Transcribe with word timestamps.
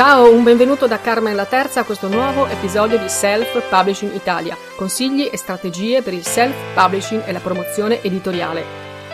Ciao, 0.00 0.32
un 0.32 0.42
benvenuto 0.42 0.86
da 0.86 0.98
Carmen 0.98 1.36
la 1.36 1.44
Terza 1.44 1.80
a 1.80 1.84
questo 1.84 2.08
nuovo 2.08 2.46
episodio 2.46 2.96
di 2.96 3.10
Self 3.10 3.68
Publishing 3.68 4.14
Italia, 4.14 4.56
consigli 4.74 5.28
e 5.30 5.36
strategie 5.36 6.00
per 6.00 6.14
il 6.14 6.22
self 6.22 6.56
publishing 6.72 7.22
e 7.26 7.32
la 7.32 7.38
promozione 7.38 8.02
editoriale. 8.02 8.64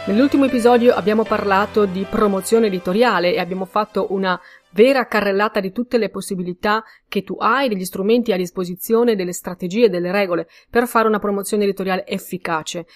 Nell'ultimo 0.07 0.45
episodio 0.45 0.95
abbiamo 0.95 1.25
parlato 1.25 1.87
di 1.87 2.07
promozione 2.09 2.69
editoriale 2.69 3.35
e 3.35 3.41
abbiamo 3.41 3.65
fatto 3.65 4.13
una 4.13 4.41
vera 4.71 5.09
carrellata 5.09 5.59
di 5.59 5.73
tutte 5.73 5.99
le 5.99 6.09
possibilità 6.09 6.85
che 7.09 7.25
tu 7.25 7.35
hai, 7.37 7.69
degli 7.69 7.85
strumenti 7.85 8.31
a 8.31 8.37
disposizione, 8.37 9.17
delle 9.17 9.33
strategie, 9.33 9.91
delle 9.91 10.13
regole 10.13 10.47
per 10.71 10.87
fare 10.87 11.09
una 11.09 11.19
promozione 11.19 11.65
editoriale 11.65 12.07
efficace. 12.07 12.87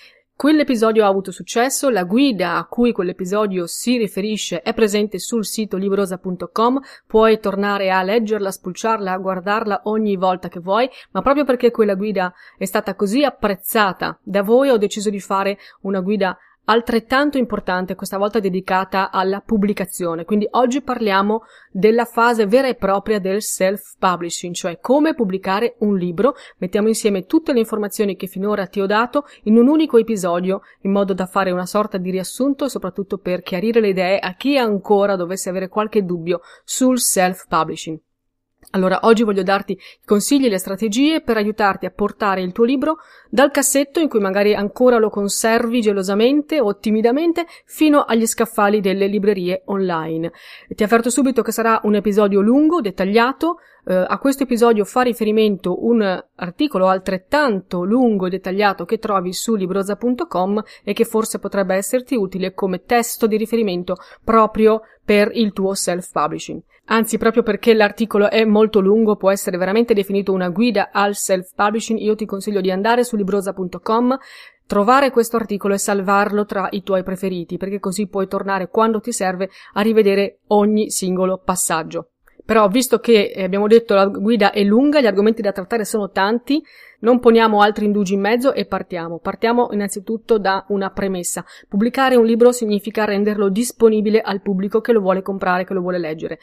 Quell'episodio 0.40 1.04
ha 1.04 1.06
avuto 1.06 1.32
successo, 1.32 1.90
la 1.90 2.04
guida 2.04 2.56
a 2.56 2.64
cui 2.64 2.92
quell'episodio 2.92 3.66
si 3.66 3.98
riferisce 3.98 4.62
è 4.62 4.72
presente 4.72 5.18
sul 5.18 5.44
sito 5.44 5.76
librosa.com, 5.76 6.80
puoi 7.06 7.38
tornare 7.40 7.90
a 7.90 8.02
leggerla, 8.02 8.50
spulciarla, 8.50 9.12
a 9.12 9.18
guardarla 9.18 9.82
ogni 9.84 10.16
volta 10.16 10.48
che 10.48 10.58
vuoi, 10.58 10.88
ma 11.10 11.20
proprio 11.20 11.44
perché 11.44 11.70
quella 11.70 11.94
guida 11.94 12.32
è 12.56 12.64
stata 12.64 12.94
così 12.94 13.22
apprezzata 13.22 14.18
da 14.22 14.42
voi 14.42 14.70
ho 14.70 14.78
deciso 14.78 15.10
di 15.10 15.20
fare 15.20 15.58
una 15.82 16.00
guida 16.00 16.38
altrettanto 16.64 17.38
importante, 17.38 17.94
questa 17.94 18.18
volta 18.18 18.40
dedicata 18.40 19.10
alla 19.10 19.40
pubblicazione. 19.40 20.24
Quindi 20.24 20.46
oggi 20.50 20.82
parliamo 20.82 21.42
della 21.70 22.04
fase 22.04 22.46
vera 22.46 22.68
e 22.68 22.74
propria 22.74 23.18
del 23.18 23.42
self-publishing, 23.42 24.54
cioè 24.54 24.78
come 24.78 25.14
pubblicare 25.14 25.76
un 25.80 25.96
libro. 25.96 26.34
Mettiamo 26.58 26.88
insieme 26.88 27.26
tutte 27.26 27.52
le 27.52 27.60
informazioni 27.60 28.16
che 28.16 28.26
finora 28.26 28.66
ti 28.66 28.80
ho 28.80 28.86
dato 28.86 29.24
in 29.44 29.56
un 29.56 29.68
unico 29.68 29.98
episodio, 29.98 30.60
in 30.82 30.92
modo 30.92 31.14
da 31.14 31.26
fare 31.26 31.50
una 31.50 31.66
sorta 31.66 31.98
di 31.98 32.10
riassunto 32.10 32.64
e 32.66 32.68
soprattutto 32.68 33.18
per 33.18 33.42
chiarire 33.42 33.80
le 33.80 33.88
idee 33.88 34.18
a 34.18 34.34
chi 34.34 34.56
ancora 34.56 35.16
dovesse 35.16 35.48
avere 35.48 35.68
qualche 35.68 36.04
dubbio 36.04 36.40
sul 36.64 36.98
self-publishing. 36.98 37.98
Allora, 38.72 39.00
oggi 39.02 39.24
voglio 39.24 39.42
darti 39.42 39.72
i 39.72 39.78
consigli 40.04 40.46
e 40.46 40.48
le 40.48 40.58
strategie 40.58 41.22
per 41.22 41.36
aiutarti 41.36 41.86
a 41.86 41.90
portare 41.90 42.40
il 42.40 42.52
tuo 42.52 42.64
libro 42.64 42.98
dal 43.28 43.50
cassetto 43.50 43.98
in 43.98 44.08
cui 44.08 44.20
magari 44.20 44.54
ancora 44.54 44.98
lo 44.98 45.10
conservi 45.10 45.80
gelosamente 45.80 46.60
o 46.60 46.78
timidamente 46.78 47.46
fino 47.64 48.02
agli 48.02 48.26
scaffali 48.26 48.80
delle 48.80 49.08
librerie 49.08 49.62
online. 49.66 50.30
Ti 50.68 50.84
avverto 50.84 51.10
subito 51.10 51.42
che 51.42 51.50
sarà 51.50 51.80
un 51.82 51.96
episodio 51.96 52.40
lungo, 52.40 52.80
dettagliato. 52.80 53.56
Eh, 53.90 54.04
a 54.06 54.18
questo 54.18 54.44
episodio 54.44 54.84
fa 54.84 55.00
riferimento 55.00 55.84
un 55.84 56.00
articolo 56.36 56.86
altrettanto 56.86 57.82
lungo 57.82 58.26
e 58.26 58.30
dettagliato 58.30 58.84
che 58.84 59.00
trovi 59.00 59.32
su 59.32 59.56
libroza.com 59.56 60.62
e 60.84 60.92
che 60.92 61.04
forse 61.04 61.40
potrebbe 61.40 61.74
esserti 61.74 62.14
utile 62.14 62.54
come 62.54 62.84
testo 62.84 63.26
di 63.26 63.36
riferimento 63.36 63.96
proprio 64.22 64.82
per 65.04 65.32
il 65.34 65.52
tuo 65.52 65.74
self-publishing. 65.74 66.62
Anzi, 66.84 67.18
proprio 67.18 67.42
perché 67.42 67.74
l'articolo 67.74 68.30
è 68.30 68.44
molto 68.44 68.78
lungo, 68.78 69.16
può 69.16 69.32
essere 69.32 69.56
veramente 69.56 69.92
definito 69.92 70.32
una 70.32 70.50
guida 70.50 70.90
al 70.92 71.16
self-publishing, 71.16 71.98
io 71.98 72.14
ti 72.14 72.26
consiglio 72.26 72.60
di 72.60 72.70
andare 72.70 73.02
su 73.02 73.16
librosa.com, 73.16 74.16
trovare 74.68 75.10
questo 75.10 75.36
articolo 75.36 75.74
e 75.74 75.78
salvarlo 75.78 76.44
tra 76.44 76.68
i 76.70 76.84
tuoi 76.84 77.02
preferiti, 77.02 77.56
perché 77.56 77.80
così 77.80 78.06
puoi 78.06 78.28
tornare 78.28 78.68
quando 78.68 79.00
ti 79.00 79.10
serve 79.10 79.50
a 79.72 79.80
rivedere 79.80 80.42
ogni 80.48 80.90
singolo 80.90 81.38
passaggio. 81.44 82.10
Però, 82.50 82.66
visto 82.66 82.98
che 82.98 83.30
eh, 83.32 83.44
abbiamo 83.44 83.68
detto 83.68 83.94
la 83.94 84.06
guida 84.06 84.50
è 84.50 84.64
lunga, 84.64 85.00
gli 85.00 85.06
argomenti 85.06 85.40
da 85.40 85.52
trattare 85.52 85.84
sono 85.84 86.10
tanti, 86.10 86.60
non 87.00 87.18
poniamo 87.20 87.60
altri 87.60 87.84
indugi 87.84 88.14
in 88.14 88.20
mezzo 88.20 88.52
e 88.52 88.64
partiamo. 88.64 89.18
Partiamo 89.18 89.68
innanzitutto 89.72 90.38
da 90.38 90.64
una 90.68 90.90
premessa. 90.90 91.44
Pubblicare 91.68 92.16
un 92.16 92.24
libro 92.24 92.52
significa 92.52 93.04
renderlo 93.04 93.48
disponibile 93.48 94.20
al 94.20 94.40
pubblico 94.40 94.80
che 94.80 94.92
lo 94.92 95.00
vuole 95.00 95.22
comprare, 95.22 95.64
che 95.64 95.74
lo 95.74 95.80
vuole 95.80 95.98
leggere. 95.98 96.38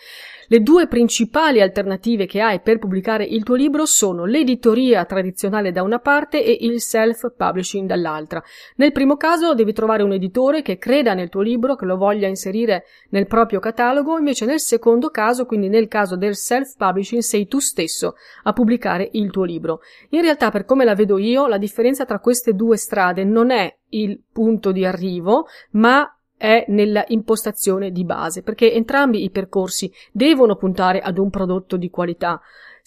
Le 0.47 0.62
due 0.62 0.88
principali 0.88 1.62
alternative 1.62 2.25
che 2.25 2.41
hai 2.41 2.62
per 2.62 2.79
pubblicare 2.79 3.25
il 3.25 3.44
tuo 3.44 3.56
libro 3.56 3.85
sono 3.85 4.25
l'editoria 4.25 5.06
tradizionale 5.06 5.72
da 5.72 5.84
una 5.84 6.00
parte 6.00 6.44
e 6.44 6.57
il 6.62 6.81
self-publishing 6.81 7.88
dall'altra. 7.88 8.41
Nel 8.78 8.91
primo 8.91 9.18
caso 9.18 9.53
devi 9.53 9.74
trovare 9.74 10.03
un 10.03 10.13
editore 10.13 10.62
che 10.62 10.78
creda 10.78 11.13
nel 11.13 11.29
tuo 11.29 11.41
libro, 11.41 11.75
che 11.75 11.85
lo 11.85 11.97
voglia 11.97 12.28
inserire 12.28 12.85
nel 13.09 13.28
proprio 13.28 13.59
catalogo, 13.59 14.18
invece 14.18 14.45
nel 14.45 14.59
secondo 14.59 15.09
caso, 15.09 15.45
quindi 15.45 15.69
nel 15.69 15.88
caso 15.88 16.16
del 16.16 16.35
self-publishing, 16.35 17.22
sei 17.22 17.47
tu 17.47 17.59
stesso 17.59 18.16
a 18.44 18.53
pubblicare 18.53 19.09
il 19.13 19.29
tuo 19.29 19.44
libro. 19.44 19.81
In 20.09 20.22
realtà 20.22 20.46
per 20.49 20.65
come 20.65 20.85
la 20.85 20.95
vedo 20.95 21.17
io, 21.17 21.47
la 21.47 21.57
differenza 21.57 22.05
tra 22.05 22.19
queste 22.19 22.53
due 22.53 22.77
strade 22.77 23.23
non 23.23 23.51
è 23.51 23.77
il 23.89 24.21
punto 24.31 24.71
di 24.71 24.85
arrivo, 24.85 25.45
ma 25.71 26.09
è 26.37 26.65
nella 26.67 27.03
impostazione 27.07 27.91
di 27.91 28.05
base, 28.05 28.43
perché 28.43 28.71
entrambi 28.71 29.23
i 29.23 29.31
percorsi 29.31 29.91
devono 30.11 30.55
puntare 30.55 30.99
ad 30.99 31.17
un 31.17 31.29
prodotto 31.29 31.77
di 31.77 31.89
qualità 31.89 32.39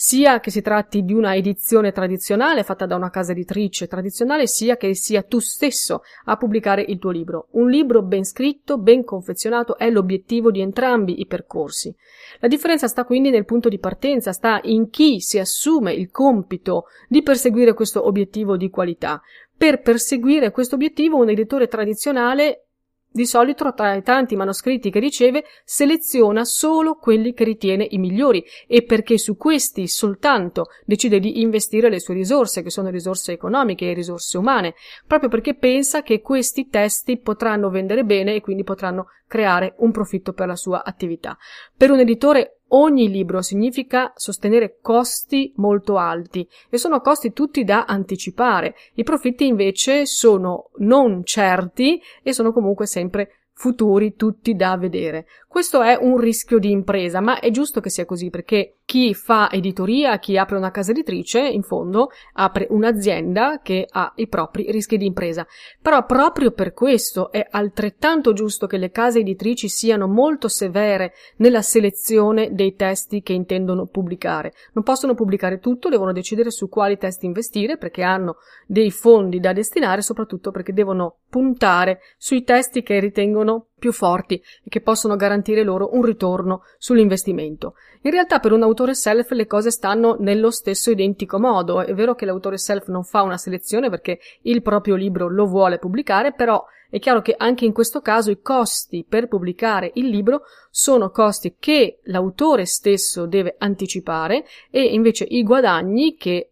sia 0.02 0.40
che 0.40 0.50
si 0.50 0.62
tratti 0.62 1.04
di 1.04 1.12
una 1.12 1.36
edizione 1.36 1.92
tradizionale 1.92 2.62
fatta 2.62 2.86
da 2.86 2.96
una 2.96 3.10
casa 3.10 3.32
editrice 3.32 3.86
tradizionale, 3.86 4.46
sia 4.46 4.78
che 4.78 4.94
sia 4.94 5.22
tu 5.22 5.40
stesso 5.40 6.00
a 6.24 6.38
pubblicare 6.38 6.82
il 6.88 6.98
tuo 6.98 7.10
libro. 7.10 7.48
Un 7.50 7.68
libro 7.68 8.00
ben 8.00 8.24
scritto, 8.24 8.78
ben 8.78 9.04
confezionato 9.04 9.76
è 9.76 9.90
l'obiettivo 9.90 10.50
di 10.50 10.62
entrambi 10.62 11.20
i 11.20 11.26
percorsi. 11.26 11.94
La 12.38 12.48
differenza 12.48 12.88
sta 12.88 13.04
quindi 13.04 13.28
nel 13.28 13.44
punto 13.44 13.68
di 13.68 13.78
partenza, 13.78 14.32
sta 14.32 14.58
in 14.62 14.88
chi 14.88 15.20
si 15.20 15.38
assume 15.38 15.92
il 15.92 16.10
compito 16.10 16.84
di 17.06 17.22
perseguire 17.22 17.74
questo 17.74 18.06
obiettivo 18.06 18.56
di 18.56 18.70
qualità. 18.70 19.20
Per 19.54 19.82
perseguire 19.82 20.50
questo 20.50 20.76
obiettivo 20.76 21.18
un 21.18 21.28
editore 21.28 21.68
tradizionale 21.68 22.68
di 23.12 23.26
solito 23.26 23.72
tra 23.74 23.94
i 23.94 24.02
tanti 24.02 24.36
manoscritti 24.36 24.90
che 24.90 25.00
riceve 25.00 25.44
seleziona 25.64 26.44
solo 26.44 26.94
quelli 26.94 27.34
che 27.34 27.44
ritiene 27.44 27.86
i 27.90 27.98
migliori 27.98 28.44
e 28.66 28.84
perché 28.84 29.18
su 29.18 29.36
questi 29.36 29.88
soltanto 29.88 30.66
decide 30.84 31.18
di 31.18 31.40
investire 31.40 31.90
le 31.90 31.98
sue 31.98 32.14
risorse, 32.14 32.62
che 32.62 32.70
sono 32.70 32.88
risorse 32.90 33.32
economiche 33.32 33.90
e 33.90 33.94
risorse 33.94 34.38
umane, 34.38 34.74
proprio 35.06 35.28
perché 35.28 35.54
pensa 35.54 36.02
che 36.02 36.20
questi 36.20 36.68
testi 36.68 37.18
potranno 37.18 37.70
vendere 37.70 38.04
bene 38.04 38.34
e 38.34 38.40
quindi 38.40 38.62
potranno 38.62 39.06
creare 39.26 39.74
un 39.78 39.90
profitto 39.90 40.32
per 40.32 40.46
la 40.46 40.56
sua 40.56 40.84
attività. 40.84 41.36
Per 41.76 41.90
un 41.90 42.00
editore 42.00 42.59
Ogni 42.72 43.10
libro 43.10 43.42
significa 43.42 44.12
sostenere 44.14 44.78
costi 44.80 45.52
molto 45.56 45.96
alti 45.96 46.48
e 46.68 46.78
sono 46.78 47.00
costi 47.00 47.32
tutti 47.32 47.64
da 47.64 47.84
anticipare. 47.84 48.76
I 48.94 49.02
profitti 49.02 49.44
invece 49.46 50.06
sono 50.06 50.70
non 50.76 51.24
certi 51.24 52.00
e 52.22 52.32
sono 52.32 52.52
comunque 52.52 52.86
sempre 52.86 53.39
futuri 53.60 54.14
tutti 54.14 54.54
da 54.54 54.78
vedere. 54.78 55.26
Questo 55.46 55.82
è 55.82 55.94
un 56.00 56.16
rischio 56.16 56.58
di 56.58 56.70
impresa, 56.70 57.20
ma 57.20 57.40
è 57.40 57.50
giusto 57.50 57.80
che 57.80 57.90
sia 57.90 58.06
così 58.06 58.30
perché 58.30 58.76
chi 58.86 59.12
fa 59.12 59.50
editoria, 59.50 60.18
chi 60.18 60.38
apre 60.38 60.56
una 60.56 60.70
casa 60.70 60.92
editrice, 60.92 61.46
in 61.46 61.62
fondo 61.62 62.08
apre 62.32 62.68
un'azienda 62.70 63.60
che 63.62 63.86
ha 63.88 64.12
i 64.16 64.28
propri 64.28 64.70
rischi 64.70 64.96
di 64.96 65.04
impresa. 65.04 65.46
Però 65.82 66.06
proprio 66.06 66.52
per 66.52 66.72
questo 66.72 67.30
è 67.30 67.46
altrettanto 67.50 68.32
giusto 68.32 68.66
che 68.66 68.78
le 68.78 68.90
case 68.90 69.18
editrici 69.18 69.68
siano 69.68 70.08
molto 70.08 70.48
severe 70.48 71.12
nella 71.36 71.60
selezione 71.60 72.54
dei 72.54 72.74
testi 72.74 73.20
che 73.20 73.34
intendono 73.34 73.86
pubblicare. 73.86 74.54
Non 74.72 74.84
possono 74.84 75.14
pubblicare 75.14 75.58
tutto, 75.58 75.90
devono 75.90 76.12
decidere 76.12 76.50
su 76.50 76.70
quali 76.70 76.96
testi 76.96 77.26
investire 77.26 77.76
perché 77.76 78.02
hanno 78.02 78.36
dei 78.66 78.90
fondi 78.90 79.38
da 79.38 79.52
destinare, 79.52 80.00
soprattutto 80.00 80.50
perché 80.50 80.72
devono 80.72 81.16
puntare 81.28 82.00
sui 82.16 82.42
testi 82.42 82.82
che 82.82 82.98
ritengono 82.98 83.49
più 83.78 83.92
forti 83.92 84.34
e 84.34 84.68
che 84.68 84.80
possono 84.80 85.16
garantire 85.16 85.62
loro 85.62 85.94
un 85.94 86.02
ritorno 86.02 86.62
sull'investimento. 86.78 87.74
In 88.02 88.10
realtà 88.10 88.38
per 88.38 88.52
un 88.52 88.62
autore 88.62 88.94
self 88.94 89.30
le 89.30 89.46
cose 89.46 89.70
stanno 89.70 90.16
nello 90.18 90.50
stesso 90.50 90.90
identico 90.90 91.38
modo. 91.38 91.82
È 91.82 91.94
vero 91.94 92.14
che 92.14 92.26
l'autore 92.26 92.58
self 92.58 92.88
non 92.88 93.04
fa 93.04 93.22
una 93.22 93.36
selezione 93.36 93.90
perché 93.90 94.18
il 94.42 94.62
proprio 94.62 94.94
libro 94.94 95.28
lo 95.28 95.46
vuole 95.46 95.78
pubblicare, 95.78 96.32
però 96.32 96.64
è 96.90 96.98
chiaro 96.98 97.22
che 97.22 97.34
anche 97.36 97.64
in 97.64 97.72
questo 97.72 98.00
caso 98.00 98.32
i 98.32 98.40
costi 98.40 99.06
per 99.08 99.28
pubblicare 99.28 99.92
il 99.94 100.08
libro 100.08 100.42
sono 100.70 101.10
costi 101.10 101.54
che 101.58 102.00
l'autore 102.04 102.66
stesso 102.66 103.26
deve 103.26 103.54
anticipare 103.58 104.44
e 104.70 104.82
invece 104.82 105.24
i 105.24 105.44
guadagni 105.44 106.16
che 106.16 106.49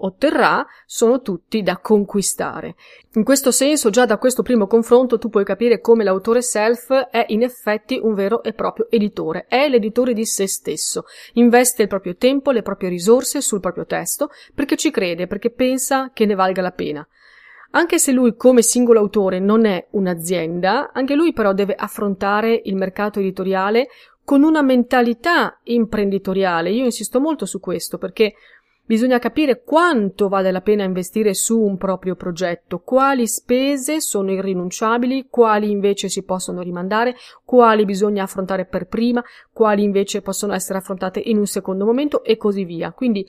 otterrà 0.00 0.66
sono 0.86 1.20
tutti 1.20 1.62
da 1.62 1.78
conquistare. 1.78 2.74
In 3.14 3.24
questo 3.24 3.50
senso, 3.50 3.90
già 3.90 4.06
da 4.06 4.18
questo 4.18 4.42
primo 4.42 4.66
confronto 4.66 5.18
tu 5.18 5.28
puoi 5.28 5.44
capire 5.44 5.80
come 5.80 6.04
l'autore 6.04 6.42
self 6.42 6.92
è 7.10 7.24
in 7.28 7.42
effetti 7.42 7.98
un 8.02 8.14
vero 8.14 8.42
e 8.42 8.52
proprio 8.52 8.86
editore, 8.90 9.46
è 9.48 9.68
l'editore 9.68 10.12
di 10.12 10.24
se 10.24 10.46
stesso, 10.46 11.04
investe 11.34 11.82
il 11.82 11.88
proprio 11.88 12.16
tempo, 12.16 12.50
le 12.50 12.62
proprie 12.62 12.88
risorse 12.88 13.40
sul 13.40 13.60
proprio 13.60 13.86
testo 13.86 14.30
perché 14.54 14.76
ci 14.76 14.90
crede, 14.90 15.26
perché 15.26 15.50
pensa 15.50 16.10
che 16.12 16.26
ne 16.26 16.34
valga 16.34 16.62
la 16.62 16.72
pena. 16.72 17.06
Anche 17.72 17.98
se 18.00 18.10
lui 18.10 18.34
come 18.34 18.62
singolo 18.62 18.98
autore 18.98 19.38
non 19.38 19.64
è 19.64 19.86
un'azienda, 19.92 20.90
anche 20.92 21.14
lui 21.14 21.32
però 21.32 21.52
deve 21.52 21.74
affrontare 21.74 22.60
il 22.64 22.74
mercato 22.74 23.20
editoriale 23.20 23.88
con 24.24 24.42
una 24.42 24.62
mentalità 24.62 25.60
imprenditoriale. 25.64 26.70
Io 26.70 26.84
insisto 26.84 27.20
molto 27.20 27.46
su 27.46 27.60
questo 27.60 27.96
perché 27.96 28.34
Bisogna 28.90 29.20
capire 29.20 29.62
quanto 29.62 30.28
vale 30.28 30.50
la 30.50 30.62
pena 30.62 30.82
investire 30.82 31.32
su 31.32 31.60
un 31.60 31.76
proprio 31.76 32.16
progetto, 32.16 32.80
quali 32.80 33.28
spese 33.28 34.00
sono 34.00 34.32
irrinunciabili, 34.32 35.28
quali 35.30 35.70
invece 35.70 36.08
si 36.08 36.24
possono 36.24 36.60
rimandare, 36.60 37.14
quali 37.44 37.84
bisogna 37.84 38.24
affrontare 38.24 38.64
per 38.64 38.88
prima, 38.88 39.22
quali 39.52 39.84
invece 39.84 40.22
possono 40.22 40.54
essere 40.54 40.78
affrontate 40.78 41.20
in 41.24 41.38
un 41.38 41.46
secondo 41.46 41.84
momento 41.84 42.24
e 42.24 42.36
così 42.36 42.64
via. 42.64 42.90
Quindi 42.90 43.24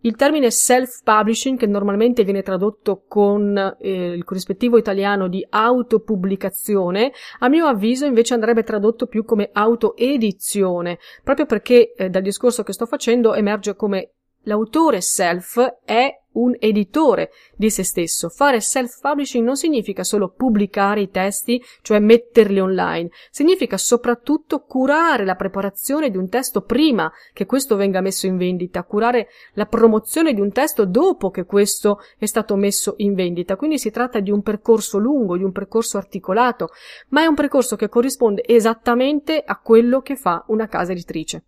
il 0.00 0.16
termine 0.16 0.50
self-publishing, 0.50 1.58
che 1.58 1.66
normalmente 1.66 2.24
viene 2.24 2.40
tradotto 2.40 3.04
con 3.06 3.76
eh, 3.80 4.06
il 4.06 4.24
corrispettivo 4.24 4.78
italiano 4.78 5.28
di 5.28 5.46
autopubblicazione, 5.46 7.12
a 7.40 7.48
mio 7.50 7.66
avviso 7.66 8.06
invece 8.06 8.32
andrebbe 8.32 8.62
tradotto 8.62 9.06
più 9.06 9.26
come 9.26 9.50
autoedizione, 9.52 10.98
proprio 11.22 11.44
perché 11.44 11.92
eh, 11.92 12.08
dal 12.08 12.22
discorso 12.22 12.62
che 12.62 12.72
sto 12.72 12.86
facendo 12.86 13.34
emerge 13.34 13.76
come 13.76 14.12
L'autore 14.44 15.00
self 15.00 15.58
è 15.84 16.18
un 16.34 16.54
editore 16.58 17.30
di 17.56 17.70
se 17.70 17.82
stesso. 17.82 18.28
Fare 18.28 18.60
self-publishing 18.60 19.44
non 19.44 19.56
significa 19.56 20.04
solo 20.04 20.30
pubblicare 20.30 21.02
i 21.02 21.10
testi, 21.10 21.62
cioè 21.82 21.98
metterli 21.98 22.60
online, 22.60 23.10
significa 23.30 23.76
soprattutto 23.76 24.64
curare 24.64 25.24
la 25.24 25.34
preparazione 25.34 26.10
di 26.10 26.16
un 26.16 26.28
testo 26.28 26.62
prima 26.62 27.10
che 27.32 27.46
questo 27.46 27.76
venga 27.76 28.00
messo 28.00 28.26
in 28.26 28.36
vendita, 28.36 28.84
curare 28.84 29.28
la 29.54 29.66
promozione 29.66 30.34
di 30.34 30.40
un 30.40 30.52
testo 30.52 30.84
dopo 30.84 31.30
che 31.30 31.44
questo 31.44 32.00
è 32.18 32.26
stato 32.26 32.56
messo 32.56 32.94
in 32.98 33.14
vendita. 33.14 33.56
Quindi 33.56 33.78
si 33.78 33.90
tratta 33.90 34.20
di 34.20 34.30
un 34.30 34.42
percorso 34.42 34.98
lungo, 34.98 35.36
di 35.36 35.44
un 35.44 35.52
percorso 35.52 35.96
articolato, 35.96 36.68
ma 37.08 37.22
è 37.22 37.26
un 37.26 37.34
percorso 37.34 37.76
che 37.76 37.88
corrisponde 37.88 38.42
esattamente 38.46 39.42
a 39.44 39.58
quello 39.58 40.00
che 40.00 40.16
fa 40.16 40.44
una 40.48 40.66
casa 40.66 40.92
editrice. 40.92 41.44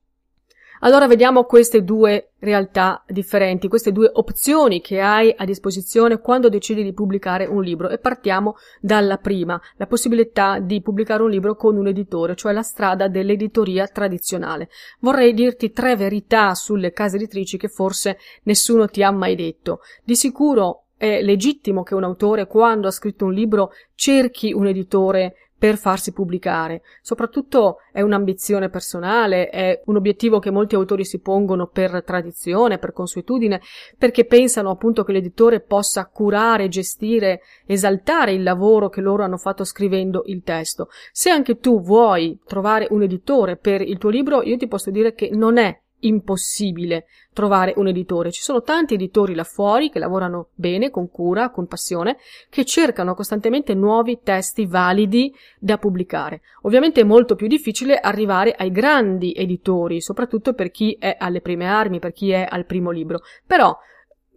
Allora 0.81 1.06
vediamo 1.06 1.44
queste 1.44 1.82
due 1.82 2.32
realtà 2.38 3.02
differenti, 3.06 3.69
queste 3.69 3.93
due 3.93 4.11
opzioni 4.12 4.81
che 4.81 5.00
hai 5.00 5.32
a 5.34 5.44
disposizione 5.44 6.20
quando 6.20 6.49
decidi 6.49 6.82
di 6.82 6.93
pubblicare 6.93 7.46
un 7.46 7.62
libro 7.62 7.88
e 7.88 7.99
partiamo 7.99 8.56
dalla 8.81 9.17
prima, 9.17 9.61
la 9.76 9.87
possibilità 9.87 10.58
di 10.58 10.82
pubblicare 10.82 11.23
un 11.23 11.31
libro 11.31 11.56
con 11.56 11.76
un 11.76 11.87
editore, 11.87 12.37
cioè 12.37 12.52
la 12.52 12.62
strada 12.62 13.08
dell'editoria 13.08 13.87
tradizionale. 13.87 14.69
Vorrei 15.00 15.32
dirti 15.32 15.73
tre 15.73 15.96
verità 15.96 16.55
sulle 16.55 16.93
case 16.93 17.17
editrici 17.17 17.56
che 17.56 17.69
forse 17.69 18.19
nessuno 18.43 18.87
ti 18.87 19.02
ha 19.02 19.11
mai 19.11 19.34
detto. 19.34 19.81
Di 20.05 20.14
sicuro 20.14 20.82
è 20.99 21.20
legittimo 21.20 21.82
che 21.82 21.94
un 21.94 22.05
autore, 22.05 22.46
quando 22.46 22.88
ha 22.88 22.90
scritto 22.90 23.26
un 23.26 23.32
libro, 23.32 23.70
cerchi 23.94 24.52
un 24.52 24.67
editore 24.67 25.34
per 25.58 25.76
farsi 25.76 26.12
pubblicare. 26.12 26.82
Soprattutto 27.00 27.79
è 27.93 28.03
un'ambizione 28.03 28.69
personale, 28.69 29.49
è 29.49 29.81
un 29.87 29.97
obiettivo 29.97 30.38
che 30.38 30.50
molti 30.50 30.75
autori 30.75 31.05
si 31.05 31.20
pongono 31.20 31.67
per 31.67 32.03
tradizione, 32.05 32.79
per 32.79 32.93
consuetudine, 32.93 33.61
perché 33.97 34.25
pensano 34.26 34.70
appunto 34.70 35.03
che 35.03 35.12
l'editore 35.12 35.61
possa 35.61 36.06
curare, 36.06 36.69
gestire, 36.69 37.41
esaltare 37.67 38.32
il 38.32 38.43
lavoro 38.43 38.88
che 38.88 39.00
loro 39.00 39.23
hanno 39.23 39.38
fatto 39.38 39.64
scrivendo 39.64 40.23
il 40.26 40.43
testo. 40.43 40.88
Se 41.12 41.31
anche 41.31 41.58
tu 41.58 41.81
vuoi 41.81 42.38
trovare 42.44 42.87
un 42.91 43.03
editore 43.03 43.56
per 43.56 43.81
il 43.81 43.99
tuo 43.99 44.11
libro, 44.11 44.43
io 44.43 44.56
ti 44.56 44.69
posso 44.69 44.91
dire 44.91 45.14
che 45.14 45.31
non 45.32 45.56
è 45.56 45.81
impossibile 46.00 47.06
trovare 47.32 47.75
un 47.76 47.88
editore. 47.88 48.31
Ci 48.31 48.43
sono 48.43 48.62
tanti 48.62 48.94
editori 48.94 49.34
là 49.34 49.44
fuori 49.44 49.90
che 49.90 49.98
lavorano 49.98 50.48
bene, 50.54 50.90
con 50.90 51.10
cura, 51.10 51.50
con 51.50 51.66
passione, 51.66 52.19
che 52.48 52.64
cercano 52.64 53.14
costantemente 53.14 53.75
nuovi 53.75 54.20
testi 54.22 54.66
validi 54.66 55.34
da 55.58 55.78
pubblicare. 55.78 56.43
Ovviamente 56.62 57.00
è 57.00 57.04
molto 57.04 57.34
più 57.34 57.46
difficile 57.46 57.98
arrivare 57.98 58.52
ai 58.52 58.70
grandi 58.70 59.32
editori, 59.34 60.00
soprattutto 60.00 60.54
per 60.54 60.70
chi 60.70 60.96
è 60.98 61.16
alle 61.19 61.40
prime 61.40 61.66
armi, 61.66 61.98
per 61.98 62.12
chi 62.12 62.31
è 62.31 62.46
al 62.48 62.66
primo 62.66 62.90
libro. 62.90 63.20
Però 63.46 63.76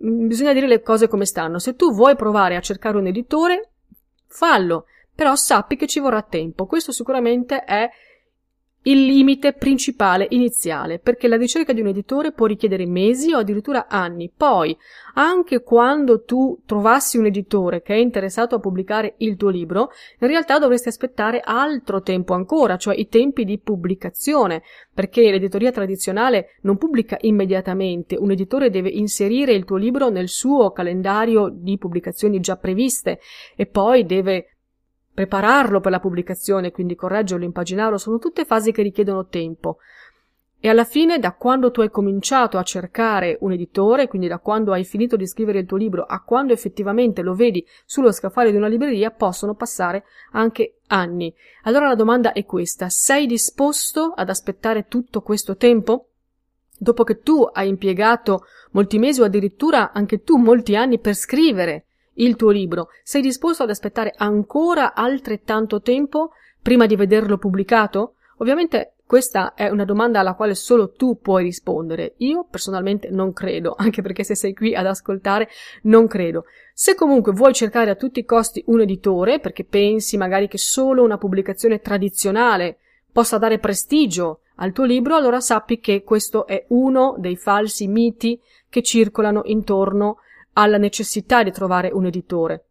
mm, 0.03 0.27
bisogna 0.27 0.53
dire 0.53 0.67
le 0.67 0.81
cose 0.81 1.07
come 1.07 1.25
stanno. 1.25 1.59
Se 1.59 1.75
tu 1.75 1.93
vuoi 1.93 2.15
provare 2.15 2.55
a 2.55 2.61
cercare 2.61 2.97
un 2.97 3.07
editore, 3.07 3.69
fallo, 4.27 4.85
però 5.13 5.35
sappi 5.35 5.75
che 5.75 5.87
ci 5.87 5.99
vorrà 5.99 6.21
tempo. 6.21 6.65
Questo 6.65 6.91
sicuramente 6.91 7.63
è 7.63 7.89
il 8.83 9.05
limite 9.05 9.53
principale 9.53 10.27
iniziale, 10.29 10.99
perché 10.99 11.27
la 11.27 11.35
ricerca 11.35 11.73
di 11.73 11.81
un 11.81 11.87
editore 11.87 12.31
può 12.31 12.45
richiedere 12.45 12.85
mesi 12.85 13.33
o 13.33 13.39
addirittura 13.39 13.87
anni. 13.87 14.31
Poi, 14.35 14.75
anche 15.15 15.63
quando 15.63 16.23
tu 16.23 16.61
trovassi 16.65 17.17
un 17.17 17.25
editore 17.25 17.81
che 17.81 17.93
è 17.93 17.97
interessato 17.97 18.55
a 18.55 18.59
pubblicare 18.59 19.15
il 19.17 19.35
tuo 19.35 19.49
libro, 19.49 19.89
in 20.19 20.27
realtà 20.27 20.59
dovresti 20.59 20.87
aspettare 20.87 21.41
altro 21.43 22.01
tempo 22.01 22.33
ancora, 22.33 22.77
cioè 22.77 22.95
i 22.95 23.09
tempi 23.09 23.43
di 23.43 23.59
pubblicazione, 23.59 24.63
perché 24.93 25.29
l'editoria 25.29 25.71
tradizionale 25.71 26.57
non 26.61 26.77
pubblica 26.77 27.17
immediatamente, 27.21 28.15
un 28.15 28.31
editore 28.31 28.69
deve 28.69 28.89
inserire 28.89 29.51
il 29.53 29.65
tuo 29.65 29.77
libro 29.77 30.09
nel 30.09 30.29
suo 30.29 30.71
calendario 30.71 31.49
di 31.53 31.77
pubblicazioni 31.77 32.39
già 32.39 32.55
previste 32.55 33.19
e 33.55 33.65
poi 33.65 34.05
deve 34.05 34.58
prepararlo 35.19 35.81
per 35.81 35.91
la 35.91 35.99
pubblicazione, 35.99 36.71
quindi 36.71 36.95
correggerlo, 36.95 37.43
impaginarlo, 37.43 37.97
sono 37.97 38.19
tutte 38.19 38.45
fasi 38.45 38.71
che 38.71 38.81
richiedono 38.81 39.27
tempo. 39.27 39.79
E 40.61 40.69
alla 40.69 40.85
fine, 40.85 41.19
da 41.19 41.33
quando 41.33 41.71
tu 41.71 41.81
hai 41.81 41.89
cominciato 41.89 42.57
a 42.57 42.63
cercare 42.63 43.37
un 43.41 43.51
editore, 43.51 44.07
quindi 44.07 44.29
da 44.29 44.39
quando 44.39 44.71
hai 44.71 44.85
finito 44.85 45.17
di 45.17 45.27
scrivere 45.27 45.59
il 45.59 45.65
tuo 45.65 45.75
libro 45.75 46.03
a 46.05 46.23
quando 46.23 46.53
effettivamente 46.53 47.21
lo 47.21 47.33
vedi 47.33 47.65
sullo 47.85 48.13
scaffale 48.13 48.51
di 48.51 48.55
una 48.55 48.69
libreria, 48.69 49.11
possono 49.11 49.55
passare 49.55 50.05
anche 50.31 50.77
anni. 50.87 51.33
Allora 51.63 51.89
la 51.89 51.95
domanda 51.95 52.31
è 52.31 52.45
questa: 52.45 52.87
sei 52.87 53.25
disposto 53.25 54.13
ad 54.15 54.29
aspettare 54.29 54.87
tutto 54.87 55.21
questo 55.21 55.57
tempo? 55.57 56.11
Dopo 56.77 57.03
che 57.03 57.19
tu 57.19 57.41
hai 57.41 57.67
impiegato 57.67 58.45
molti 58.71 58.99
mesi 58.99 59.19
o 59.19 59.25
addirittura 59.25 59.91
anche 59.91 60.23
tu 60.23 60.37
molti 60.37 60.77
anni 60.77 60.97
per 60.97 61.13
scrivere 61.13 61.87
il 62.19 62.35
tuo 62.35 62.49
libro, 62.49 62.89
sei 63.03 63.21
disposto 63.21 63.63
ad 63.63 63.69
aspettare 63.69 64.13
ancora 64.15 64.93
altrettanto 64.93 65.81
tempo 65.81 66.31
prima 66.61 66.85
di 66.85 66.95
vederlo 66.95 67.37
pubblicato? 67.37 68.15
Ovviamente 68.37 68.93
questa 69.09 69.55
è 69.55 69.69
una 69.69 69.85
domanda 69.85 70.19
alla 70.19 70.35
quale 70.35 70.53
solo 70.53 70.91
tu 70.91 71.19
puoi 71.19 71.43
rispondere. 71.43 72.13
Io 72.17 72.45
personalmente 72.47 73.09
non 73.09 73.33
credo, 73.33 73.73
anche 73.77 74.03
perché 74.03 74.23
se 74.23 74.35
sei 74.35 74.53
qui 74.53 74.75
ad 74.75 74.85
ascoltare 74.85 75.49
non 75.83 76.05
credo. 76.05 76.45
Se 76.75 76.93
comunque 76.93 77.31
vuoi 77.31 77.53
cercare 77.53 77.89
a 77.89 77.95
tutti 77.95 78.19
i 78.19 78.25
costi 78.25 78.63
un 78.67 78.81
editore, 78.81 79.39
perché 79.39 79.63
pensi 79.63 80.15
magari 80.15 80.47
che 80.47 80.59
solo 80.59 81.03
una 81.03 81.17
pubblicazione 81.17 81.79
tradizionale 81.79 82.77
possa 83.11 83.39
dare 83.39 83.57
prestigio 83.57 84.41
al 84.57 84.73
tuo 84.73 84.83
libro, 84.83 85.15
allora 85.15 85.39
sappi 85.39 85.79
che 85.79 86.03
questo 86.03 86.45
è 86.45 86.65
uno 86.67 87.15
dei 87.17 87.35
falsi 87.35 87.87
miti 87.87 88.39
che 88.69 88.83
circolano 88.83 89.41
intorno 89.45 90.17
alla 90.53 90.77
necessità 90.77 91.43
di 91.43 91.51
trovare 91.51 91.89
un 91.91 92.05
editore. 92.05 92.65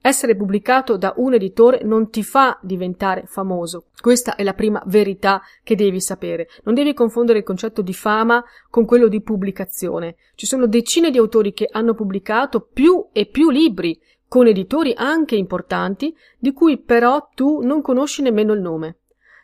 Essere 0.00 0.36
pubblicato 0.36 0.96
da 0.96 1.14
un 1.16 1.34
editore 1.34 1.82
non 1.82 2.10
ti 2.10 2.22
fa 2.22 2.58
diventare 2.62 3.24
famoso. 3.26 3.86
Questa 4.00 4.36
è 4.36 4.44
la 4.44 4.54
prima 4.54 4.80
verità 4.86 5.42
che 5.64 5.74
devi 5.74 6.00
sapere. 6.00 6.48
Non 6.62 6.74
devi 6.74 6.94
confondere 6.94 7.38
il 7.38 7.44
concetto 7.44 7.82
di 7.82 7.92
fama 7.92 8.44
con 8.70 8.84
quello 8.84 9.08
di 9.08 9.20
pubblicazione. 9.20 10.14
Ci 10.36 10.46
sono 10.46 10.68
decine 10.68 11.10
di 11.10 11.18
autori 11.18 11.52
che 11.52 11.68
hanno 11.68 11.94
pubblicato 11.94 12.60
più 12.60 13.08
e 13.12 13.26
più 13.26 13.50
libri 13.50 14.00
con 14.28 14.46
editori 14.46 14.92
anche 14.96 15.34
importanti, 15.34 16.14
di 16.38 16.52
cui 16.52 16.78
però 16.78 17.28
tu 17.34 17.60
non 17.62 17.82
conosci 17.82 18.22
nemmeno 18.22 18.52
il 18.52 18.60
nome. 18.60 18.98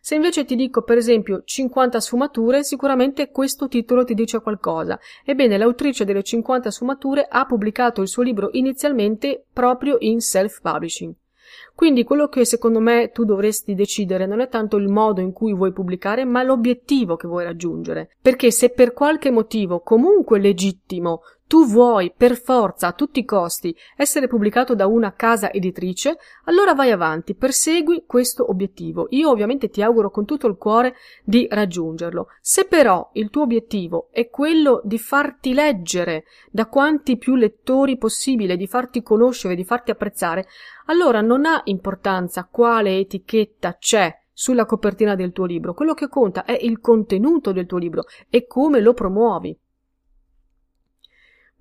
Se 0.05 0.17
invece 0.17 0.45
ti 0.45 0.57
dico, 0.57 0.83
per 0.83 0.97
esempio, 0.97 1.43
50 1.45 2.01
sfumature, 2.01 2.65
sicuramente 2.65 3.31
questo 3.31 3.69
titolo 3.69 4.03
ti 4.03 4.15
dice 4.15 4.41
qualcosa. 4.41 4.99
Ebbene, 5.25 5.57
l'autrice 5.57 6.05
delle 6.05 6.25
50 6.25 6.73
sfumature 6.73 7.25
ha 7.31 7.47
pubblicato 7.47 8.03
il 8.03 8.09
suo 8.09 8.25
libro 8.25 8.49
inizialmente 8.51 9.45
proprio 9.53 9.99
in 10.01 10.21
self-publishing. 10.21 11.15
Quindi 11.77 12.03
quello 12.03 12.27
che 12.27 12.45
secondo 12.45 12.81
me 12.81 13.13
tu 13.13 13.25
dovresti 13.25 13.77
decidere 13.77 14.27
non 14.27 14.41
è 14.41 14.49
tanto 14.49 14.77
il 14.77 14.89
modo 14.89 15.21
in 15.21 15.31
cui 15.33 15.55
vuoi 15.55 15.73
pubblicare, 15.73 16.25
ma 16.25 16.43
l'obiettivo 16.43 17.15
che 17.15 17.29
vuoi 17.29 17.45
raggiungere. 17.45 18.11
Perché 18.21 18.51
se 18.51 18.71
per 18.71 18.93
qualche 18.95 19.31
motivo 19.31 19.83
comunque 19.83 20.41
legittimo 20.41 21.21
tu 21.53 21.67
vuoi 21.67 22.11
per 22.17 22.41
forza 22.41 22.87
a 22.87 22.93
tutti 22.95 23.19
i 23.19 23.27
costi 23.27 23.77
essere 23.95 24.27
pubblicato 24.27 24.75
da 24.75 24.87
una 24.87 25.13
casa 25.13 25.53
editrice, 25.53 26.17
allora 26.45 26.73
vai 26.73 26.91
avanti, 26.91 27.35
persegui 27.35 28.05
questo 28.07 28.49
obiettivo. 28.49 29.07
Io 29.11 29.29
ovviamente 29.29 29.69
ti 29.69 29.83
auguro 29.83 30.11
con 30.11 30.25
tutto 30.25 30.47
il 30.47 30.57
cuore 30.57 30.95
di 31.23 31.47
raggiungerlo. 31.51 32.29
Se 32.41 32.65
però 32.65 33.11
il 33.13 33.29
tuo 33.29 33.43
obiettivo 33.43 34.09
è 34.13 34.31
quello 34.31 34.81
di 34.83 34.99
farti 34.99 35.53
leggere 35.53 36.25
da 36.51 36.69
quanti 36.69 37.19
più 37.19 37.35
lettori 37.35 37.99
possibile, 37.99 38.57
di 38.57 38.67
farti 38.67 39.03
conoscere, 39.03 39.55
di 39.55 39.65
farti 39.65 39.91
apprezzare, 39.91 40.47
allora 40.87 41.21
non 41.21 41.45
ha 41.45 41.61
importanza 41.65 42.49
quale 42.51 42.97
etichetta 42.97 43.77
c'è 43.77 44.11
sulla 44.33 44.65
copertina 44.65 45.15
del 45.15 45.33
tuo 45.33 45.45
libro. 45.45 45.75
Quello 45.75 45.93
che 45.93 46.09
conta 46.09 46.47
è 46.47 46.59
il 46.59 46.81
contenuto 46.81 47.53
del 47.53 47.67
tuo 47.67 47.77
libro 47.77 48.05
e 48.31 48.47
come 48.47 48.81
lo 48.81 48.95
promuovi. 48.95 49.55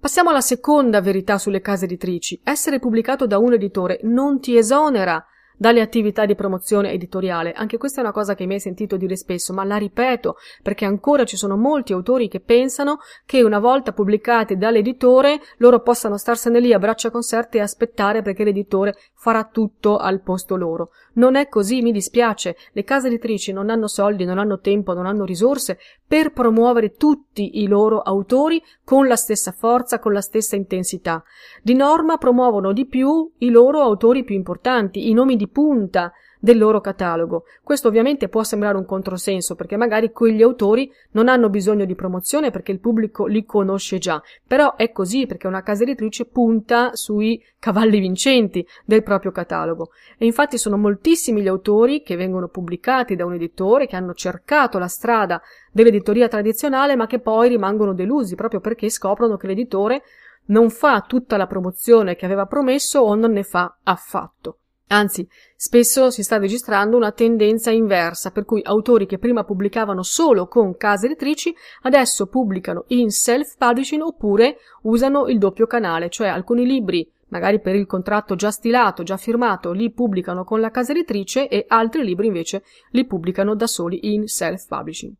Passiamo 0.01 0.31
alla 0.31 0.41
seconda 0.41 0.99
verità 0.99 1.37
sulle 1.37 1.61
case 1.61 1.85
editrici. 1.85 2.41
Essere 2.43 2.79
pubblicato 2.79 3.27
da 3.27 3.37
un 3.37 3.53
editore 3.53 3.99
non 4.01 4.39
ti 4.39 4.57
esonera 4.57 5.23
dalle 5.61 5.81
attività 5.81 6.25
di 6.25 6.33
promozione 6.33 6.91
editoriale. 6.91 7.51
Anche 7.51 7.77
questa 7.77 7.99
è 7.99 8.03
una 8.03 8.11
cosa 8.11 8.33
che 8.33 8.47
mi 8.47 8.55
hai 8.55 8.59
sentito 8.59 8.97
dire 8.97 9.15
spesso, 9.15 9.53
ma 9.53 9.63
la 9.63 9.77
ripeto 9.77 10.37
perché 10.63 10.85
ancora 10.85 11.23
ci 11.23 11.37
sono 11.37 11.55
molti 11.55 11.93
autori 11.93 12.29
che 12.29 12.39
pensano 12.39 12.97
che 13.27 13.43
una 13.43 13.59
volta 13.59 13.91
pubblicati 13.91 14.57
dall'editore 14.57 15.39
loro 15.57 15.81
possano 15.81 16.17
starsene 16.17 16.59
lì 16.59 16.73
a 16.73 16.79
braccia 16.79 17.11
conserte 17.11 17.59
e 17.59 17.61
aspettare 17.61 18.23
perché 18.23 18.43
l'editore 18.43 18.95
farà 19.13 19.43
tutto 19.43 19.97
al 19.97 20.21
posto 20.21 20.55
loro. 20.55 20.89
Non 21.13 21.35
è 21.35 21.47
così, 21.47 21.81
mi 21.81 21.91
dispiace. 21.91 22.55
Le 22.71 22.83
case 22.83 23.05
editrici 23.05 23.53
non 23.53 23.69
hanno 23.69 23.87
soldi, 23.87 24.25
non 24.25 24.39
hanno 24.39 24.61
tempo, 24.61 24.93
non 24.93 25.05
hanno 25.05 25.25
risorse 25.25 25.77
per 26.07 26.31
promuovere 26.31 26.95
tutti 26.95 27.61
i 27.61 27.67
loro 27.67 27.99
autori 27.99 28.63
con 28.83 29.07
la 29.07 29.15
stessa 29.15 29.51
forza, 29.51 29.99
con 29.99 30.11
la 30.11 30.21
stessa 30.21 30.55
intensità. 30.55 31.23
Di 31.61 31.75
norma 31.75 32.17
promuovono 32.17 32.73
di 32.73 32.87
più 32.87 33.31
i 33.37 33.49
loro 33.49 33.81
autori 33.81 34.23
più 34.23 34.33
importanti, 34.33 35.07
i 35.07 35.13
nomi 35.13 35.35
di 35.35 35.49
punta 35.51 36.11
del 36.41 36.57
loro 36.57 36.81
catalogo. 36.81 37.43
Questo 37.63 37.87
ovviamente 37.87 38.27
può 38.27 38.43
sembrare 38.43 38.75
un 38.75 38.85
controsenso 38.85 39.55
perché 39.55 39.77
magari 39.77 40.11
quegli 40.11 40.41
autori 40.41 40.91
non 41.11 41.27
hanno 41.27 41.49
bisogno 41.49 41.85
di 41.85 41.93
promozione 41.93 42.49
perché 42.49 42.71
il 42.71 42.79
pubblico 42.79 43.27
li 43.27 43.45
conosce 43.45 43.99
già, 43.99 44.21
però 44.45 44.75
è 44.75 44.91
così 44.91 45.27
perché 45.27 45.47
una 45.47 45.61
casa 45.61 45.83
editrice 45.83 46.25
punta 46.25 46.95
sui 46.95 47.41
cavalli 47.59 47.99
vincenti 47.99 48.65
del 48.83 49.03
proprio 49.03 49.31
catalogo 49.31 49.91
e 50.17 50.25
infatti 50.25 50.57
sono 50.57 50.77
moltissimi 50.77 51.41
gli 51.41 51.47
autori 51.47 52.01
che 52.01 52.15
vengono 52.15 52.47
pubblicati 52.47 53.15
da 53.15 53.25
un 53.25 53.35
editore 53.35 53.85
che 53.85 53.95
hanno 53.95 54.15
cercato 54.15 54.79
la 54.79 54.87
strada 54.87 55.39
dell'editoria 55.71 56.27
tradizionale 56.27 56.95
ma 56.95 57.05
che 57.05 57.19
poi 57.19 57.49
rimangono 57.49 57.93
delusi 57.93 58.33
proprio 58.33 58.59
perché 58.59 58.89
scoprono 58.89 59.37
che 59.37 59.45
l'editore 59.45 60.01
non 60.45 60.71
fa 60.71 61.01
tutta 61.01 61.37
la 61.37 61.45
promozione 61.45 62.15
che 62.15 62.25
aveva 62.25 62.47
promesso 62.47 62.99
o 62.99 63.13
non 63.13 63.31
ne 63.31 63.43
fa 63.43 63.77
affatto. 63.83 64.60
Anzi, 64.91 65.25
spesso 65.55 66.09
si 66.09 66.21
sta 66.21 66.37
registrando 66.37 66.97
una 66.97 67.13
tendenza 67.13 67.71
inversa, 67.71 68.31
per 68.31 68.43
cui 68.43 68.61
autori 68.61 69.05
che 69.05 69.19
prima 69.19 69.45
pubblicavano 69.45 70.03
solo 70.03 70.47
con 70.47 70.75
case 70.75 71.05
editrici 71.05 71.55
adesso 71.83 72.27
pubblicano 72.27 72.83
in 72.87 73.09
self-publishing 73.09 74.01
oppure 74.01 74.57
usano 74.83 75.27
il 75.27 75.37
doppio 75.37 75.65
canale, 75.65 76.09
cioè 76.09 76.27
alcuni 76.27 76.65
libri 76.65 77.09
magari 77.29 77.61
per 77.61 77.75
il 77.75 77.85
contratto 77.85 78.35
già 78.35 78.51
stilato, 78.51 79.03
già 79.03 79.15
firmato, 79.15 79.71
li 79.71 79.89
pubblicano 79.93 80.43
con 80.43 80.59
la 80.59 80.71
casa 80.71 80.91
editrice 80.91 81.47
e 81.47 81.63
altri 81.69 82.03
libri 82.03 82.27
invece 82.27 82.63
li 82.89 83.05
pubblicano 83.05 83.55
da 83.55 83.67
soli 83.67 84.13
in 84.13 84.27
self-publishing. 84.27 85.13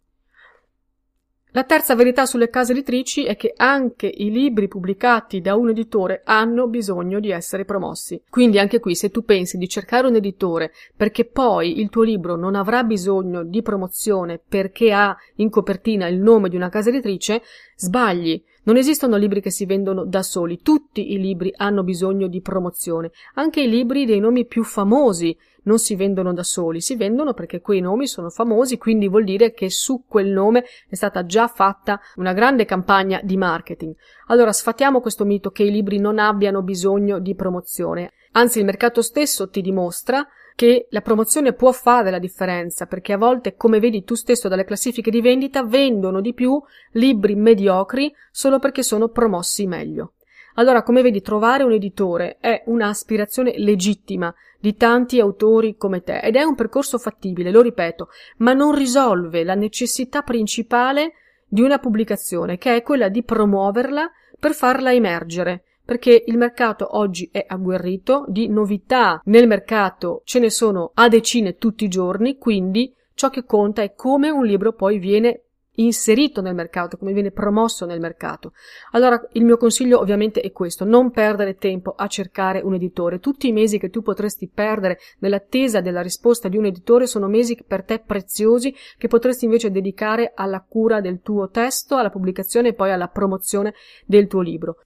La 1.53 1.65
terza 1.65 1.96
verità 1.96 2.25
sulle 2.25 2.50
case 2.50 2.72
editrici 2.72 3.25
è 3.25 3.36
che 3.36 3.51
anche 3.58 4.08
i 4.08 4.31
libri 4.31 4.70
pubblicati 4.70 5.41
da 5.41 5.53
un 5.55 5.67
editore 5.67 6.22
hanno 6.24 6.67
bisogno 6.67 7.20
di 7.20 7.29
essere 7.29 7.65
promossi. 7.65 8.22
Quindi 8.29 8.58
anche 8.58 8.79
qui 8.79 8.96
se 8.96 9.12
tu 9.12 9.25
pensi 9.25 9.58
di 9.58 9.67
cercare 9.67 10.08
un 10.08 10.15
editore 10.15 10.72
perché 10.96 11.25
poi 11.25 11.81
il 11.81 11.89
tuo 11.89 12.03
libro 12.03 12.38
non 12.38 12.55
avrà 12.55 12.86
bisogno 12.86 13.43
di 13.43 13.62
promozione 13.62 14.39
perché 14.39 14.93
ha 14.93 15.13
in 15.36 15.50
copertina 15.50 16.08
il 16.08 16.20
nome 16.20 16.48
di 16.48 16.55
una 16.55 16.70
casa 16.70 16.88
editrice, 16.88 17.41
sbagli. 17.75 18.41
Non 18.63 18.77
esistono 18.77 19.17
libri 19.17 19.41
che 19.41 19.51
si 19.51 19.65
vendono 19.65 20.05
da 20.05 20.24
soli, 20.24 20.62
tutti 20.62 21.12
i 21.12 21.20
libri 21.20 21.51
hanno 21.58 21.84
bisogno 21.84 22.27
di 22.27 22.39
promozione, 22.39 23.12
anche 23.34 23.60
i 23.60 23.70
libri 23.70 24.05
dei 24.05 24.20
nomi 24.22 24.46
più 24.46 24.63
famosi 24.63 25.36
non 25.63 25.80
si 25.80 25.96
vendono 25.96 26.34
da 26.34 26.44
soli, 26.44 26.82
si 26.82 26.96
vendono 26.96 27.34
perché 27.34 27.62
quei 27.62 27.80
nomi 27.80 28.08
sono 28.08 28.30
famosi, 28.30 28.77
quindi 28.77 29.08
vuol 29.08 29.24
dire 29.24 29.53
che 29.53 29.70
su 29.70 30.03
quel 30.08 30.27
nome 30.27 30.65
è 30.88 30.96
stata 30.96 31.25
già 31.25 31.48
fatta 31.48 32.00
una 32.15 32.34
grande 32.34 32.65
campagna 32.65 33.20
di 33.24 33.38
marketing. 33.38 33.96
Allora 34.27 34.51
sfatiamo 34.51 35.01
questo 35.01 35.25
mito 35.25 35.51
che 35.51 35.63
i 35.63 35.72
libri 35.72 36.00
non 36.00 36.20
abbiano 36.20 36.62
bisogno 36.62 37.20
di 37.20 37.36
promozione. 37.36 38.13
Anzi, 38.34 38.60
il 38.60 38.65
mercato 38.65 39.01
stesso 39.01 39.50
ti 39.50 39.62
dimostra 39.62 40.25
che 40.56 40.88
la 40.89 41.01
promozione 41.01 41.53
può 41.53 41.72
fare 41.72 42.12
la 42.12 42.20
differenza, 42.20 42.86
perché 42.86 43.13
a 43.13 43.18
volte, 43.18 43.56
come 43.56 43.80
vedi 43.80 44.03
tu 44.03 44.15
stesso 44.15 44.48
dalle 44.48 44.63
classifiche 44.63 45.12
di 45.12 45.22
vendita, 45.22 45.63
vendono 45.63 46.22
di 46.22 46.34
più 46.34 46.62
libri 46.91 47.36
mediocri 47.36 48.13
solo 48.32 48.60
perché 48.60 48.84
sono 48.84 49.10
promossi 49.10 49.68
meglio. 49.68 50.13
Allora, 50.55 50.84
come 50.84 51.01
vedi, 51.01 51.22
trovare 51.22 51.63
un 51.63 51.72
editore 51.72 52.38
è 52.39 52.63
un'aspirazione 52.65 53.53
legittima 53.58 54.34
di 54.60 54.75
tanti 54.75 55.20
autori 55.20 55.75
come 55.75 56.01
te 56.01 56.20
ed 56.20 56.36
è 56.36 56.43
un 56.43 56.55
percorso 56.55 56.98
fattibile, 56.98 57.51
lo 57.51 57.62
ripeto, 57.62 58.10
ma 58.38 58.53
non 58.53 58.75
risolve 58.75 59.43
la 59.43 59.55
necessità 59.55 60.22
principale 60.22 61.13
di 61.48 61.62
una 61.62 61.79
pubblicazione, 61.79 62.58
che 62.58 62.75
è 62.75 62.81
quella 62.84 63.10
di 63.10 63.24
promuoverla 63.24 64.10
per 64.39 64.53
farla 64.53 64.93
emergere, 64.93 65.63
perché 65.84 66.24
il 66.25 66.38
mercato 66.38 66.98
oggi 66.98 67.29
è 67.31 67.43
agguerrito, 67.48 68.25
di 68.27 68.48
novità 68.48 69.22
nel 69.25 69.48
mercato 69.48 70.22
ce 70.25 70.39
ne 70.39 70.50
sono 70.50 70.91
a 70.93 71.08
decine 71.10 71.58
tutti 71.58 71.84
i 71.86 71.89
giorni, 71.89 72.38
quindi 72.38 72.93
ciò 73.13 73.29
che 73.29 73.46
conta 73.46 73.81
è 73.81 73.93
come 73.93 74.29
un 74.29 74.46
libro 74.46 74.74
poi 74.74 75.00
viene 75.00 75.43
inserito 75.75 76.42
nel 76.42 76.56
mercato, 76.56 76.98
come 76.98 77.13
viene 77.13 77.32
promosso 77.32 77.86
nel 77.86 78.00
mercato. 78.00 78.54
Allora 78.92 79.22
il 79.34 79.46
mio 79.46 79.58
consiglio 79.58 80.00
ovviamente 80.00 80.42
è 80.42 80.51
questo, 80.51 80.86
non 80.86 81.12
perdere 81.12 81.56
tempo 81.56 81.92
a 81.92 82.08
cercare 82.08 82.62
un 82.62 82.74
editore. 82.74 83.20
Tutti 83.20 83.48
i 83.48 83.54
mesi 83.54 83.80
che 83.80 83.90
tu 83.90 84.01
potresti 84.01 84.50
perdere 84.54 85.00
nell'attesa 85.20 85.82
della 85.82 86.01
risposta 86.01 86.48
di 86.48 86.58
un 86.58 86.66
editore 86.66 87.08
sono 87.08 87.28
mesi 87.28 87.58
per 87.66 87.84
te 87.84 88.00
preziosi 88.00 88.75
che 88.98 89.08
potresti 89.08 89.46
invece 89.46 89.72
dedicare 89.72 90.34
alla 90.36 90.66
cura 90.68 91.01
del 91.01 91.22
tuo 91.22 91.50
testo, 91.50 91.96
alla 91.96 92.10
pubblicazione 92.10 92.70
e 92.70 92.74
poi 92.74 92.92
alla 92.92 93.08
promozione 93.08 93.74
del 94.06 94.28
tuo 94.28 94.42
libro. 94.42 94.78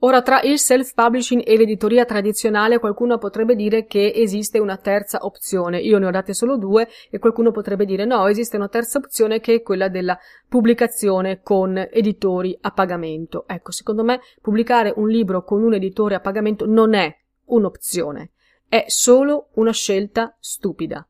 Ora, 0.00 0.22
tra 0.22 0.40
il 0.42 0.60
self-publishing 0.60 1.42
e 1.44 1.56
l'editoria 1.56 2.04
tradizionale, 2.04 2.78
qualcuno 2.78 3.18
potrebbe 3.18 3.56
dire 3.56 3.84
che 3.84 4.12
esiste 4.14 4.60
una 4.60 4.76
terza 4.76 5.18
opzione. 5.22 5.80
Io 5.80 5.98
ne 5.98 6.06
ho 6.06 6.10
date 6.12 6.34
solo 6.34 6.56
due 6.56 6.86
e 7.10 7.18
qualcuno 7.18 7.50
potrebbe 7.50 7.84
dire 7.84 8.04
no, 8.04 8.28
esiste 8.28 8.56
una 8.56 8.68
terza 8.68 8.98
opzione 8.98 9.40
che 9.40 9.54
è 9.54 9.62
quella 9.62 9.88
della 9.88 10.16
pubblicazione 10.48 11.40
con 11.42 11.76
editori 11.76 12.56
a 12.60 12.70
pagamento. 12.70 13.44
Ecco, 13.48 13.72
secondo 13.72 14.04
me 14.04 14.20
pubblicare 14.40 14.92
un 14.94 15.08
libro 15.08 15.42
con 15.42 15.64
un 15.64 15.74
editore 15.74 16.14
a 16.14 16.20
pagamento 16.20 16.64
non 16.64 16.94
è 16.94 17.12
un'opzione, 17.46 18.30
è 18.68 18.84
solo 18.86 19.48
una 19.54 19.72
scelta 19.72 20.36
stupida. 20.38 21.04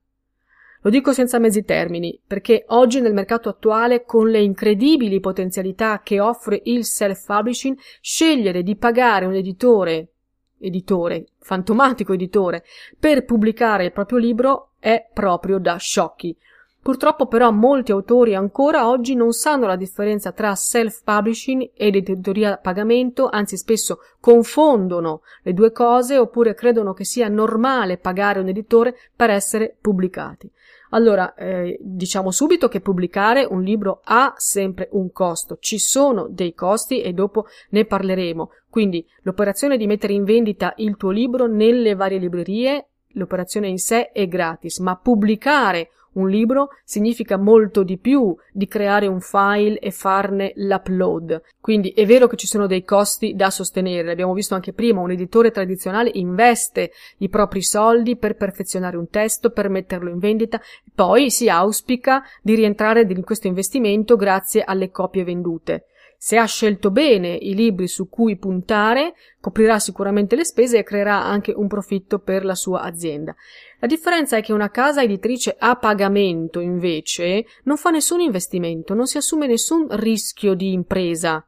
Lo 0.83 0.91
dico 0.91 1.13
senza 1.13 1.39
mezzi 1.39 1.65
termini, 1.65 2.21
perché 2.25 2.65
oggi 2.69 3.01
nel 3.01 3.13
mercato 3.13 3.49
attuale, 3.49 4.05
con 4.05 4.29
le 4.29 4.41
incredibili 4.41 5.19
potenzialità 5.19 6.01
che 6.03 6.21
offre 6.21 6.61
il 6.65 6.85
self-publishing, 6.85 7.77
scegliere 8.01 8.63
di 8.63 8.77
pagare 8.77 9.27
un 9.27 9.35
editore, 9.35 10.13
editore, 10.59 11.31
fantomatico 11.41 12.13
editore, 12.13 12.65
per 12.99 13.25
pubblicare 13.25 13.87
il 13.87 13.93
proprio 13.93 14.19
libro 14.19 14.71
è 14.79 15.09
proprio 15.13 15.59
da 15.59 15.77
sciocchi. 15.77 16.37
Purtroppo 16.81 17.27
però 17.27 17.51
molti 17.51 17.91
autori 17.91 18.35
ancora 18.35 18.89
oggi 18.89 19.15
non 19.15 19.33
sanno 19.33 19.67
la 19.67 19.77
differenza 19.77 20.33
tra 20.33 20.55
self-publishing 20.55 21.73
ed 21.75 21.97
editoria 21.97 22.53
a 22.53 22.57
pagamento, 22.57 23.29
anzi 23.29 23.57
spesso 23.57 23.99
confondono 24.21 25.23
le 25.43 25.53
due 25.53 25.73
cose 25.73 26.17
oppure 26.17 26.55
credono 26.55 26.95
che 26.95 27.05
sia 27.05 27.29
normale 27.29 27.99
pagare 27.99 28.39
un 28.41 28.49
editore 28.49 28.95
per 29.15 29.29
essere 29.29 29.77
pubblicati. 29.79 30.51
Allora, 30.91 31.35
eh, 31.35 31.79
diciamo 31.81 32.31
subito 32.31 32.69
che 32.69 32.81
pubblicare 32.81 33.45
un 33.45 33.63
libro 33.63 34.01
ha 34.05 34.35
sempre 34.37 34.89
un 34.93 35.11
costo, 35.13 35.59
ci 35.61 35.79
sono 35.79 36.29
dei 36.29 36.55
costi 36.55 37.01
e 37.01 37.13
dopo 37.13 37.47
ne 37.71 37.85
parleremo. 37.85 38.51
Quindi 38.71 39.07
l'operazione 39.23 39.77
di 39.77 39.87
mettere 39.87 40.13
in 40.13 40.25
vendita 40.25 40.73
il 40.77 40.97
tuo 40.97 41.11
libro 41.11 41.47
nelle 41.47 41.95
varie 41.95 42.19
librerie, 42.19 42.89
l'operazione 43.13 43.69
in 43.69 43.79
sé 43.79 44.11
è 44.13 44.27
gratis, 44.27 44.79
ma 44.79 44.97
pubblicare 44.97 45.91
un 46.13 46.29
libro 46.29 46.71
significa 46.85 47.37
molto 47.37 47.83
di 47.83 47.99
più 47.99 48.35
di 48.53 48.67
creare 48.67 49.07
un 49.07 49.21
file 49.21 49.79
e 49.79 49.91
farne 49.91 50.53
l'upload. 50.57 51.43
Quindi 51.61 51.91
è 51.91 52.07
vero 52.07 52.27
che 52.27 52.37
ci 52.37 52.47
sono 52.47 52.67
dei 52.67 52.85
costi 52.85 53.35
da 53.35 53.51
sostenere, 53.51 54.07
l'abbiamo 54.07 54.33
visto 54.33 54.55
anche 54.55 54.73
prima, 54.73 55.01
un 55.01 55.11
editore 55.11 55.51
tradizionale 55.51 56.11
investe 56.15 56.93
i 57.19 57.29
propri 57.29 57.63
soldi 57.63 58.17
per 58.17 58.37
perfezionare 58.37 58.97
un 58.97 59.09
testo, 59.09 59.51
per 59.51 59.69
metterlo 59.69 60.11
in 60.11 60.19
vendita, 60.19 60.61
poi 60.95 61.31
si 61.31 61.49
auspica 61.49 62.23
di 62.43 62.55
rientrare 62.55 63.07
in 63.09 63.25
questo 63.25 63.47
investimento 63.47 64.17
grazie 64.17 64.63
alle 64.65 64.91
copie 64.91 65.25
vendute. 65.25 65.85
Se 66.21 66.37
ha 66.37 66.47
scelto 66.47 66.91
bene 66.91 67.29
i 67.29 67.55
libri 67.55 67.87
su 67.87 68.09
cui 68.09 68.37
puntare, 68.37 69.15
coprirà 69.41 69.79
sicuramente 69.79 70.35
le 70.35 70.45
spese 70.45 70.79
e 70.79 70.83
creerà 70.83 71.23
anche 71.23 71.53
un 71.53 71.69
profitto 71.69 72.19
per 72.19 72.45
la 72.45 72.57
sua 72.57 72.81
azienda. 72.81 73.37
La 73.81 73.87
differenza 73.87 74.37
è 74.37 74.43
che 74.43 74.53
una 74.53 74.71
casa 74.71 75.03
editrice 75.03 75.55
a 75.59 75.77
pagamento, 75.77 76.61
invece, 76.61 77.47
non 77.65 77.77
fa 77.77 77.91
nessun 77.91 78.21
investimento, 78.21 78.95
non 78.95 79.07
si 79.07 79.17
assume 79.17 79.47
nessun 79.47 79.87
rischio 79.91 80.55
di 80.55 80.73
impresa. 80.73 81.45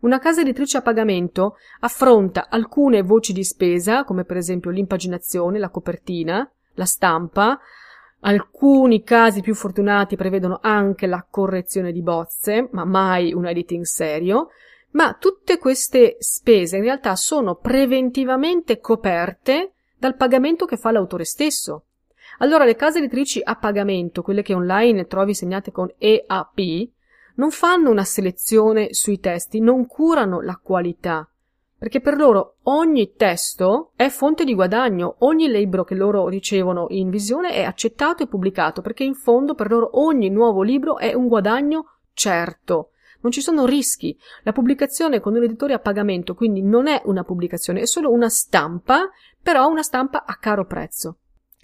Una 0.00 0.18
casa 0.18 0.40
editrice 0.40 0.78
a 0.78 0.82
pagamento 0.82 1.56
affronta 1.80 2.48
alcune 2.48 3.02
voci 3.02 3.32
di 3.32 3.44
spesa, 3.44 4.04
come 4.04 4.24
per 4.24 4.36
esempio 4.36 4.70
l'impaginazione, 4.70 5.60
la 5.60 5.70
copertina, 5.70 6.50
la 6.74 6.84
stampa, 6.84 7.60
Alcuni 8.24 9.02
casi 9.02 9.40
più 9.40 9.54
fortunati 9.54 10.14
prevedono 10.14 10.60
anche 10.62 11.06
la 11.08 11.26
correzione 11.28 11.90
di 11.90 12.02
bozze, 12.02 12.68
ma 12.70 12.84
mai 12.84 13.32
un 13.32 13.46
editing 13.46 13.82
serio, 13.82 14.50
ma 14.90 15.16
tutte 15.18 15.58
queste 15.58 16.16
spese 16.20 16.76
in 16.76 16.84
realtà 16.84 17.16
sono 17.16 17.56
preventivamente 17.56 18.78
coperte 18.78 19.72
dal 20.02 20.16
pagamento 20.16 20.64
che 20.64 20.76
fa 20.76 20.90
l'autore 20.90 21.24
stesso. 21.24 21.84
Allora 22.38 22.64
le 22.64 22.74
case 22.74 22.98
editrici 22.98 23.40
a 23.40 23.54
pagamento, 23.54 24.22
quelle 24.22 24.42
che 24.42 24.52
online 24.52 25.06
trovi 25.06 25.32
segnate 25.32 25.70
con 25.70 25.94
EAP, 25.96 26.90
non 27.36 27.52
fanno 27.52 27.88
una 27.88 28.02
selezione 28.02 28.94
sui 28.94 29.20
testi, 29.20 29.60
non 29.60 29.86
curano 29.86 30.40
la 30.40 30.58
qualità, 30.60 31.30
perché 31.78 32.00
per 32.00 32.16
loro 32.16 32.56
ogni 32.64 33.12
testo 33.14 33.92
è 33.94 34.08
fonte 34.08 34.42
di 34.42 34.54
guadagno, 34.54 35.14
ogni 35.20 35.48
libro 35.48 35.84
che 35.84 35.94
loro 35.94 36.26
ricevono 36.26 36.86
in 36.88 37.08
visione 37.08 37.52
è 37.52 37.62
accettato 37.62 38.24
e 38.24 38.26
pubblicato, 38.26 38.82
perché 38.82 39.04
in 39.04 39.14
fondo 39.14 39.54
per 39.54 39.70
loro 39.70 40.00
ogni 40.00 40.30
nuovo 40.30 40.62
libro 40.62 40.98
è 40.98 41.14
un 41.14 41.28
guadagno 41.28 41.98
certo. 42.12 42.88
Non 43.22 43.30
ci 43.30 43.40
sono 43.40 43.66
rischi. 43.66 44.18
La 44.42 44.50
pubblicazione 44.50 45.20
con 45.20 45.36
un 45.36 45.44
editore 45.44 45.74
a 45.74 45.78
pagamento 45.78 46.34
quindi 46.34 46.60
non 46.60 46.88
è 46.88 47.00
una 47.04 47.22
pubblicazione, 47.22 47.80
è 47.80 47.86
solo 47.86 48.10
una 48.10 48.28
stampa, 48.28 49.08
però 49.42 49.68
una 49.68 49.82
stampa 49.82 50.24
a 50.24 50.36
caro 50.36 50.64
prezzo. 50.64 51.16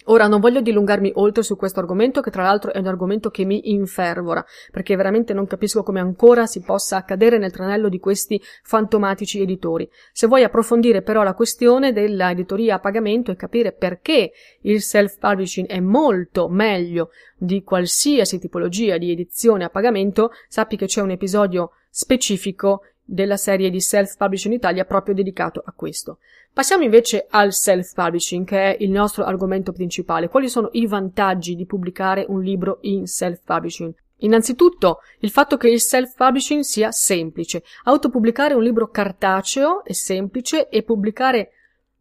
Ora 0.05 0.27
non 0.27 0.39
voglio 0.39 0.61
dilungarmi 0.61 1.11
oltre 1.15 1.43
su 1.43 1.55
questo 1.55 1.79
argomento, 1.79 2.21
che 2.21 2.31
tra 2.31 2.41
l'altro 2.41 2.73
è 2.73 2.79
un 2.79 2.87
argomento 2.87 3.29
che 3.29 3.45
mi 3.45 3.71
infervora, 3.71 4.43
perché 4.71 4.95
veramente 4.95 5.33
non 5.33 5.45
capisco 5.45 5.83
come 5.83 5.99
ancora 5.99 6.47
si 6.47 6.61
possa 6.61 6.97
accadere 6.97 7.37
nel 7.37 7.51
tranello 7.51 7.89
di 7.89 7.99
questi 7.99 8.41
fantomatici 8.63 9.39
editori. 9.39 9.87
Se 10.11 10.25
vuoi 10.25 10.43
approfondire 10.43 11.03
però 11.03 11.21
la 11.21 11.35
questione 11.35 11.93
della 11.93 12.31
editoria 12.31 12.75
a 12.75 12.79
pagamento 12.79 13.29
e 13.29 13.35
capire 13.35 13.71
perché 13.71 14.31
il 14.61 14.81
self-publishing 14.81 15.67
è 15.67 15.79
molto 15.79 16.47
meglio 16.49 17.11
di 17.37 17.61
qualsiasi 17.61 18.39
tipologia 18.39 18.97
di 18.97 19.11
edizione 19.11 19.65
a 19.65 19.69
pagamento, 19.69 20.31
sappi 20.47 20.75
che 20.75 20.87
c'è 20.87 21.01
un 21.01 21.11
episodio 21.11 21.73
specifico 21.91 22.81
della 23.09 23.37
serie 23.37 23.69
di 23.69 23.81
Self-Publishing 23.81 24.53
Italia 24.53 24.85
proprio 24.85 25.15
dedicato 25.15 25.61
a 25.65 25.73
questo. 25.75 26.19
Passiamo 26.53 26.83
invece 26.83 27.25
al 27.29 27.53
self-publishing, 27.53 28.45
che 28.45 28.75
è 28.75 28.83
il 28.83 28.91
nostro 28.91 29.23
argomento 29.23 29.71
principale. 29.71 30.29
Quali 30.29 30.49
sono 30.49 30.69
i 30.73 30.87
vantaggi 30.87 31.55
di 31.55 31.65
pubblicare 31.65 32.25
un 32.27 32.41
libro 32.41 32.79
in 32.81 33.07
self-publishing? 33.07 33.93
Innanzitutto, 34.17 34.99
il 35.19 35.29
fatto 35.29 35.57
che 35.57 35.69
il 35.69 35.79
self-publishing 35.79 36.61
sia 36.61 36.91
semplice. 36.91 37.63
Autopubblicare 37.83 38.53
un 38.53 38.63
libro 38.63 38.89
cartaceo 38.89 39.83
è 39.83 39.93
semplice 39.93 40.67
e 40.69 40.83
pubblicare 40.83 41.51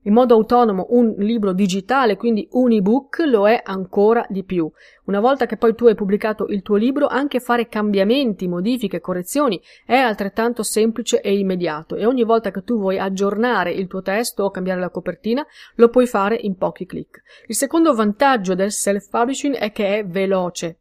in 0.03 0.13
modo 0.13 0.35
autonomo 0.35 0.87
un 0.91 1.15
libro 1.19 1.53
digitale, 1.53 2.17
quindi 2.17 2.49
un 2.53 2.73
ebook, 2.73 3.25
lo 3.27 3.49
è 3.49 3.61
ancora 3.63 4.25
di 4.29 4.45
più. 4.45 4.71
Una 5.05 5.21
volta 5.21 5.47
che 5.47 5.57
poi 5.57 5.75
tu 5.75 5.87
hai 5.87 5.95
pubblicato 5.95 6.47
il 6.47 6.63
tuo 6.63 6.77
libro, 6.77 7.07
anche 7.07 7.41
fare 7.41 7.69
cambiamenti, 7.69 8.49
modifiche, 8.49 9.01
correzioni 9.01 9.61
è 9.85 9.97
altrettanto 9.97 10.63
semplice 10.63 11.21
e 11.21 11.37
immediato 11.37 11.97
e 11.97 12.07
ogni 12.07 12.25
volta 12.25 12.51
che 12.51 12.63
tu 12.63 12.79
vuoi 12.79 12.99
aggiornare 12.99 13.73
il 13.73 13.87
tuo 13.87 14.03
testo 14.03 14.45
o 14.45 14.51
cambiare 14.51 14.81
la 14.81 14.91
copertina, 14.91 15.45
lo 15.75 15.89
puoi 15.89 16.07
fare 16.07 16.37
in 16.37 16.57
pochi 16.57 16.87
clic. 16.87 17.23
Il 17.47 17.57
secondo 17.57 17.95
vantaggio 17.95 18.55
del 18.55 18.73
self-publishing 18.73 19.57
è 19.57 19.73
che 19.73 19.99
è 19.99 20.07
veloce. 20.07 20.79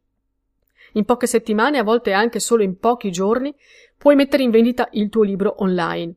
In 0.92 1.04
poche 1.04 1.26
settimane, 1.26 1.78
a 1.78 1.82
volte 1.82 2.12
anche 2.12 2.40
solo 2.40 2.62
in 2.62 2.78
pochi 2.78 3.10
giorni, 3.10 3.54
puoi 3.96 4.14
mettere 4.14 4.42
in 4.42 4.50
vendita 4.50 4.88
il 4.92 5.08
tuo 5.08 5.22
libro 5.22 5.56
online. 5.58 6.14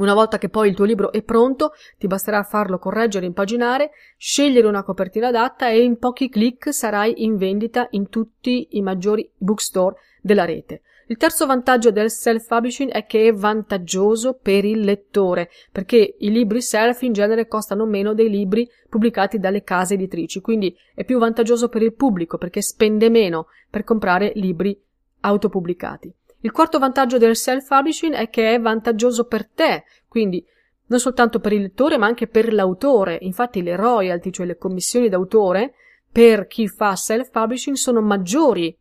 Una 0.00 0.14
volta 0.14 0.38
che 0.38 0.48
poi 0.48 0.70
il 0.70 0.74
tuo 0.74 0.86
libro 0.86 1.12
è 1.12 1.22
pronto, 1.22 1.72
ti 1.98 2.06
basterà 2.06 2.42
farlo 2.42 2.78
correggere 2.78 3.26
impaginare, 3.26 3.90
scegliere 4.16 4.66
una 4.66 4.82
copertina 4.82 5.28
adatta 5.28 5.68
e 5.68 5.82
in 5.82 5.98
pochi 5.98 6.30
clic 6.30 6.72
sarai 6.72 7.22
in 7.22 7.36
vendita 7.36 7.86
in 7.90 8.08
tutti 8.08 8.68
i 8.70 8.80
maggiori 8.80 9.30
bookstore 9.36 9.96
della 10.22 10.46
rete. 10.46 10.80
Il 11.08 11.18
terzo 11.18 11.44
vantaggio 11.44 11.90
del 11.90 12.10
self-publishing 12.10 12.90
è 12.90 13.04
che 13.04 13.28
è 13.28 13.32
vantaggioso 13.34 14.38
per 14.40 14.64
il 14.64 14.80
lettore, 14.80 15.50
perché 15.70 16.16
i 16.18 16.30
libri 16.30 16.62
self 16.62 17.02
in 17.02 17.12
genere 17.12 17.46
costano 17.46 17.84
meno 17.84 18.14
dei 18.14 18.30
libri 18.30 18.66
pubblicati 18.88 19.38
dalle 19.38 19.62
case 19.64 19.94
editrici, 19.94 20.40
quindi 20.40 20.74
è 20.94 21.04
più 21.04 21.18
vantaggioso 21.18 21.68
per 21.68 21.82
il 21.82 21.92
pubblico 21.92 22.38
perché 22.38 22.62
spende 22.62 23.10
meno 23.10 23.48
per 23.68 23.84
comprare 23.84 24.32
libri 24.36 24.80
autopubblicati. 25.20 26.14
Il 26.42 26.52
quarto 26.52 26.78
vantaggio 26.78 27.18
del 27.18 27.36
self-publishing 27.36 28.14
è 28.14 28.30
che 28.30 28.54
è 28.54 28.60
vantaggioso 28.60 29.24
per 29.24 29.46
te, 29.46 29.84
quindi 30.08 30.42
non 30.86 30.98
soltanto 30.98 31.38
per 31.38 31.52
il 31.52 31.62
lettore 31.62 31.98
ma 31.98 32.06
anche 32.06 32.26
per 32.26 32.52
l'autore. 32.52 33.18
Infatti 33.20 33.62
le 33.62 33.76
royalty, 33.76 34.30
cioè 34.30 34.46
le 34.46 34.56
commissioni 34.56 35.10
d'autore, 35.10 35.74
per 36.10 36.46
chi 36.46 36.66
fa 36.66 36.96
self-publishing 36.96 37.76
sono 37.76 38.00
maggiori 38.00 38.74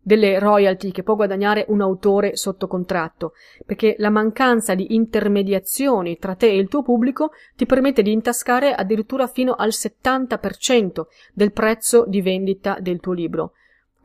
delle 0.00 0.38
royalty 0.38 0.90
che 0.90 1.02
può 1.02 1.16
guadagnare 1.16 1.66
un 1.68 1.80
autore 1.82 2.36
sotto 2.36 2.66
contratto, 2.66 3.32
perché 3.66 3.96
la 3.98 4.08
mancanza 4.08 4.74
di 4.74 4.94
intermediazioni 4.94 6.16
tra 6.16 6.34
te 6.34 6.48
e 6.48 6.56
il 6.56 6.68
tuo 6.68 6.82
pubblico 6.82 7.32
ti 7.56 7.66
permette 7.66 8.02
di 8.02 8.12
intascare 8.12 8.72
addirittura 8.72 9.26
fino 9.26 9.54
al 9.54 9.70
70% 9.70 11.06
del 11.34 11.52
prezzo 11.52 12.04
di 12.06 12.22
vendita 12.22 12.78
del 12.80 13.00
tuo 13.00 13.12
libro 13.12 13.52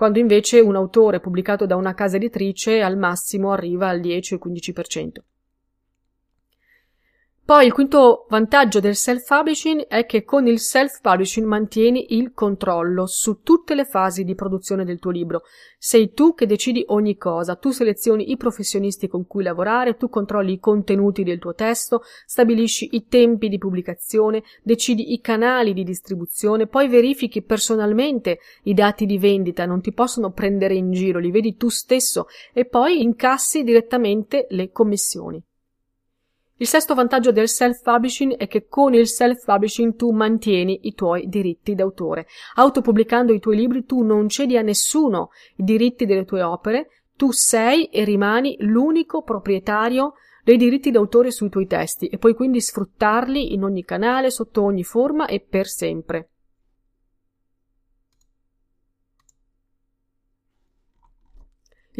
quando 0.01 0.17
invece 0.17 0.59
un 0.59 0.75
autore 0.75 1.19
pubblicato 1.19 1.67
da 1.67 1.75
una 1.75 1.93
casa 1.93 2.15
editrice 2.15 2.81
al 2.81 2.97
massimo 2.97 3.51
arriva 3.51 3.87
al 3.87 3.99
10 3.99 4.33
o 4.33 4.39
15%. 4.43 5.09
Poi 7.51 7.65
il 7.65 7.73
quinto 7.73 8.27
vantaggio 8.29 8.79
del 8.79 8.95
self-publishing 8.95 9.87
è 9.87 10.05
che 10.05 10.23
con 10.23 10.47
il 10.47 10.57
self-publishing 10.57 11.45
mantieni 11.45 12.15
il 12.15 12.31
controllo 12.33 13.05
su 13.07 13.41
tutte 13.43 13.75
le 13.75 13.83
fasi 13.83 14.23
di 14.23 14.35
produzione 14.35 14.85
del 14.85 14.99
tuo 14.99 15.11
libro. 15.11 15.41
Sei 15.77 16.13
tu 16.13 16.33
che 16.33 16.45
decidi 16.45 16.81
ogni 16.87 17.17
cosa, 17.17 17.57
tu 17.57 17.71
selezioni 17.71 18.31
i 18.31 18.37
professionisti 18.37 19.09
con 19.09 19.27
cui 19.27 19.43
lavorare, 19.43 19.97
tu 19.97 20.07
controlli 20.07 20.53
i 20.53 20.59
contenuti 20.59 21.23
del 21.23 21.39
tuo 21.39 21.53
testo, 21.53 22.03
stabilisci 22.25 22.95
i 22.95 23.07
tempi 23.07 23.49
di 23.49 23.57
pubblicazione, 23.57 24.43
decidi 24.63 25.11
i 25.11 25.19
canali 25.19 25.73
di 25.73 25.83
distribuzione, 25.83 26.67
poi 26.67 26.87
verifichi 26.87 27.41
personalmente 27.41 28.39
i 28.63 28.73
dati 28.73 29.05
di 29.05 29.17
vendita, 29.17 29.65
non 29.65 29.81
ti 29.81 29.91
possono 29.91 30.31
prendere 30.31 30.75
in 30.75 30.89
giro, 30.93 31.19
li 31.19 31.31
vedi 31.31 31.57
tu 31.57 31.67
stesso 31.67 32.27
e 32.53 32.63
poi 32.63 33.01
incassi 33.01 33.63
direttamente 33.63 34.47
le 34.51 34.71
commissioni. 34.71 35.43
Il 36.61 36.67
sesto 36.67 36.93
vantaggio 36.93 37.31
del 37.31 37.49
self-publishing 37.49 38.35
è 38.35 38.47
che 38.47 38.67
con 38.67 38.93
il 38.93 39.07
self-publishing 39.07 39.95
tu 39.95 40.11
mantieni 40.11 40.81
i 40.83 40.93
tuoi 40.93 41.27
diritti 41.27 41.73
d'autore. 41.73 42.27
Autopubblicando 42.53 43.33
i 43.33 43.39
tuoi 43.39 43.55
libri 43.55 43.83
tu 43.83 44.03
non 44.03 44.29
cedi 44.29 44.57
a 44.57 44.61
nessuno 44.61 45.31
i 45.55 45.63
diritti 45.63 46.05
delle 46.05 46.23
tue 46.23 46.43
opere, 46.43 46.89
tu 47.15 47.31
sei 47.31 47.85
e 47.85 48.03
rimani 48.03 48.57
l'unico 48.59 49.23
proprietario 49.23 50.13
dei 50.43 50.57
diritti 50.57 50.91
d'autore 50.91 51.31
sui 51.31 51.49
tuoi 51.49 51.65
testi 51.65 52.05
e 52.05 52.19
puoi 52.19 52.35
quindi 52.35 52.61
sfruttarli 52.61 53.55
in 53.55 53.63
ogni 53.63 53.83
canale, 53.83 54.29
sotto 54.29 54.61
ogni 54.61 54.83
forma 54.83 55.25
e 55.25 55.39
per 55.39 55.65
sempre. 55.65 56.29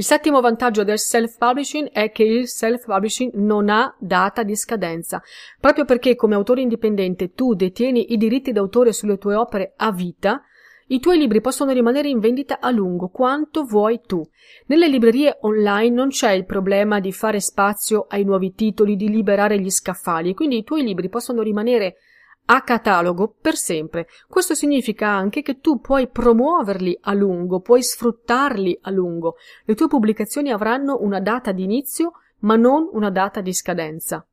Il 0.02 0.08
settimo 0.08 0.42
vantaggio 0.42 0.84
del 0.84 0.98
self-publishing 0.98 1.92
è 1.92 2.12
che 2.12 2.24
il 2.24 2.48
self-publishing 2.48 3.34
non 3.34 3.70
ha 3.70 3.96
data 4.00 4.42
di 4.42 4.56
scadenza, 4.56 5.22
proprio 5.60 5.86
perché 5.86 6.16
come 6.16 6.34
autore 6.34 6.62
indipendente 6.62 7.34
tu 7.34 7.54
detieni 7.54 8.12
i 8.12 8.18
diritti 8.18 8.52
d'autore 8.52 8.94
sulle 8.94 9.20
tue 9.20 9.36
opere 9.36 9.74
a 9.78 9.92
vita, 9.92 10.42
i 10.88 11.00
tuoi 11.00 11.20
libri 11.20 11.40
possono 11.40 11.72
rimanere 11.72 12.10
in 12.10 12.18
vendita 12.18 12.58
a 12.60 12.72
lungo, 12.72 13.10
quanto 13.10 13.62
vuoi 13.62 14.02
tu. 14.04 14.28
Nelle 14.66 14.88
librerie 14.88 15.38
online 15.42 15.94
non 15.94 16.10
c'è 16.10 16.32
il 16.32 16.46
problema 16.46 17.00
di 17.00 17.12
fare 17.12 17.40
spazio 17.40 18.08
ai 18.10 18.24
nuovi 18.24 18.56
titoli, 18.56 18.96
di 18.96 19.08
liberare 19.08 19.60
gli 19.60 19.70
scaffali, 19.70 20.34
quindi 20.34 20.58
i 20.58 20.64
tuoi 20.64 20.82
libri 20.82 21.10
possono 21.10 21.44
rimanere 21.44 21.98
a 22.46 22.62
catalogo 22.62 23.36
per 23.40 23.56
sempre. 23.56 24.08
Questo 24.28 24.56
significa 24.56 25.08
anche 25.08 25.42
che 25.42 25.60
tu 25.60 25.80
puoi 25.80 26.08
promuoverli 26.10 27.00
a 27.02 27.14
lungo, 27.14 27.62
puoi 27.62 27.84
sfruttarli 27.84 28.80
a 28.84 28.90
lungo. 28.90 29.36
Le 29.66 29.76
tue 29.76 29.88
pubblicazioni 29.88 30.52
avranno 30.52 30.98
una 31.02 31.20
data 31.20 31.52
di 31.52 31.64
inizio, 31.64 32.14
ma 32.40 32.56
non 32.56 32.90
una 32.92 33.10
data 33.10 33.42
di 33.42 33.54
scadenza. 33.54 34.26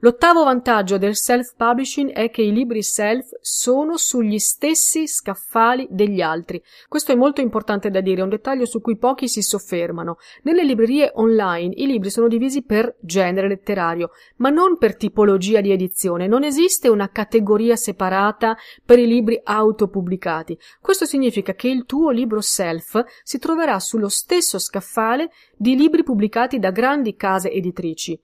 L'ottavo 0.00 0.44
vantaggio 0.44 0.96
del 0.96 1.16
self-publishing 1.16 2.12
è 2.12 2.30
che 2.30 2.42
i 2.42 2.52
libri 2.52 2.84
self 2.84 3.30
sono 3.40 3.96
sugli 3.96 4.38
stessi 4.38 5.08
scaffali 5.08 5.88
degli 5.90 6.20
altri. 6.20 6.62
Questo 6.86 7.10
è 7.10 7.16
molto 7.16 7.40
importante 7.40 7.90
da 7.90 8.00
dire, 8.00 8.20
è 8.20 8.22
un 8.22 8.28
dettaglio 8.28 8.64
su 8.64 8.80
cui 8.80 8.96
pochi 8.96 9.26
si 9.26 9.42
soffermano. 9.42 10.18
Nelle 10.42 10.62
librerie 10.62 11.10
online 11.14 11.74
i 11.78 11.86
libri 11.86 12.10
sono 12.10 12.28
divisi 12.28 12.62
per 12.62 12.94
genere 13.00 13.48
letterario, 13.48 14.10
ma 14.36 14.50
non 14.50 14.78
per 14.78 14.96
tipologia 14.96 15.60
di 15.60 15.72
edizione. 15.72 16.28
Non 16.28 16.44
esiste 16.44 16.88
una 16.88 17.10
categoria 17.10 17.74
separata 17.74 18.56
per 18.84 19.00
i 19.00 19.06
libri 19.06 19.40
autopubblicati. 19.42 20.56
Questo 20.80 21.06
significa 21.06 21.54
che 21.54 21.66
il 21.66 21.86
tuo 21.86 22.10
libro 22.10 22.40
self 22.40 23.02
si 23.24 23.40
troverà 23.40 23.80
sullo 23.80 24.08
stesso 24.08 24.60
scaffale 24.60 25.32
di 25.56 25.74
libri 25.74 26.04
pubblicati 26.04 26.60
da 26.60 26.70
grandi 26.70 27.16
case 27.16 27.50
editrici. 27.50 28.16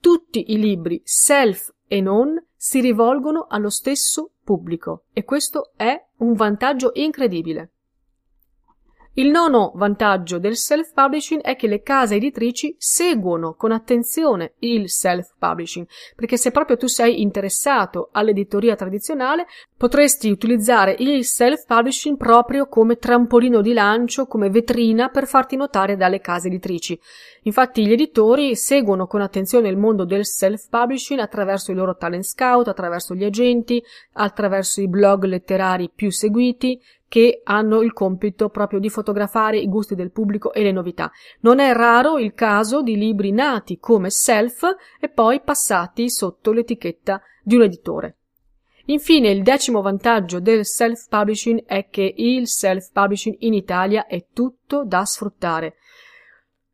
Tutti 0.00 0.52
i 0.52 0.58
libri, 0.58 1.00
self 1.04 1.74
e 1.86 2.00
non, 2.00 2.36
si 2.54 2.80
rivolgono 2.80 3.46
allo 3.48 3.70
stesso 3.70 4.32
pubblico 4.42 5.04
e 5.12 5.24
questo 5.24 5.72
è 5.76 5.96
un 6.18 6.34
vantaggio 6.34 6.90
incredibile. 6.94 7.72
Il 9.18 9.30
nono 9.30 9.72
vantaggio 9.74 10.38
del 10.38 10.56
self-publishing 10.56 11.40
è 11.40 11.56
che 11.56 11.66
le 11.66 11.82
case 11.82 12.14
editrici 12.14 12.76
seguono 12.78 13.54
con 13.54 13.72
attenzione 13.72 14.52
il 14.60 14.88
self-publishing, 14.88 15.88
perché 16.14 16.36
se 16.36 16.52
proprio 16.52 16.76
tu 16.76 16.86
sei 16.86 17.20
interessato 17.20 18.10
all'editoria 18.12 18.76
tradizionale, 18.76 19.46
potresti 19.76 20.30
utilizzare 20.30 20.94
il 21.00 21.24
self-publishing 21.24 22.16
proprio 22.16 22.68
come 22.68 22.98
trampolino 22.98 23.60
di 23.60 23.72
lancio, 23.72 24.26
come 24.26 24.50
vetrina 24.50 25.08
per 25.08 25.26
farti 25.26 25.56
notare 25.56 25.96
dalle 25.96 26.20
case 26.20 26.46
editrici. 26.46 26.96
Infatti 27.42 27.84
gli 27.84 27.92
editori 27.92 28.54
seguono 28.54 29.08
con 29.08 29.20
attenzione 29.20 29.68
il 29.68 29.76
mondo 29.76 30.04
del 30.04 30.26
self-publishing 30.26 31.18
attraverso 31.18 31.72
i 31.72 31.74
loro 31.74 31.96
talent 31.96 32.22
scout, 32.22 32.68
attraverso 32.68 33.16
gli 33.16 33.24
agenti, 33.24 33.82
attraverso 34.12 34.80
i 34.80 34.86
blog 34.86 35.24
letterari 35.24 35.90
più 35.92 36.12
seguiti, 36.12 36.80
che 37.08 37.40
hanno 37.42 37.80
il 37.80 37.92
compito 37.92 38.50
proprio 38.50 38.78
di 38.78 38.90
fotografare 38.90 39.58
i 39.58 39.68
gusti 39.68 39.94
del 39.94 40.12
pubblico 40.12 40.52
e 40.52 40.62
le 40.62 40.72
novità. 40.72 41.10
Non 41.40 41.58
è 41.58 41.72
raro 41.72 42.18
il 42.18 42.34
caso 42.34 42.82
di 42.82 42.96
libri 42.96 43.32
nati 43.32 43.78
come 43.78 44.10
self 44.10 44.62
e 45.00 45.08
poi 45.08 45.40
passati 45.40 46.10
sotto 46.10 46.52
l'etichetta 46.52 47.20
di 47.42 47.56
un 47.56 47.62
editore. 47.62 48.16
Infine, 48.86 49.30
il 49.30 49.42
decimo 49.42 49.82
vantaggio 49.82 50.40
del 50.40 50.64
self-publishing 50.64 51.64
è 51.66 51.88
che 51.90 52.14
il 52.16 52.46
self-publishing 52.48 53.36
in 53.40 53.52
Italia 53.52 54.06
è 54.06 54.26
tutto 54.32 54.84
da 54.84 55.04
sfruttare. 55.04 55.74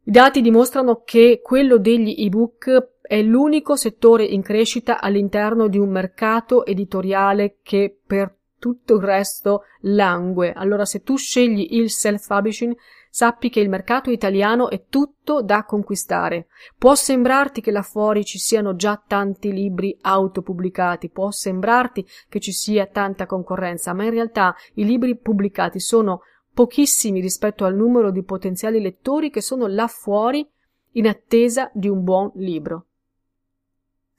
I 0.05 0.11
dati 0.11 0.41
dimostrano 0.41 1.03
che 1.05 1.41
quello 1.43 1.79
degli 1.79 2.15
ebook 2.19 2.93
è 3.01 3.21
l'unico 3.21 3.75
settore 3.75 4.25
in 4.25 4.43
crescita 4.43 5.01
all'interno 5.01 5.67
di 5.67 5.79
un 5.79 5.91
mercato 5.91 6.65
editoriale 6.65 7.59
che 7.63 7.99
per 8.07 8.37
tutto 8.65 8.95
il 8.95 9.03
resto 9.03 9.65
langue. 9.81 10.55
Allora 10.55 10.87
se 10.87 11.03
tu 11.03 11.19
scegli 11.19 11.75
il 11.75 11.91
self-publishing, 11.91 12.75
sappi 13.11 13.51
che 13.51 13.61
il 13.61 13.69
mercato 13.69 14.11
italiano 14.11 14.71
è 14.71 14.87
tutto 14.89 15.43
da 15.43 15.67
conquistare. 15.67 16.47
Può 16.79 16.95
sembrarti 16.95 17.61
che 17.61 17.71
là 17.71 17.83
fuori 17.83 18.25
ci 18.25 18.39
siano 18.39 18.75
già 18.75 18.97
tanti 19.07 19.53
libri 19.53 19.95
autopubblicati, 20.01 21.11
può 21.11 21.31
sembrarti 21.31 22.07
che 22.27 22.41
ci 22.41 22.53
sia 22.53 22.87
tanta 22.87 23.27
concorrenza, 23.27 23.93
ma 23.93 24.05
in 24.05 24.13
realtà 24.13 24.55
i 24.77 24.87
libri 24.87 25.19
pubblicati 25.19 25.79
sono 25.79 26.23
pochissimi 26.55 27.21
rispetto 27.21 27.67
al 27.67 27.75
numero 27.75 28.11
di 28.11 28.23
potenziali 28.23 28.81
lettori 28.81 29.29
che 29.29 29.43
sono 29.43 29.67
là 29.67 29.89
fuori 29.89 30.49
in 30.93 31.07
attesa 31.07 31.71
di 31.75 31.91
un 31.91 32.03
buon 32.03 32.31
libro. 32.37 32.87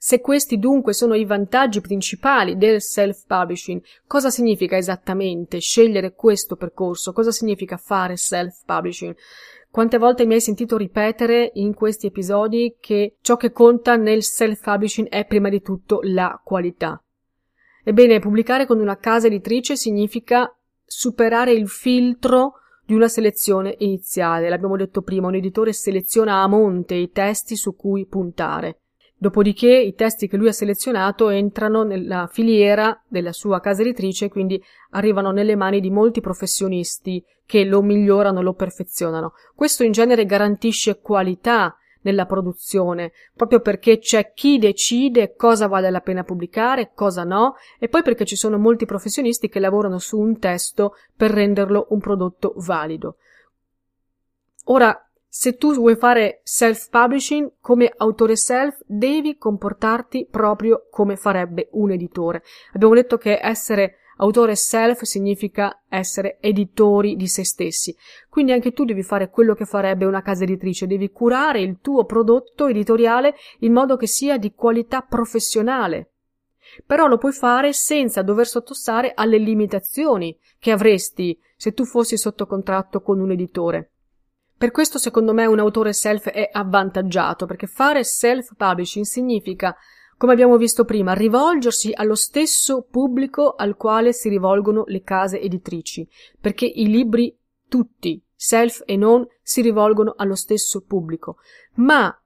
Se 0.06 0.20
questi 0.20 0.60
dunque 0.60 0.92
sono 0.92 1.16
i 1.16 1.24
vantaggi 1.24 1.80
principali 1.80 2.56
del 2.56 2.80
self-publishing, 2.80 3.82
cosa 4.06 4.30
significa 4.30 4.76
esattamente 4.76 5.58
scegliere 5.58 6.14
questo 6.14 6.54
percorso? 6.54 7.12
Cosa 7.12 7.32
significa 7.32 7.76
fare 7.76 8.16
self-publishing? 8.16 9.16
Quante 9.68 9.98
volte 9.98 10.24
mi 10.24 10.34
hai 10.34 10.40
sentito 10.40 10.76
ripetere 10.76 11.50
in 11.54 11.74
questi 11.74 12.06
episodi 12.06 12.76
che 12.78 13.16
ciò 13.20 13.36
che 13.36 13.50
conta 13.50 13.96
nel 13.96 14.22
self-publishing 14.22 15.08
è 15.08 15.26
prima 15.26 15.48
di 15.48 15.60
tutto 15.60 15.98
la 16.04 16.40
qualità? 16.40 17.02
Ebbene, 17.82 18.20
pubblicare 18.20 18.64
con 18.64 18.78
una 18.78 18.98
casa 18.98 19.26
editrice 19.26 19.74
significa 19.74 20.56
superare 20.84 21.50
il 21.50 21.68
filtro 21.68 22.60
di 22.84 22.94
una 22.94 23.08
selezione 23.08 23.74
iniziale. 23.78 24.48
L'abbiamo 24.48 24.76
detto 24.76 25.02
prima, 25.02 25.26
un 25.26 25.34
editore 25.34 25.72
seleziona 25.72 26.42
a 26.42 26.46
monte 26.46 26.94
i 26.94 27.10
testi 27.10 27.56
su 27.56 27.74
cui 27.74 28.06
puntare. 28.06 28.82
Dopodiché 29.18 29.74
i 29.74 29.94
testi 29.94 30.28
che 30.28 30.36
lui 30.36 30.48
ha 30.48 30.52
selezionato 30.52 31.30
entrano 31.30 31.84
nella 31.84 32.28
filiera 32.30 33.02
della 33.08 33.32
sua 33.32 33.60
casa 33.60 33.80
editrice, 33.80 34.28
quindi 34.28 34.62
arrivano 34.90 35.30
nelle 35.30 35.56
mani 35.56 35.80
di 35.80 35.90
molti 35.90 36.20
professionisti 36.20 37.24
che 37.46 37.64
lo 37.64 37.80
migliorano, 37.80 38.42
lo 38.42 38.52
perfezionano. 38.52 39.32
Questo 39.54 39.84
in 39.84 39.92
genere 39.92 40.26
garantisce 40.26 41.00
qualità 41.00 41.76
nella 42.02 42.26
produzione, 42.26 43.12
proprio 43.34 43.60
perché 43.60 43.98
c'è 43.98 44.32
chi 44.32 44.58
decide 44.58 45.34
cosa 45.34 45.66
vale 45.66 45.90
la 45.90 46.00
pena 46.00 46.22
pubblicare, 46.22 46.92
cosa 46.94 47.24
no, 47.24 47.54
e 47.78 47.88
poi 47.88 48.02
perché 48.02 48.24
ci 48.24 48.36
sono 48.36 48.58
molti 48.58 48.84
professionisti 48.84 49.48
che 49.48 49.58
lavorano 49.60 49.98
su 49.98 50.18
un 50.18 50.38
testo 50.38 50.94
per 51.16 51.30
renderlo 51.30 51.86
un 51.90 51.98
prodotto 51.98 52.52
valido. 52.58 53.16
Ora, 54.66 55.05
se 55.38 55.58
tu 55.58 55.74
vuoi 55.74 55.96
fare 55.96 56.40
self-publishing 56.44 57.56
come 57.60 57.92
autore 57.94 58.36
self, 58.36 58.80
devi 58.86 59.36
comportarti 59.36 60.28
proprio 60.30 60.86
come 60.90 61.16
farebbe 61.16 61.68
un 61.72 61.90
editore. 61.90 62.42
Abbiamo 62.72 62.94
detto 62.94 63.18
che 63.18 63.38
essere 63.42 63.96
autore 64.16 64.56
self 64.56 65.02
significa 65.02 65.82
essere 65.90 66.38
editori 66.40 67.16
di 67.16 67.28
se 67.28 67.44
stessi. 67.44 67.94
Quindi 68.30 68.52
anche 68.52 68.72
tu 68.72 68.86
devi 68.86 69.02
fare 69.02 69.28
quello 69.28 69.52
che 69.52 69.66
farebbe 69.66 70.06
una 70.06 70.22
casa 70.22 70.44
editrice, 70.44 70.86
devi 70.86 71.10
curare 71.10 71.60
il 71.60 71.80
tuo 71.82 72.06
prodotto 72.06 72.66
editoriale 72.68 73.34
in 73.58 73.74
modo 73.74 73.96
che 73.96 74.06
sia 74.06 74.38
di 74.38 74.54
qualità 74.54 75.02
professionale. 75.02 76.12
Però 76.86 77.06
lo 77.08 77.18
puoi 77.18 77.32
fare 77.32 77.74
senza 77.74 78.22
dover 78.22 78.46
sottostare 78.46 79.12
alle 79.14 79.36
limitazioni 79.36 80.34
che 80.58 80.70
avresti 80.70 81.38
se 81.58 81.74
tu 81.74 81.84
fossi 81.84 82.16
sotto 82.16 82.46
contratto 82.46 83.02
con 83.02 83.20
un 83.20 83.32
editore. 83.32 83.90
Per 84.58 84.70
questo 84.70 84.96
secondo 84.98 85.34
me 85.34 85.44
un 85.44 85.58
autore 85.58 85.92
self 85.92 86.30
è 86.30 86.48
avvantaggiato, 86.50 87.44
perché 87.44 87.66
fare 87.66 88.04
self-publishing 88.04 89.04
significa, 89.04 89.76
come 90.16 90.32
abbiamo 90.32 90.56
visto 90.56 90.86
prima, 90.86 91.12
rivolgersi 91.12 91.92
allo 91.94 92.14
stesso 92.14 92.86
pubblico 92.90 93.54
al 93.54 93.76
quale 93.76 94.14
si 94.14 94.30
rivolgono 94.30 94.84
le 94.86 95.02
case 95.02 95.40
editrici, 95.40 96.08
perché 96.40 96.64
i 96.64 96.88
libri 96.88 97.36
tutti, 97.68 98.22
self 98.34 98.82
e 98.86 98.96
non, 98.96 99.26
si 99.42 99.60
rivolgono 99.60 100.14
allo 100.16 100.36
stesso 100.36 100.82
pubblico. 100.82 101.36
Ma 101.74 102.18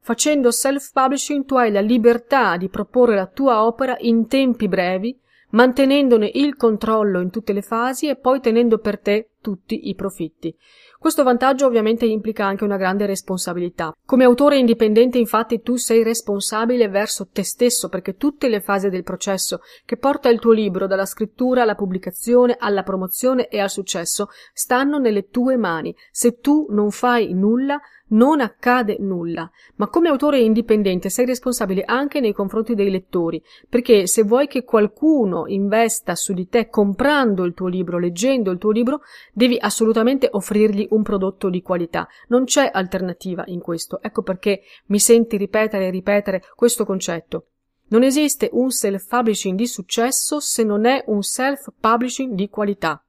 facendo 0.00 0.50
self-publishing 0.50 1.44
tu 1.44 1.54
hai 1.54 1.70
la 1.70 1.80
libertà 1.80 2.56
di 2.56 2.68
proporre 2.68 3.14
la 3.14 3.26
tua 3.26 3.64
opera 3.64 3.96
in 4.00 4.26
tempi 4.26 4.66
brevi, 4.66 5.16
mantenendone 5.50 6.30
il 6.34 6.56
controllo 6.56 7.20
in 7.20 7.30
tutte 7.30 7.52
le 7.52 7.62
fasi 7.62 8.08
e 8.08 8.16
poi 8.16 8.40
tenendo 8.40 8.78
per 8.78 8.98
te 8.98 9.30
tutti 9.40 9.88
i 9.88 9.94
profitti. 9.94 10.54
Questo 11.00 11.22
vantaggio 11.22 11.64
ovviamente 11.64 12.06
implica 12.06 12.44
anche 12.44 12.64
una 12.64 12.76
grande 12.76 13.06
responsabilità. 13.06 13.94
Come 14.04 14.24
autore 14.24 14.58
indipendente 14.58 15.16
infatti 15.16 15.62
tu 15.62 15.76
sei 15.76 16.02
responsabile 16.02 16.88
verso 16.88 17.28
te 17.32 17.44
stesso 17.44 17.88
perché 17.88 18.16
tutte 18.16 18.48
le 18.48 18.60
fasi 18.60 18.88
del 18.88 19.04
processo 19.04 19.60
che 19.84 19.96
porta 19.96 20.28
il 20.28 20.40
tuo 20.40 20.50
libro 20.50 20.88
dalla 20.88 21.06
scrittura 21.06 21.62
alla 21.62 21.76
pubblicazione 21.76 22.56
alla 22.58 22.82
promozione 22.82 23.46
e 23.46 23.60
al 23.60 23.70
successo 23.70 24.28
stanno 24.52 24.98
nelle 24.98 25.28
tue 25.28 25.56
mani. 25.56 25.94
Se 26.10 26.40
tu 26.40 26.66
non 26.70 26.90
fai 26.90 27.32
nulla 27.32 27.80
non 28.08 28.40
accade 28.40 28.96
nulla. 29.00 29.50
Ma 29.76 29.88
come 29.88 30.08
autore 30.08 30.40
indipendente 30.40 31.08
sei 31.08 31.26
responsabile 31.26 31.82
anche 31.84 32.20
nei 32.20 32.32
confronti 32.32 32.74
dei 32.74 32.90
lettori, 32.90 33.42
perché 33.68 34.06
se 34.06 34.22
vuoi 34.22 34.46
che 34.46 34.64
qualcuno 34.64 35.46
investa 35.46 36.14
su 36.14 36.32
di 36.32 36.48
te 36.48 36.68
comprando 36.68 37.44
il 37.44 37.54
tuo 37.54 37.66
libro, 37.66 37.98
leggendo 37.98 38.50
il 38.50 38.58
tuo 38.58 38.70
libro, 38.70 39.00
devi 39.32 39.56
assolutamente 39.58 40.28
offrirgli 40.30 40.86
un 40.90 41.02
prodotto 41.02 41.50
di 41.50 41.62
qualità. 41.62 42.06
Non 42.28 42.44
c'è 42.44 42.70
alternativa 42.72 43.44
in 43.46 43.60
questo. 43.60 44.00
Ecco 44.02 44.22
perché 44.22 44.62
mi 44.86 44.98
senti 44.98 45.36
ripetere 45.36 45.86
e 45.86 45.90
ripetere 45.90 46.42
questo 46.54 46.84
concetto. 46.84 47.46
Non 47.90 48.02
esiste 48.02 48.50
un 48.52 48.70
self-publishing 48.70 49.56
di 49.56 49.66
successo 49.66 50.40
se 50.40 50.62
non 50.62 50.84
è 50.84 51.04
un 51.06 51.22
self-publishing 51.22 52.34
di 52.34 52.48
qualità. 52.50 53.02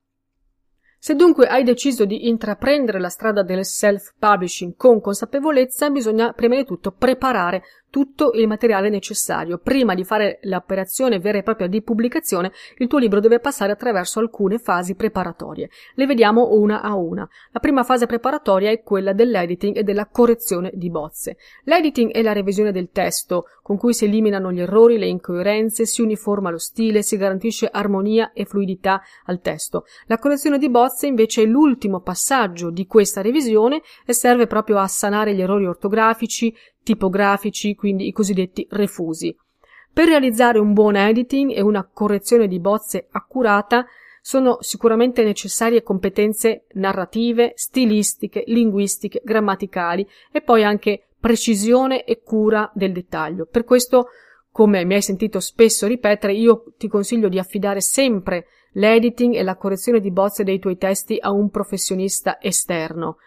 Se 1.01 1.15
dunque 1.15 1.47
hai 1.47 1.63
deciso 1.63 2.03
di 2.03 2.27
intraprendere 2.27 2.99
la 2.99 3.07
strada 3.07 3.41
del 3.41 3.63
self-publishing 3.63 4.75
con 4.75 4.99
consapevolezza, 4.99 5.89
bisogna 5.89 6.33
prima 6.33 6.55
di 6.55 6.65
tutto 6.65 6.91
preparare 6.91 7.63
tutto 7.89 8.31
il 8.33 8.47
materiale 8.47 8.89
necessario. 8.89 9.57
Prima 9.57 9.95
di 9.95 10.03
fare 10.03 10.39
l'operazione 10.43 11.19
vera 11.19 11.37
e 11.37 11.43
propria 11.43 11.67
di 11.67 11.81
pubblicazione, 11.81 12.51
il 12.77 12.87
tuo 12.87 12.99
libro 12.99 13.19
deve 13.19 13.39
passare 13.39 13.71
attraverso 13.71 14.19
alcune 14.19 14.57
fasi 14.59 14.95
preparatorie. 14.95 15.69
Le 15.95 16.05
vediamo 16.05 16.53
una 16.53 16.81
a 16.81 16.95
una. 16.95 17.27
La 17.51 17.59
prima 17.59 17.83
fase 17.83 18.05
preparatoria 18.05 18.69
è 18.69 18.81
quella 18.81 19.13
dell'editing 19.13 19.77
e 19.77 19.83
della 19.83 20.07
correzione 20.07 20.71
di 20.73 20.89
bozze. 20.89 21.37
L'editing 21.63 22.11
è 22.11 22.21
la 22.21 22.33
revisione 22.33 22.71
del 22.71 22.89
testo, 22.91 23.45
con 23.61 23.77
cui 23.77 23.93
si 23.93 24.05
eliminano 24.05 24.51
gli 24.51 24.61
errori, 24.61 24.97
le 24.97 25.07
incoerenze, 25.07 25.85
si 25.85 26.01
uniforma 26.01 26.49
lo 26.49 26.57
stile, 26.57 27.03
si 27.03 27.17
garantisce 27.17 27.69
armonia 27.71 28.31
e 28.33 28.45
fluidità 28.45 29.01
al 29.25 29.41
testo. 29.41 29.85
La 30.07 30.17
correzione 30.17 30.57
di 30.57 30.69
bozze 30.69 31.07
invece 31.07 31.43
è 31.43 31.45
l'ultimo 31.45 32.01
passaggio 32.01 32.71
di 32.71 32.85
questa 32.87 33.21
revisione 33.21 33.81
e 34.05 34.13
serve 34.13 34.47
proprio 34.47 34.77
a 34.77 34.87
sanare 34.87 35.35
gli 35.35 35.41
errori 35.41 35.65
ortografici, 35.65 36.55
tipografici, 36.89 37.75
quindi 37.75 38.07
i 38.07 38.11
cosiddetti 38.11 38.65
refusi. 38.71 39.35
Per 39.93 40.07
realizzare 40.07 40.57
un 40.57 40.73
buon 40.73 40.95
editing 40.95 41.51
e 41.51 41.61
una 41.61 41.87
correzione 41.87 42.47
di 42.47 42.59
bozze 42.59 43.07
accurata 43.11 43.85
sono 44.21 44.57
sicuramente 44.61 45.23
necessarie 45.23 45.83
competenze 45.83 46.65
narrative, 46.73 47.53
stilistiche, 47.55 48.43
linguistiche, 48.47 49.21
grammaticali 49.23 50.07
e 50.31 50.41
poi 50.41 50.63
anche 50.63 51.09
precisione 51.19 52.05
e 52.05 52.21
cura 52.23 52.71
del 52.73 52.91
dettaglio. 52.91 53.45
Per 53.45 53.63
questo, 53.63 54.07
come 54.51 54.83
mi 54.83 54.95
hai 54.95 55.03
sentito 55.03 55.39
spesso 55.39 55.85
ripetere, 55.85 56.33
io 56.33 56.73
ti 56.75 56.87
consiglio 56.87 57.29
di 57.29 57.37
affidare 57.37 57.81
sempre 57.81 58.47
l'editing 58.73 59.35
e 59.35 59.43
la 59.43 59.57
correzione 59.57 59.99
di 59.99 60.11
bozze 60.11 60.43
dei 60.43 60.57
tuoi 60.57 60.77
testi 60.77 61.17
a 61.19 61.29
un 61.29 61.51
professionista 61.51 62.41
esterno. 62.41 63.17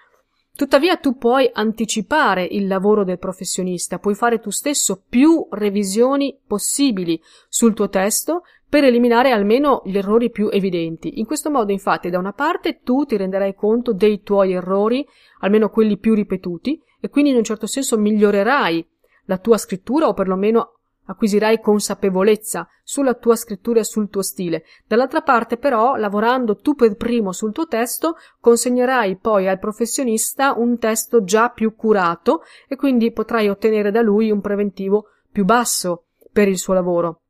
Tuttavia 0.55 0.97
tu 0.97 1.17
puoi 1.17 1.49
anticipare 1.53 2.45
il 2.45 2.67
lavoro 2.67 3.05
del 3.05 3.19
professionista, 3.19 3.99
puoi 3.99 4.15
fare 4.15 4.39
tu 4.39 4.51
stesso 4.51 5.03
più 5.09 5.47
revisioni 5.51 6.39
possibili 6.47 7.21
sul 7.49 7.73
tuo 7.73 7.89
testo 7.89 8.43
per 8.69 8.85
eliminare 8.85 9.31
almeno 9.31 9.83
gli 9.85 9.97
errori 9.97 10.31
più 10.31 10.49
evidenti. 10.51 11.19
In 11.19 11.27
questo 11.27 11.51
modo, 11.51 11.73
infatti, 11.73 12.11
da 12.11 12.19
una 12.19 12.33
parte 12.33 12.81
tu 12.83 13.05
ti 13.05 13.17
renderai 13.17 13.55
conto 13.55 13.93
dei 13.93 14.23
tuoi 14.23 14.53
errori, 14.53 15.07
almeno 15.41 15.71
quelli 15.71 15.99
più 15.99 16.15
ripetuti, 16.15 16.81
e 17.01 17.09
quindi 17.09 17.31
in 17.31 17.37
un 17.37 17.45
certo 17.45 17.67
senso 17.67 17.99
migliorerai 17.99 18.87
la 19.27 19.39
tua 19.39 19.57
scrittura 19.57 20.07
o 20.07 20.15
perlomeno 20.15 20.81
acquisirai 21.13 21.61
consapevolezza 21.61 22.69
sulla 22.83 23.15
tua 23.15 23.37
scrittura 23.37 23.81
e 23.81 23.85
sul 23.85 24.11
tuo 24.11 24.23
stile. 24.23 24.65
Dall'altra 24.87 25.23
parte, 25.23 25.57
però, 25.57 25.97
lavorando 25.97 26.57
tu 26.57 26.75
per 26.75 26.97
primo 26.97 27.33
sul 27.33 27.53
tuo 27.53 27.67
testo, 27.67 28.17
consegnerai 28.41 29.17
poi 29.17 29.49
al 29.49 29.59
professionista 29.59 30.55
un 30.57 30.79
testo 30.79 31.23
già 31.25 31.51
più 31.51 31.75
curato 31.75 32.43
e 32.69 32.77
quindi 32.77 33.13
potrai 33.13 33.49
ottenere 33.49 33.91
da 33.91 34.03
lui 34.03 34.31
un 34.31 34.41
preventivo 34.41 35.07
più 35.31 35.45
basso 35.45 36.07
per 36.33 36.49
il 36.49 36.59
suo 36.59 36.75
lavoro. 36.75 37.21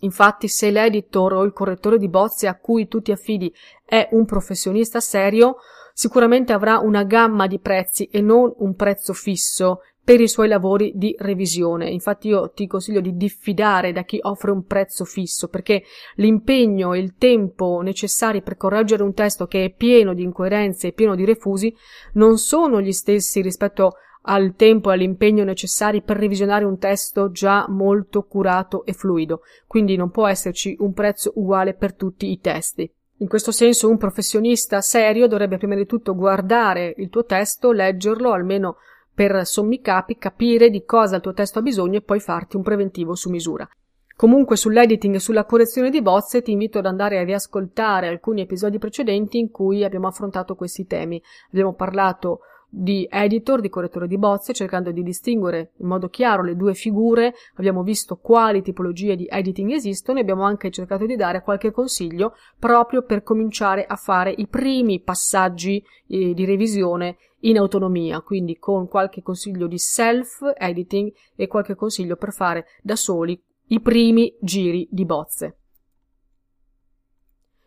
Infatti, 0.00 0.48
se 0.48 0.70
l'editor 0.70 1.32
o 1.32 1.42
il 1.42 1.52
correttore 1.52 1.98
di 1.98 2.08
bozze 2.08 2.46
a 2.46 2.58
cui 2.58 2.86
tu 2.86 3.00
ti 3.00 3.12
affidi 3.12 3.52
è 3.84 4.08
un 4.12 4.26
professionista 4.26 5.00
serio, 5.00 5.56
sicuramente 5.94 6.52
avrà 6.52 6.78
una 6.78 7.04
gamma 7.04 7.46
di 7.46 7.58
prezzi 7.58 8.04
e 8.04 8.20
non 8.20 8.52
un 8.58 8.74
prezzo 8.74 9.14
fisso 9.14 9.80
per 10.06 10.20
i 10.20 10.28
suoi 10.28 10.46
lavori 10.46 10.92
di 10.94 11.16
revisione. 11.18 11.90
Infatti 11.90 12.28
io 12.28 12.52
ti 12.52 12.68
consiglio 12.68 13.00
di 13.00 13.16
diffidare 13.16 13.90
da 13.90 14.04
chi 14.04 14.20
offre 14.22 14.52
un 14.52 14.64
prezzo 14.64 15.04
fisso 15.04 15.48
perché 15.48 15.82
l'impegno 16.14 16.92
e 16.92 17.00
il 17.00 17.16
tempo 17.16 17.80
necessari 17.82 18.40
per 18.40 18.56
correggere 18.56 19.02
un 19.02 19.14
testo 19.14 19.48
che 19.48 19.64
è 19.64 19.74
pieno 19.74 20.14
di 20.14 20.22
incoerenze 20.22 20.86
e 20.86 20.92
pieno 20.92 21.16
di 21.16 21.24
refusi 21.24 21.74
non 22.12 22.38
sono 22.38 22.80
gli 22.80 22.92
stessi 22.92 23.40
rispetto 23.40 23.94
al 24.28 24.54
tempo 24.54 24.90
e 24.90 24.94
all'impegno 24.94 25.42
necessari 25.42 26.02
per 26.02 26.18
revisionare 26.18 26.64
un 26.64 26.78
testo 26.78 27.32
già 27.32 27.66
molto 27.68 28.22
curato 28.22 28.84
e 28.84 28.92
fluido. 28.92 29.40
Quindi 29.66 29.96
non 29.96 30.12
può 30.12 30.28
esserci 30.28 30.76
un 30.78 30.92
prezzo 30.92 31.32
uguale 31.34 31.74
per 31.74 31.96
tutti 31.96 32.30
i 32.30 32.38
testi. 32.38 32.88
In 33.18 33.26
questo 33.26 33.50
senso 33.50 33.88
un 33.88 33.96
professionista 33.96 34.80
serio 34.80 35.26
dovrebbe 35.26 35.58
prima 35.58 35.74
di 35.74 35.86
tutto 35.86 36.14
guardare 36.14 36.94
il 36.96 37.08
tuo 37.08 37.24
testo, 37.24 37.72
leggerlo 37.72 38.30
almeno 38.30 38.76
per 39.16 39.46
sommi 39.46 39.80
capi 39.80 40.18
capire 40.18 40.68
di 40.68 40.84
cosa 40.84 41.16
il 41.16 41.22
tuo 41.22 41.32
testo 41.32 41.60
ha 41.60 41.62
bisogno 41.62 41.96
e 41.96 42.02
poi 42.02 42.20
farti 42.20 42.56
un 42.56 42.62
preventivo 42.62 43.14
su 43.14 43.30
misura. 43.30 43.66
Comunque 44.14 44.56
sull'editing 44.56 45.14
e 45.14 45.20
sulla 45.20 45.46
correzione 45.46 45.88
di 45.88 46.02
bozze 46.02 46.42
ti 46.42 46.52
invito 46.52 46.78
ad 46.78 46.86
andare 46.86 47.18
a 47.18 47.24
riascoltare 47.24 48.08
alcuni 48.08 48.42
episodi 48.42 48.78
precedenti 48.78 49.38
in 49.38 49.50
cui 49.50 49.84
abbiamo 49.84 50.06
affrontato 50.06 50.54
questi 50.54 50.86
temi. 50.86 51.20
Abbiamo 51.48 51.72
parlato 51.72 52.40
di 52.68 53.08
editor, 53.10 53.62
di 53.62 53.70
correttore 53.70 54.06
di 54.06 54.18
bozze, 54.18 54.52
cercando 54.52 54.90
di 54.90 55.02
distinguere 55.02 55.72
in 55.78 55.86
modo 55.86 56.08
chiaro 56.08 56.42
le 56.42 56.56
due 56.56 56.74
figure, 56.74 57.32
abbiamo 57.54 57.82
visto 57.82 58.16
quali 58.16 58.60
tipologie 58.60 59.16
di 59.16 59.26
editing 59.30 59.70
esistono 59.70 60.18
e 60.18 60.22
abbiamo 60.22 60.42
anche 60.42 60.70
cercato 60.70 61.06
di 61.06 61.16
dare 61.16 61.42
qualche 61.42 61.70
consiglio 61.70 62.34
proprio 62.58 63.02
per 63.02 63.22
cominciare 63.22 63.86
a 63.86 63.96
fare 63.96 64.34
i 64.36 64.46
primi 64.46 65.00
passaggi 65.00 65.82
eh, 66.06 66.34
di 66.34 66.44
revisione 66.44 67.16
in 67.48 67.58
autonomia, 67.58 68.20
quindi 68.20 68.56
con 68.58 68.88
qualche 68.88 69.22
consiglio 69.22 69.66
di 69.66 69.78
self-editing 69.78 71.12
e 71.34 71.46
qualche 71.46 71.74
consiglio 71.74 72.16
per 72.16 72.32
fare 72.32 72.66
da 72.82 72.96
soli 72.96 73.40
i 73.68 73.80
primi 73.80 74.36
giri 74.40 74.88
di 74.90 75.04
bozze. 75.04 75.58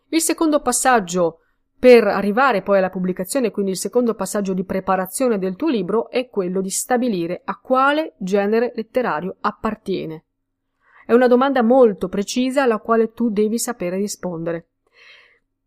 Il 0.08 0.20
secondo 0.20 0.60
passaggio 0.60 1.38
per 1.78 2.06
arrivare 2.06 2.62
poi 2.62 2.76
alla 2.76 2.90
pubblicazione, 2.90 3.50
quindi 3.50 3.70
il 3.70 3.78
secondo 3.78 4.14
passaggio 4.14 4.52
di 4.52 4.64
preparazione 4.64 5.38
del 5.38 5.56
tuo 5.56 5.68
libro, 5.68 6.10
è 6.10 6.28
quello 6.28 6.60
di 6.60 6.68
stabilire 6.68 7.40
a 7.42 7.58
quale 7.58 8.16
genere 8.18 8.72
letterario 8.74 9.36
appartiene. 9.40 10.24
È 11.06 11.14
una 11.14 11.26
domanda 11.26 11.62
molto 11.62 12.08
precisa 12.08 12.64
alla 12.64 12.80
quale 12.80 13.12
tu 13.12 13.30
devi 13.30 13.58
sapere 13.58 13.96
rispondere. 13.96 14.69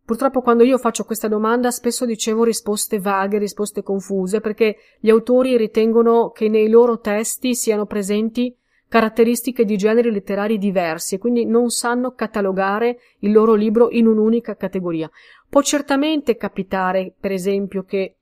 Purtroppo 0.04 0.42
quando 0.42 0.64
io 0.64 0.76
faccio 0.76 1.04
questa 1.04 1.28
domanda 1.28 1.70
spesso 1.70 2.04
dicevo 2.04 2.44
risposte 2.44 2.98
vaghe, 2.98 3.38
risposte 3.38 3.82
confuse, 3.82 4.40
perché 4.40 4.76
gli 5.00 5.08
autori 5.08 5.56
ritengono 5.56 6.30
che 6.30 6.50
nei 6.50 6.68
loro 6.68 7.00
testi 7.00 7.54
siano 7.54 7.86
presenti 7.86 8.54
caratteristiche 8.86 9.64
di 9.64 9.78
generi 9.78 10.10
letterari 10.10 10.58
diversi 10.58 11.14
e 11.14 11.18
quindi 11.18 11.46
non 11.46 11.70
sanno 11.70 12.12
catalogare 12.12 12.98
il 13.20 13.32
loro 13.32 13.54
libro 13.54 13.90
in 13.90 14.06
un'unica 14.06 14.56
categoria. 14.56 15.10
Può 15.48 15.62
certamente 15.62 16.36
capitare, 16.36 17.14
per 17.18 17.32
esempio, 17.32 17.84
che 17.84 18.16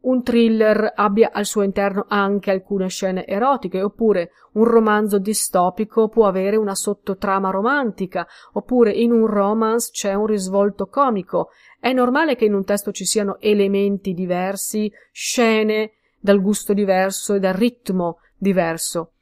un 0.00 0.22
thriller 0.22 0.92
abbia 0.94 1.30
al 1.32 1.44
suo 1.44 1.62
interno 1.62 2.06
anche 2.08 2.50
alcune 2.50 2.88
scene 2.88 3.26
erotiche, 3.26 3.82
oppure 3.82 4.30
un 4.52 4.64
romanzo 4.64 5.18
distopico 5.18 6.08
può 6.08 6.26
avere 6.26 6.56
una 6.56 6.74
sottotrama 6.74 7.50
romantica, 7.50 8.26
oppure 8.52 8.92
in 8.92 9.12
un 9.12 9.26
romance 9.26 9.90
c'è 9.92 10.14
un 10.14 10.26
risvolto 10.26 10.86
comico. 10.86 11.50
È 11.80 11.92
normale 11.92 12.36
che 12.36 12.44
in 12.44 12.54
un 12.54 12.64
testo 12.64 12.92
ci 12.92 13.04
siano 13.04 13.38
elementi 13.40 14.12
diversi, 14.12 14.90
scene 15.10 15.92
dal 16.20 16.40
gusto 16.40 16.72
diverso 16.72 17.34
e 17.34 17.40
dal 17.40 17.54
ritmo 17.54 18.18
diverso. 18.36 19.12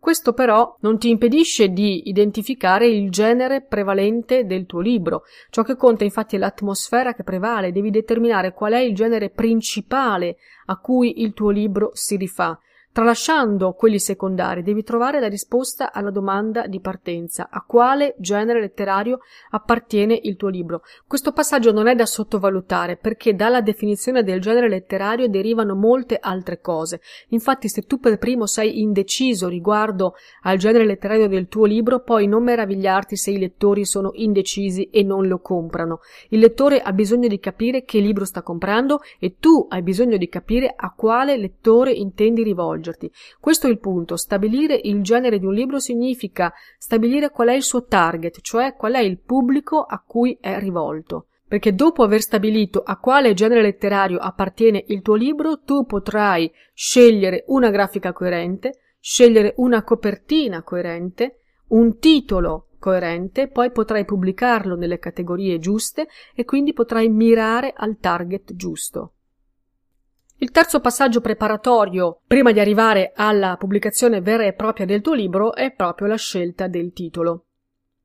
Questo 0.00 0.32
però 0.32 0.76
non 0.80 0.98
ti 0.98 1.10
impedisce 1.10 1.68
di 1.68 2.08
identificare 2.08 2.88
il 2.88 3.10
genere 3.10 3.60
prevalente 3.60 4.46
del 4.46 4.64
tuo 4.64 4.80
libro. 4.80 5.24
Ciò 5.50 5.62
che 5.62 5.76
conta 5.76 6.04
infatti 6.04 6.36
è 6.36 6.38
l'atmosfera 6.38 7.12
che 7.12 7.22
prevale, 7.22 7.70
devi 7.70 7.90
determinare 7.90 8.54
qual 8.54 8.72
è 8.72 8.78
il 8.78 8.94
genere 8.94 9.28
principale 9.28 10.38
a 10.66 10.78
cui 10.78 11.20
il 11.20 11.34
tuo 11.34 11.50
libro 11.50 11.90
si 11.92 12.16
rifà. 12.16 12.58
Tralasciando 12.92 13.74
quelli 13.74 14.00
secondari, 14.00 14.64
devi 14.64 14.82
trovare 14.82 15.20
la 15.20 15.28
risposta 15.28 15.92
alla 15.92 16.10
domanda 16.10 16.66
di 16.66 16.80
partenza. 16.80 17.46
A 17.48 17.62
quale 17.64 18.16
genere 18.18 18.58
letterario 18.58 19.20
appartiene 19.50 20.18
il 20.20 20.34
tuo 20.34 20.48
libro? 20.48 20.82
Questo 21.06 21.30
passaggio 21.30 21.70
non 21.70 21.86
è 21.86 21.94
da 21.94 22.04
sottovalutare 22.04 22.96
perché 22.96 23.36
dalla 23.36 23.60
definizione 23.60 24.24
del 24.24 24.40
genere 24.40 24.68
letterario 24.68 25.28
derivano 25.28 25.76
molte 25.76 26.18
altre 26.20 26.60
cose. 26.60 27.00
Infatti, 27.28 27.68
se 27.68 27.82
tu 27.82 28.00
per 28.00 28.18
primo 28.18 28.46
sei 28.46 28.80
indeciso 28.80 29.46
riguardo 29.46 30.14
al 30.42 30.58
genere 30.58 30.84
letterario 30.84 31.28
del 31.28 31.46
tuo 31.46 31.66
libro, 31.66 32.00
poi 32.00 32.26
non 32.26 32.42
meravigliarti 32.42 33.14
se 33.14 33.30
i 33.30 33.38
lettori 33.38 33.84
sono 33.84 34.10
indecisi 34.14 34.90
e 34.90 35.04
non 35.04 35.28
lo 35.28 35.38
comprano. 35.38 36.00
Il 36.30 36.40
lettore 36.40 36.80
ha 36.80 36.92
bisogno 36.92 37.28
di 37.28 37.38
capire 37.38 37.84
che 37.84 38.00
libro 38.00 38.24
sta 38.24 38.42
comprando 38.42 38.98
e 39.20 39.36
tu 39.38 39.64
hai 39.70 39.82
bisogno 39.82 40.16
di 40.16 40.28
capire 40.28 40.74
a 40.74 40.92
quale 40.92 41.36
lettore 41.36 41.92
intendi 41.92 42.42
rivolgerti 42.42 42.78
rivolgerti. 42.80 43.10
Questo 43.38 43.66
è 43.66 43.70
il 43.70 43.78
punto. 43.78 44.16
Stabilire 44.16 44.80
il 44.82 45.02
genere 45.02 45.38
di 45.38 45.44
un 45.44 45.54
libro 45.54 45.78
significa 45.78 46.52
stabilire 46.78 47.30
qual 47.30 47.48
è 47.48 47.54
il 47.54 47.62
suo 47.62 47.84
target, 47.84 48.40
cioè 48.40 48.74
qual 48.74 48.94
è 48.94 49.00
il 49.00 49.20
pubblico 49.20 49.82
a 49.82 50.02
cui 50.04 50.36
è 50.40 50.58
rivolto. 50.58 51.26
Perché 51.46 51.74
dopo 51.74 52.02
aver 52.02 52.20
stabilito 52.20 52.80
a 52.84 52.96
quale 52.98 53.34
genere 53.34 53.62
letterario 53.62 54.18
appartiene 54.18 54.84
il 54.88 55.02
tuo 55.02 55.14
libro, 55.14 55.60
tu 55.60 55.84
potrai 55.84 56.50
scegliere 56.72 57.44
una 57.48 57.70
grafica 57.70 58.12
coerente, 58.12 58.78
scegliere 59.00 59.54
una 59.56 59.82
copertina 59.82 60.62
coerente, 60.62 61.40
un 61.68 61.98
titolo 61.98 62.68
coerente, 62.78 63.48
poi 63.48 63.72
potrai 63.72 64.04
pubblicarlo 64.04 64.76
nelle 64.76 64.98
categorie 64.98 65.58
giuste 65.58 66.06
e 66.34 66.44
quindi 66.44 66.72
potrai 66.72 67.08
mirare 67.08 67.72
al 67.76 67.98
target 67.98 68.54
giusto. 68.54 69.14
Il 70.42 70.52
terzo 70.52 70.80
passaggio 70.80 71.20
preparatorio 71.20 72.20
prima 72.26 72.50
di 72.50 72.60
arrivare 72.60 73.12
alla 73.14 73.56
pubblicazione 73.58 74.22
vera 74.22 74.46
e 74.46 74.54
propria 74.54 74.86
del 74.86 75.02
tuo 75.02 75.12
libro 75.12 75.52
è 75.52 75.70
proprio 75.70 76.08
la 76.08 76.16
scelta 76.16 76.66
del 76.66 76.94
titolo. 76.94 77.44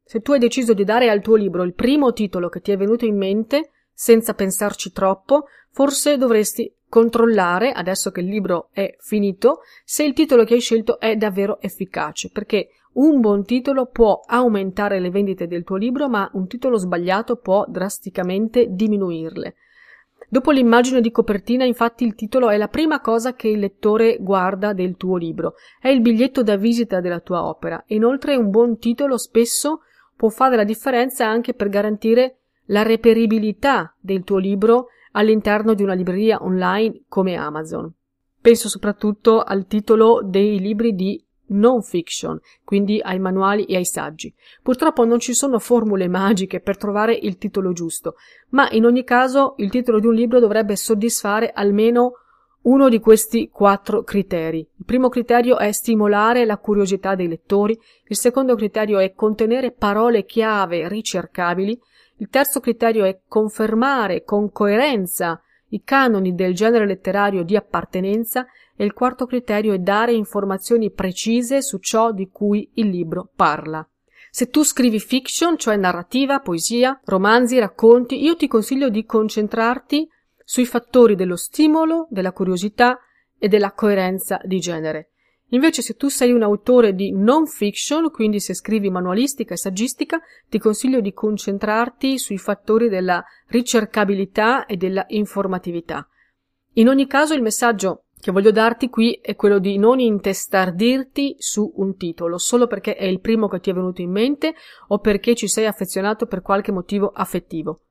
Se 0.04 0.20
tu 0.20 0.34
hai 0.34 0.40
deciso 0.40 0.74
di 0.74 0.84
dare 0.84 1.10
al 1.10 1.22
tuo 1.22 1.38
libro 1.38 1.64
il 1.64 1.74
primo 1.74 2.12
titolo 2.12 2.50
che 2.50 2.60
ti 2.60 2.74
è 2.74 2.78
venuto 2.78 3.06
in 3.06 3.16
mente, 3.16 3.72
senza 3.94 4.34
pensarci 4.34 4.92
troppo, 4.92 5.46
forse 5.72 6.18
dovresti 6.18 6.70
controllare, 6.90 7.72
adesso 7.72 8.12
che 8.12 8.20
il 8.20 8.28
libro 8.28 8.68
è 8.74 8.98
finito, 9.00 9.62
se 9.86 10.04
il 10.04 10.12
titolo 10.12 10.44
che 10.44 10.56
hai 10.56 10.60
scelto 10.60 11.00
è 11.00 11.16
davvero 11.16 11.62
efficace, 11.62 12.32
perché 12.32 12.68
un 12.96 13.22
buon 13.22 13.46
titolo 13.46 13.86
può 13.86 14.20
aumentare 14.26 15.00
le 15.00 15.10
vendite 15.10 15.48
del 15.48 15.64
tuo 15.64 15.78
libro, 15.78 16.10
ma 16.10 16.30
un 16.34 16.48
titolo 16.48 16.76
sbagliato 16.76 17.38
può 17.38 17.64
drasticamente 17.66 18.68
diminuirle. 18.72 19.56
Dopo 20.28 20.52
l'immagine 20.52 21.02
di 21.02 21.12
copertina, 21.12 21.64
infatti, 21.66 22.04
il 22.04 22.16
titolo 22.16 22.50
è 22.50 22.58
la 22.58 22.68
prima 22.68 23.00
cosa 23.00 23.34
che 23.36 23.48
il 23.48 23.60
lettore 23.60 24.18
guarda 24.20 24.74
del 24.74 24.98
tuo 24.98 25.18
libro, 25.18 25.54
è 25.80 25.90
il 25.90 26.02
biglietto 26.02 26.44
da 26.44 26.56
visita 26.56 27.00
della 27.00 27.20
tua 27.20 27.46
opera. 27.46 27.84
Inoltre, 27.88 28.36
un 28.36 28.50
buon 28.50 28.78
titolo 28.78 29.18
spesso 29.18 29.82
può 30.16 30.30
fare 30.30 30.56
la 30.56 30.64
differenza 30.64 31.28
anche 31.28 31.54
per 31.54 31.70
garantire 31.70 32.38
la 32.68 32.82
reperibilità 32.82 33.96
del 34.00 34.24
tuo 34.24 34.38
libro 34.38 34.88
all'interno 35.12 35.74
di 35.74 35.84
una 35.84 35.94
libreria 35.94 36.44
online 36.44 37.04
come 37.08 37.36
Amazon. 37.36 37.92
Penso 38.42 38.70
soprattutto 38.70 39.42
al 39.42 39.66
titolo 39.66 40.22
dei 40.24 40.60
libri 40.60 40.94
di 40.94 41.25
non 41.48 41.82
fiction, 41.82 42.40
quindi 42.64 43.00
ai 43.02 43.20
manuali 43.20 43.66
e 43.66 43.76
ai 43.76 43.86
saggi. 43.86 44.34
Purtroppo 44.62 45.06
non 45.06 45.20
ci 45.20 45.34
sono 45.34 45.60
formule 45.60 46.08
magiche 46.08 46.60
per 46.60 46.78
trovare 46.78 47.14
il 47.14 47.38
titolo 47.38 47.72
giusto, 47.74 48.16
ma 48.50 48.70
in 48.72 48.86
ogni 48.86 49.04
caso 49.04 49.54
il 49.58 49.70
titolo 49.70 50.00
di 50.00 50.08
un 50.08 50.14
libro 50.14 50.40
dovrebbe 50.40 50.76
soddisfare 50.76 51.52
almeno 51.52 52.14
uno 52.66 52.90
di 52.90 53.00
questi 53.00 53.50
quattro 53.50 54.04
criteri. 54.04 54.60
Il 54.60 54.86
primo 54.86 55.10
criterio 55.10 55.58
è 55.58 55.72
stimolare 55.72 56.46
la 56.46 56.58
curiosità 56.58 57.16
dei 57.16 57.28
lettori, 57.28 57.80
il 58.08 58.16
secondo 58.16 58.56
criterio 58.56 59.00
è 59.00 59.14
contenere 59.14 59.72
parole 59.72 60.26
chiave 60.26 60.88
ricercabili, 60.88 61.80
il 62.18 62.30
terzo 62.30 62.60
criterio 62.60 63.04
è 63.04 63.20
confermare 63.28 64.24
con 64.24 64.52
coerenza 64.52 65.40
i 65.70 65.82
canoni 65.84 66.34
del 66.34 66.54
genere 66.54 66.86
letterario 66.86 67.44
di 67.44 67.56
appartenenza 67.56 68.46
e 68.76 68.84
il 68.84 68.94
quarto 68.94 69.26
criterio 69.26 69.74
è 69.74 69.80
dare 69.80 70.14
informazioni 70.14 70.92
precise 70.92 71.62
su 71.62 71.78
ciò 71.80 72.12
di 72.12 72.30
cui 72.30 72.70
il 72.76 72.90
libro 72.90 73.30
parla. 73.36 73.88
Se 74.30 74.50
tu 74.50 74.64
scrivi 74.64 75.00
fiction, 75.00 75.58
cioè 75.58 75.78
narrativa, 75.78 76.40
poesia, 76.40 77.00
romanzi, 77.06 77.58
racconti, 77.58 78.22
io 78.22 78.36
ti 78.36 78.48
consiglio 78.48 78.90
di 78.90 79.06
concentrarti 79.06 80.10
sui 80.44 80.66
fattori 80.66 81.16
dello 81.16 81.38
stimolo, 81.38 82.08
della 82.10 82.34
curiosità 82.34 83.00
e 83.38 83.48
della 83.48 83.72
coerenza 83.72 84.40
di 84.44 84.60
genere. 84.60 85.12
Invece 85.50 85.82
se 85.82 85.96
tu 85.96 86.10
sei 86.10 86.32
un 86.32 86.42
autore 86.42 86.94
di 86.94 87.12
non 87.12 87.46
fiction, 87.46 88.12
quindi 88.12 88.40
se 88.40 88.54
scrivi 88.54 88.90
manualistica 88.90 89.54
e 89.54 89.58
saggistica, 89.58 90.20
ti 90.50 90.58
consiglio 90.58 91.02
di 91.02 91.14
concentrarti 91.14 92.18
sui 92.18 92.38
fattori 92.38 92.90
della 92.90 93.24
ricercabilità 93.48 94.66
e 94.66 94.76
della 94.76 95.06
informatività. 95.10 96.08
In 96.74 96.90
ogni 96.90 97.08
caso 97.08 97.34
il 97.34 97.42
messaggio 97.42 98.05
che 98.26 98.32
voglio 98.32 98.50
darti 98.50 98.90
qui 98.90 99.20
è 99.22 99.36
quello 99.36 99.60
di 99.60 99.78
non 99.78 100.00
intestardirti 100.00 101.36
su 101.38 101.72
un 101.76 101.96
titolo 101.96 102.40
solo 102.40 102.66
perché 102.66 102.96
è 102.96 103.06
il 103.06 103.20
primo 103.20 103.48
che 103.48 103.60
ti 103.60 103.70
è 103.70 103.74
venuto 103.74 104.02
in 104.02 104.10
mente 104.10 104.56
o 104.88 104.98
perché 104.98 105.36
ci 105.36 105.48
sei 105.48 105.68
affezionato 105.68 106.26
per 106.26 106.42
qualche 106.42 106.72
motivo 106.72 107.10
affettivo. 107.10 107.82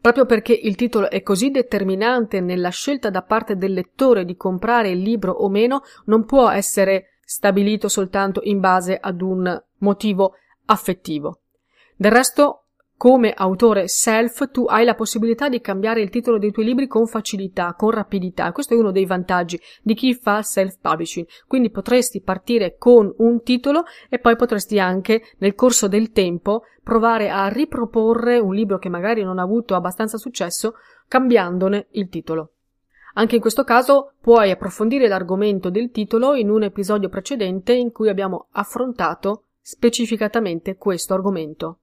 Proprio 0.00 0.26
perché 0.26 0.54
il 0.54 0.74
titolo 0.74 1.08
è 1.08 1.22
così 1.22 1.52
determinante 1.52 2.40
nella 2.40 2.70
scelta 2.70 3.10
da 3.10 3.22
parte 3.22 3.54
del 3.54 3.74
lettore 3.74 4.24
di 4.24 4.34
comprare 4.34 4.90
il 4.90 4.98
libro 4.98 5.30
o 5.30 5.48
meno, 5.48 5.82
non 6.06 6.24
può 6.24 6.50
essere 6.50 7.18
stabilito 7.24 7.86
soltanto 7.86 8.40
in 8.42 8.58
base 8.58 8.98
ad 9.00 9.22
un 9.22 9.62
motivo 9.78 10.32
affettivo. 10.64 11.42
Del 11.94 12.10
resto, 12.10 12.63
come 13.04 13.34
autore 13.34 13.86
self 13.86 14.50
tu 14.50 14.64
hai 14.64 14.86
la 14.86 14.94
possibilità 14.94 15.50
di 15.50 15.60
cambiare 15.60 16.00
il 16.00 16.08
titolo 16.08 16.38
dei 16.38 16.50
tuoi 16.50 16.64
libri 16.64 16.86
con 16.86 17.06
facilità, 17.06 17.74
con 17.74 17.90
rapidità. 17.90 18.50
Questo 18.50 18.72
è 18.72 18.78
uno 18.78 18.92
dei 18.92 19.04
vantaggi 19.04 19.60
di 19.82 19.92
chi 19.92 20.14
fa 20.14 20.40
self 20.40 20.78
publishing. 20.80 21.26
Quindi 21.46 21.68
potresti 21.68 22.22
partire 22.22 22.76
con 22.78 23.12
un 23.18 23.42
titolo 23.42 23.84
e 24.08 24.18
poi 24.18 24.36
potresti 24.36 24.78
anche 24.78 25.20
nel 25.40 25.54
corso 25.54 25.86
del 25.86 26.12
tempo 26.12 26.62
provare 26.82 27.28
a 27.28 27.48
riproporre 27.48 28.38
un 28.38 28.54
libro 28.54 28.78
che 28.78 28.88
magari 28.88 29.22
non 29.22 29.38
ha 29.38 29.42
avuto 29.42 29.74
abbastanza 29.74 30.16
successo 30.16 30.76
cambiandone 31.06 31.88
il 31.90 32.08
titolo. 32.08 32.52
Anche 33.16 33.34
in 33.34 33.42
questo 33.42 33.64
caso 33.64 34.14
puoi 34.18 34.50
approfondire 34.50 35.08
l'argomento 35.08 35.68
del 35.68 35.90
titolo 35.90 36.36
in 36.36 36.48
un 36.48 36.62
episodio 36.62 37.10
precedente 37.10 37.74
in 37.74 37.92
cui 37.92 38.08
abbiamo 38.08 38.46
affrontato 38.52 39.42
specificatamente 39.60 40.76
questo 40.76 41.12
argomento. 41.12 41.80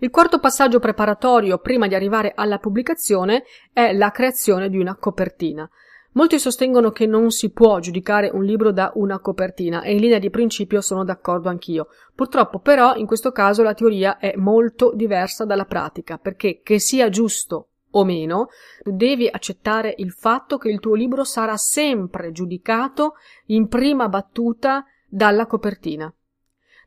Il 0.00 0.10
quarto 0.10 0.38
passaggio 0.38 0.78
preparatorio 0.78 1.58
prima 1.58 1.88
di 1.88 1.96
arrivare 1.96 2.32
alla 2.36 2.58
pubblicazione 2.58 3.42
è 3.72 3.92
la 3.92 4.12
creazione 4.12 4.68
di 4.70 4.78
una 4.78 4.94
copertina. 4.94 5.68
Molti 6.12 6.38
sostengono 6.38 6.90
che 6.90 7.04
non 7.06 7.32
si 7.32 7.50
può 7.50 7.80
giudicare 7.80 8.30
un 8.32 8.44
libro 8.44 8.70
da 8.70 8.92
una 8.94 9.18
copertina 9.18 9.82
e 9.82 9.94
in 9.94 10.00
linea 10.00 10.20
di 10.20 10.30
principio 10.30 10.80
sono 10.80 11.02
d'accordo 11.02 11.48
anch'io. 11.48 11.88
Purtroppo 12.14 12.60
però 12.60 12.94
in 12.94 13.06
questo 13.06 13.32
caso 13.32 13.64
la 13.64 13.74
teoria 13.74 14.18
è 14.18 14.34
molto 14.36 14.92
diversa 14.94 15.44
dalla 15.44 15.64
pratica 15.64 16.16
perché 16.16 16.60
che 16.62 16.78
sia 16.78 17.08
giusto 17.08 17.70
o 17.90 18.04
meno, 18.04 18.50
devi 18.84 19.26
accettare 19.26 19.94
il 19.98 20.12
fatto 20.12 20.58
che 20.58 20.68
il 20.68 20.78
tuo 20.78 20.94
libro 20.94 21.24
sarà 21.24 21.56
sempre 21.56 22.30
giudicato 22.30 23.14
in 23.46 23.66
prima 23.66 24.08
battuta 24.08 24.84
dalla 25.08 25.46
copertina. 25.46 26.12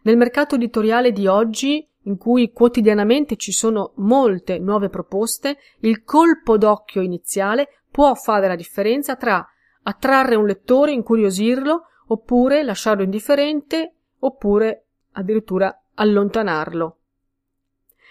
Nel 0.03 0.15
mercato 0.15 0.55
editoriale 0.55 1.11
di 1.11 1.27
oggi 1.27 1.85
in 2.03 2.17
cui 2.17 2.51
quotidianamente 2.51 3.35
ci 3.35 3.51
sono 3.51 3.93
molte 3.97 4.57
nuove 4.59 4.89
proposte, 4.89 5.57
il 5.79 6.03
colpo 6.03 6.57
d'occhio 6.57 7.01
iniziale 7.01 7.83
può 7.91 8.13
fare 8.15 8.47
la 8.47 8.55
differenza 8.55 9.15
tra 9.15 9.45
attrarre 9.83 10.35
un 10.35 10.45
lettore, 10.45 10.91
incuriosirlo, 10.91 11.83
oppure 12.07 12.63
lasciarlo 12.63 13.03
indifferente, 13.03 13.95
oppure 14.19 14.85
addirittura 15.11 15.83
allontanarlo. 15.95 16.97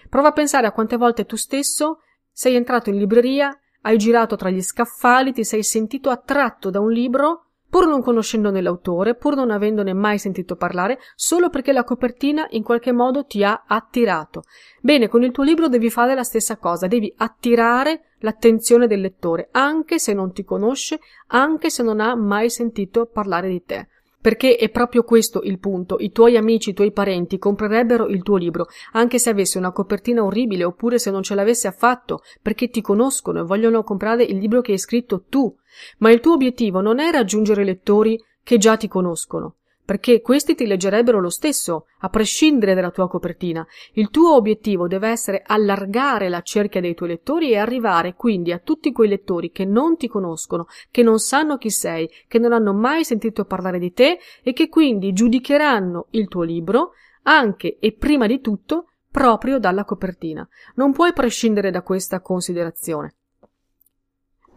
Prova 0.08 0.28
a 0.28 0.32
pensare 0.32 0.66
a 0.66 0.72
quante 0.72 0.96
volte 0.96 1.26
tu 1.26 1.36
stesso 1.36 2.00
sei 2.30 2.54
entrato 2.54 2.90
in 2.90 2.96
libreria, 2.96 3.56
hai 3.82 3.96
girato 3.98 4.36
tra 4.36 4.50
gli 4.50 4.62
scaffali, 4.62 5.32
ti 5.32 5.44
sei 5.44 5.62
sentito 5.62 6.10
attratto 6.10 6.70
da 6.70 6.80
un 6.80 6.90
libro 6.90 7.49
pur 7.70 7.86
non 7.86 8.02
conoscendone 8.02 8.60
l'autore, 8.60 9.14
pur 9.14 9.36
non 9.36 9.50
avendone 9.50 9.94
mai 9.94 10.18
sentito 10.18 10.56
parlare, 10.56 10.98
solo 11.14 11.48
perché 11.48 11.72
la 11.72 11.84
copertina 11.84 12.46
in 12.50 12.62
qualche 12.62 12.92
modo 12.92 13.24
ti 13.24 13.44
ha 13.44 13.64
attirato. 13.66 14.42
Bene, 14.82 15.08
con 15.08 15.22
il 15.22 15.30
tuo 15.30 15.44
libro 15.44 15.68
devi 15.68 15.88
fare 15.88 16.14
la 16.14 16.24
stessa 16.24 16.58
cosa, 16.58 16.88
devi 16.88 17.12
attirare 17.16 18.16
l'attenzione 18.18 18.86
del 18.86 19.00
lettore, 19.00 19.48
anche 19.52 19.98
se 19.98 20.12
non 20.12 20.32
ti 20.32 20.44
conosce, 20.44 20.98
anche 21.28 21.70
se 21.70 21.82
non 21.82 22.00
ha 22.00 22.14
mai 22.16 22.50
sentito 22.50 23.06
parlare 23.06 23.48
di 23.48 23.62
te. 23.62 23.88
Perché 24.20 24.56
è 24.56 24.68
proprio 24.68 25.02
questo 25.02 25.40
il 25.42 25.58
punto. 25.58 25.96
I 25.98 26.12
tuoi 26.12 26.36
amici, 26.36 26.70
i 26.70 26.74
tuoi 26.74 26.92
parenti 26.92 27.38
comprerebbero 27.38 28.06
il 28.08 28.22
tuo 28.22 28.36
libro, 28.36 28.66
anche 28.92 29.18
se 29.18 29.30
avesse 29.30 29.58
una 29.58 29.72
copertina 29.72 30.22
orribile 30.22 30.64
oppure 30.64 30.98
se 30.98 31.10
non 31.10 31.22
ce 31.22 31.34
l'avesse 31.34 31.68
affatto, 31.68 32.20
perché 32.42 32.68
ti 32.68 32.80
conoscono 32.80 33.40
e 33.40 33.44
vogliono 33.44 33.82
comprare 33.82 34.24
il 34.24 34.38
libro 34.38 34.60
che 34.60 34.72
hai 34.72 34.78
scritto 34.78 35.24
tu. 35.28 35.54
Ma 35.98 36.10
il 36.10 36.20
tuo 36.20 36.34
obiettivo 36.34 36.80
non 36.80 36.98
è 36.98 37.10
raggiungere 37.10 37.64
lettori 37.64 38.22
che 38.42 38.58
già 38.58 38.76
ti 38.76 38.88
conoscono 38.88 39.54
perché 39.84 40.20
questi 40.20 40.54
ti 40.54 40.66
leggerebbero 40.66 41.20
lo 41.20 41.30
stesso, 41.30 41.86
a 42.00 42.08
prescindere 42.08 42.74
dalla 42.74 42.90
tua 42.90 43.08
copertina. 43.08 43.66
Il 43.94 44.10
tuo 44.10 44.34
obiettivo 44.34 44.86
deve 44.86 45.08
essere 45.08 45.42
allargare 45.44 46.28
la 46.28 46.42
cerchia 46.42 46.80
dei 46.80 46.94
tuoi 46.94 47.10
lettori 47.10 47.50
e 47.50 47.58
arrivare 47.58 48.14
quindi 48.14 48.52
a 48.52 48.58
tutti 48.58 48.92
quei 48.92 49.08
lettori 49.08 49.50
che 49.50 49.64
non 49.64 49.96
ti 49.96 50.06
conoscono, 50.06 50.66
che 50.90 51.02
non 51.02 51.18
sanno 51.18 51.56
chi 51.56 51.70
sei, 51.70 52.08
che 52.28 52.38
non 52.38 52.52
hanno 52.52 52.72
mai 52.72 53.04
sentito 53.04 53.44
parlare 53.44 53.78
di 53.78 53.92
te 53.92 54.18
e 54.42 54.52
che 54.52 54.68
quindi 54.68 55.12
giudicheranno 55.12 56.06
il 56.10 56.28
tuo 56.28 56.42
libro 56.42 56.92
anche 57.22 57.78
e 57.78 57.92
prima 57.92 58.26
di 58.26 58.40
tutto 58.40 58.86
proprio 59.10 59.58
dalla 59.58 59.84
copertina. 59.84 60.48
Non 60.76 60.92
puoi 60.92 61.12
prescindere 61.12 61.70
da 61.70 61.82
questa 61.82 62.20
considerazione. 62.20 63.16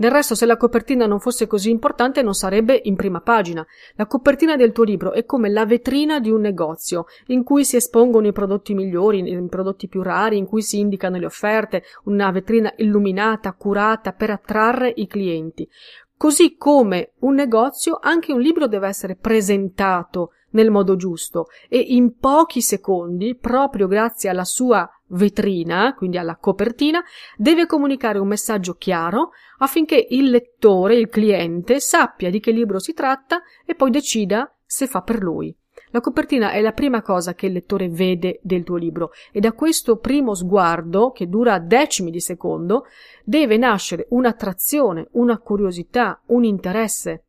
Del 0.04 0.12
resto, 0.12 0.36
se 0.36 0.46
la 0.46 0.58
copertina 0.58 1.06
non 1.06 1.22
fosse 1.22 1.48
così 1.48 1.70
importante, 1.70 2.22
non 2.22 2.34
sarebbe 2.34 2.78
in 2.84 2.98
prima 2.98 3.22
pagina. 3.22 3.66
La 3.96 4.06
copertina 4.06 4.58
del 4.58 4.74
tuo 4.74 4.84
libro 4.84 5.14
è 5.14 5.24
come 5.24 5.48
la 5.48 5.66
vetrina 5.66 6.20
di 6.20 6.30
un 6.30 6.42
negozio, 6.42 7.06
in 7.28 7.46
cui 7.46 7.64
si 7.64 7.78
espongono 7.78 8.28
i 8.28 8.34
prodotti 8.34 8.74
migliori, 8.74 9.20
i 9.20 9.48
prodotti 9.48 9.88
più 9.88 10.02
rari, 10.02 10.38
in 10.38 10.46
cui 10.46 10.62
si 10.62 10.80
indicano 10.80 11.18
le 11.18 11.26
offerte, 11.26 11.84
una 12.04 12.32
vetrina 12.32 12.74
illuminata, 12.76 13.54
curata 13.54 14.12
per 14.12 14.32
attrarre 14.32 14.92
i 14.94 15.08
clienti. 15.08 15.70
Così 16.18 16.58
come 16.58 17.14
un 17.20 17.36
negozio, 17.36 17.98
anche 18.02 18.34
un 18.34 18.42
libro 18.42 18.68
deve 18.68 18.90
essere 18.90 19.16
presentato 19.16 20.32
nel 20.50 20.70
modo 20.70 20.98
giusto 20.98 21.48
e 21.70 21.80
in 21.80 22.18
pochi 22.18 22.62
secondi, 22.62 23.36
proprio 23.36 23.88
grazie 23.88 24.30
alla 24.30 24.44
sua 24.44 24.86
vetrina, 25.14 25.94
quindi 25.96 26.18
alla 26.18 26.38
copertina, 26.38 27.04
deve 27.38 27.66
comunicare 27.66 28.20
un 28.20 28.28
messaggio 28.28 28.76
chiaro 28.76 29.32
affinché 29.60 30.08
il 30.10 30.30
lettore, 30.30 30.96
il 30.96 31.10
cliente, 31.10 31.80
sappia 31.80 32.30
di 32.30 32.40
che 32.40 32.52
libro 32.52 32.80
si 32.80 32.94
tratta 32.94 33.42
e 33.66 33.76
poi 33.76 33.90
decida 33.90 34.54
se 34.66 34.88
fa 34.88 35.02
per 35.02 35.22
lui. 35.22 35.56
La 35.92 36.02
copertina 36.02 36.52
è 36.52 36.62
la 36.62 36.72
prima 36.72 37.02
cosa 37.04 37.36
che 37.36 37.46
il 37.46 37.54
lettore 37.54 37.88
vede 37.88 38.40
del 38.42 38.64
tuo 38.64 38.78
libro 38.78 39.12
e 39.32 39.40
da 39.40 39.54
questo 39.54 39.98
primo 39.98 40.34
sguardo, 40.34 41.12
che 41.12 41.28
dura 41.28 41.60
decimi 41.60 42.10
di 42.10 42.20
secondo, 42.20 42.86
deve 43.24 43.58
nascere 43.58 44.08
un'attrazione, 44.10 45.10
una 45.12 45.38
curiosità, 45.38 46.20
un 46.28 46.44
interesse. 46.46 47.26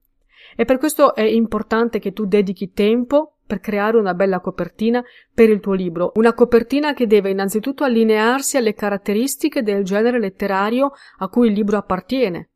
E 0.57 0.65
per 0.65 0.79
questo 0.79 1.15
è 1.15 1.23
importante 1.23 1.99
che 1.99 2.13
tu 2.13 2.25
dedichi 2.25 2.73
tempo 2.73 3.34
per 3.47 3.61
creare 3.61 3.97
una 3.97 4.15
bella 4.15 4.41
copertina 4.41 5.03
per 5.33 5.51
il 5.51 5.61
tuo 5.61 5.75
libro, 5.75 6.13
una 6.15 6.33
copertina 6.33 6.95
che 6.95 7.07
deve 7.07 7.31
innanzitutto 7.31 7.85
allinearsi 7.85 8.57
alle 8.57 8.75
caratteristiche 8.75 9.63
del 9.63 9.85
genere 9.85 10.19
letterario 10.19 10.93
a 11.19 11.29
cui 11.29 11.49
il 11.49 11.55
libro 11.55 11.77
appartiene. 11.77 12.49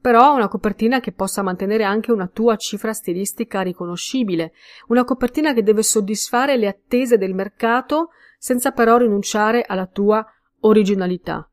Però 0.00 0.34
una 0.34 0.48
copertina 0.48 1.00
che 1.00 1.12
possa 1.12 1.42
mantenere 1.42 1.84
anche 1.84 2.10
una 2.10 2.26
tua 2.26 2.56
cifra 2.56 2.92
stilistica 2.92 3.60
riconoscibile, 3.60 4.52
una 4.88 5.04
copertina 5.04 5.54
che 5.54 5.62
deve 5.62 5.82
soddisfare 5.82 6.56
le 6.56 6.66
attese 6.66 7.18
del 7.18 7.34
mercato 7.34 8.10
senza 8.36 8.72
però 8.72 8.96
rinunciare 8.96 9.62
alla 9.62 9.86
tua 9.86 10.26
originalità. 10.62 11.48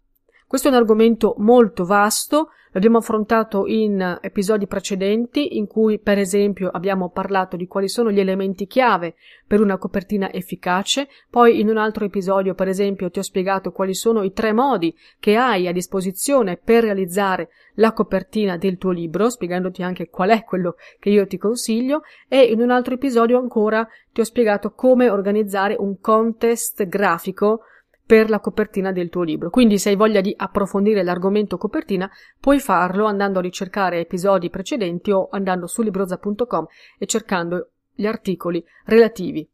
Questo 0.48 0.68
è 0.68 0.72
un 0.72 0.78
argomento 0.78 1.36
molto 1.38 1.86
vasto, 1.86 2.50
l'abbiamo 2.72 2.98
affrontato 2.98 3.66
in 3.66 4.20
episodi 4.22 4.68
precedenti 4.68 5.58
in 5.58 5.68
cui 5.68 6.00
per 6.00 6.18
esempio 6.18 6.70
abbiamo 6.70 7.10
parlato 7.10 7.56
di 7.56 7.68
quali 7.68 7.90
sono 7.90 8.12
gli 8.12 8.20
elementi 8.20 8.68
chiave 8.68 9.16
per 9.48 9.62
una 9.62 9.78
copertina 9.78 10.32
efficace, 10.32 11.08
poi 11.30 11.60
in 11.60 11.70
un 11.70 11.78
altro 11.78 12.06
episodio 12.06 12.54
per 12.54 12.68
esempio 12.68 13.10
ti 13.10 13.20
ho 13.20 13.24
spiegato 13.24 13.72
quali 13.72 13.94
sono 13.94 14.24
i 14.24 14.32
tre 14.32 14.54
modi 14.54 14.96
che 15.20 15.36
hai 15.36 15.68
a 15.68 15.72
disposizione 15.72 16.58
per 16.58 16.84
realizzare 16.84 17.50
la 17.76 17.94
copertina 17.94 18.58
del 18.58 18.78
tuo 18.78 18.92
libro, 18.92 19.30
spiegandoti 19.30 19.82
anche 19.82 20.10
qual 20.10 20.30
è 20.30 20.44
quello 20.44 20.76
che 21.00 21.10
io 21.10 21.26
ti 21.28 21.38
consiglio. 21.38 22.02
E 22.28 22.44
in 22.44 22.62
un 22.62 22.72
altro 22.72 22.94
episodio 22.94 23.40
ancora 23.40 23.88
ti 24.12 24.22
ho 24.22 24.24
spiegato 24.24 24.74
come 24.74 25.10
organizzare 25.10 25.76
un 25.78 26.00
contest 26.00 26.86
grafico 26.88 27.62
per 28.10 28.32
la 28.32 28.40
copertina 28.40 28.92
del 28.92 29.10
tuo 29.10 29.22
libro. 29.22 29.52
Quindi 29.52 29.78
se 29.78 29.90
hai 29.90 29.96
voglia 29.96 30.20
di 30.20 30.34
approfondire 30.36 31.04
l'argomento 31.04 31.58
copertina, 31.58 32.10
puoi 32.40 32.60
farlo 32.60 33.06
andando 33.06 33.38
a 33.38 33.44
ricercare 33.44 34.00
episodi 34.00 34.50
precedenti 34.50 35.12
o 35.12 35.28
andando 35.30 35.68
su 35.68 35.84
libroza.com 35.84 36.66
e 36.98 37.06
cercando 37.06 37.70
gli 37.94 38.08
articoli 38.08 38.66
relativi. 38.86 39.48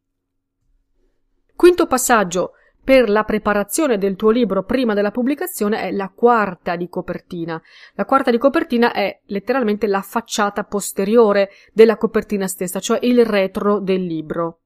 Quinto 1.53 1.85
passaggio 1.85 2.53
per 2.81 3.09
la 3.09 3.25
preparazione 3.25 3.97
del 3.97 4.15
tuo 4.15 4.29
libro 4.29 4.63
prima 4.63 4.93
della 4.93 5.11
pubblicazione 5.11 5.81
è 5.81 5.91
la 5.91 6.07
quarta 6.15 6.77
di 6.77 6.87
copertina. 6.87 7.61
La 7.95 8.05
quarta 8.05 8.31
di 8.31 8.37
copertina 8.37 8.93
è 8.93 9.19
letteralmente 9.25 9.85
la 9.85 10.01
facciata 10.01 10.63
posteriore 10.63 11.49
della 11.73 11.97
copertina 11.97 12.47
stessa, 12.47 12.79
cioè 12.79 12.99
il 13.01 13.25
retro 13.25 13.81
del 13.81 14.05
libro. 14.05 14.59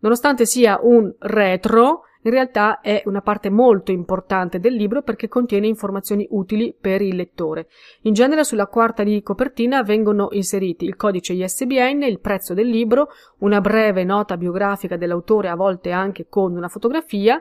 Nonostante 0.00 0.44
sia 0.44 0.80
un 0.82 1.14
retro, 1.20 2.02
in 2.28 2.34
realtà 2.34 2.80
è 2.80 3.02
una 3.06 3.20
parte 3.20 3.50
molto 3.50 3.92
importante 3.92 4.58
del 4.58 4.74
libro 4.74 5.02
perché 5.02 5.28
contiene 5.28 5.66
informazioni 5.66 6.26
utili 6.30 6.74
per 6.78 7.00
il 7.00 7.14
lettore. 7.14 7.68
In 8.02 8.14
genere 8.14 8.42
sulla 8.42 8.66
quarta 8.66 9.04
di 9.04 9.22
copertina 9.22 9.82
vengono 9.82 10.28
inseriti 10.32 10.84
il 10.84 10.96
codice 10.96 11.34
ISBN, 11.34 12.02
il 12.02 12.20
prezzo 12.20 12.52
del 12.52 12.68
libro, 12.68 13.08
una 13.38 13.60
breve 13.60 14.02
nota 14.02 14.36
biografica 14.36 14.96
dell'autore, 14.96 15.48
a 15.48 15.54
volte 15.54 15.92
anche 15.92 16.26
con 16.28 16.56
una 16.56 16.68
fotografia, 16.68 17.40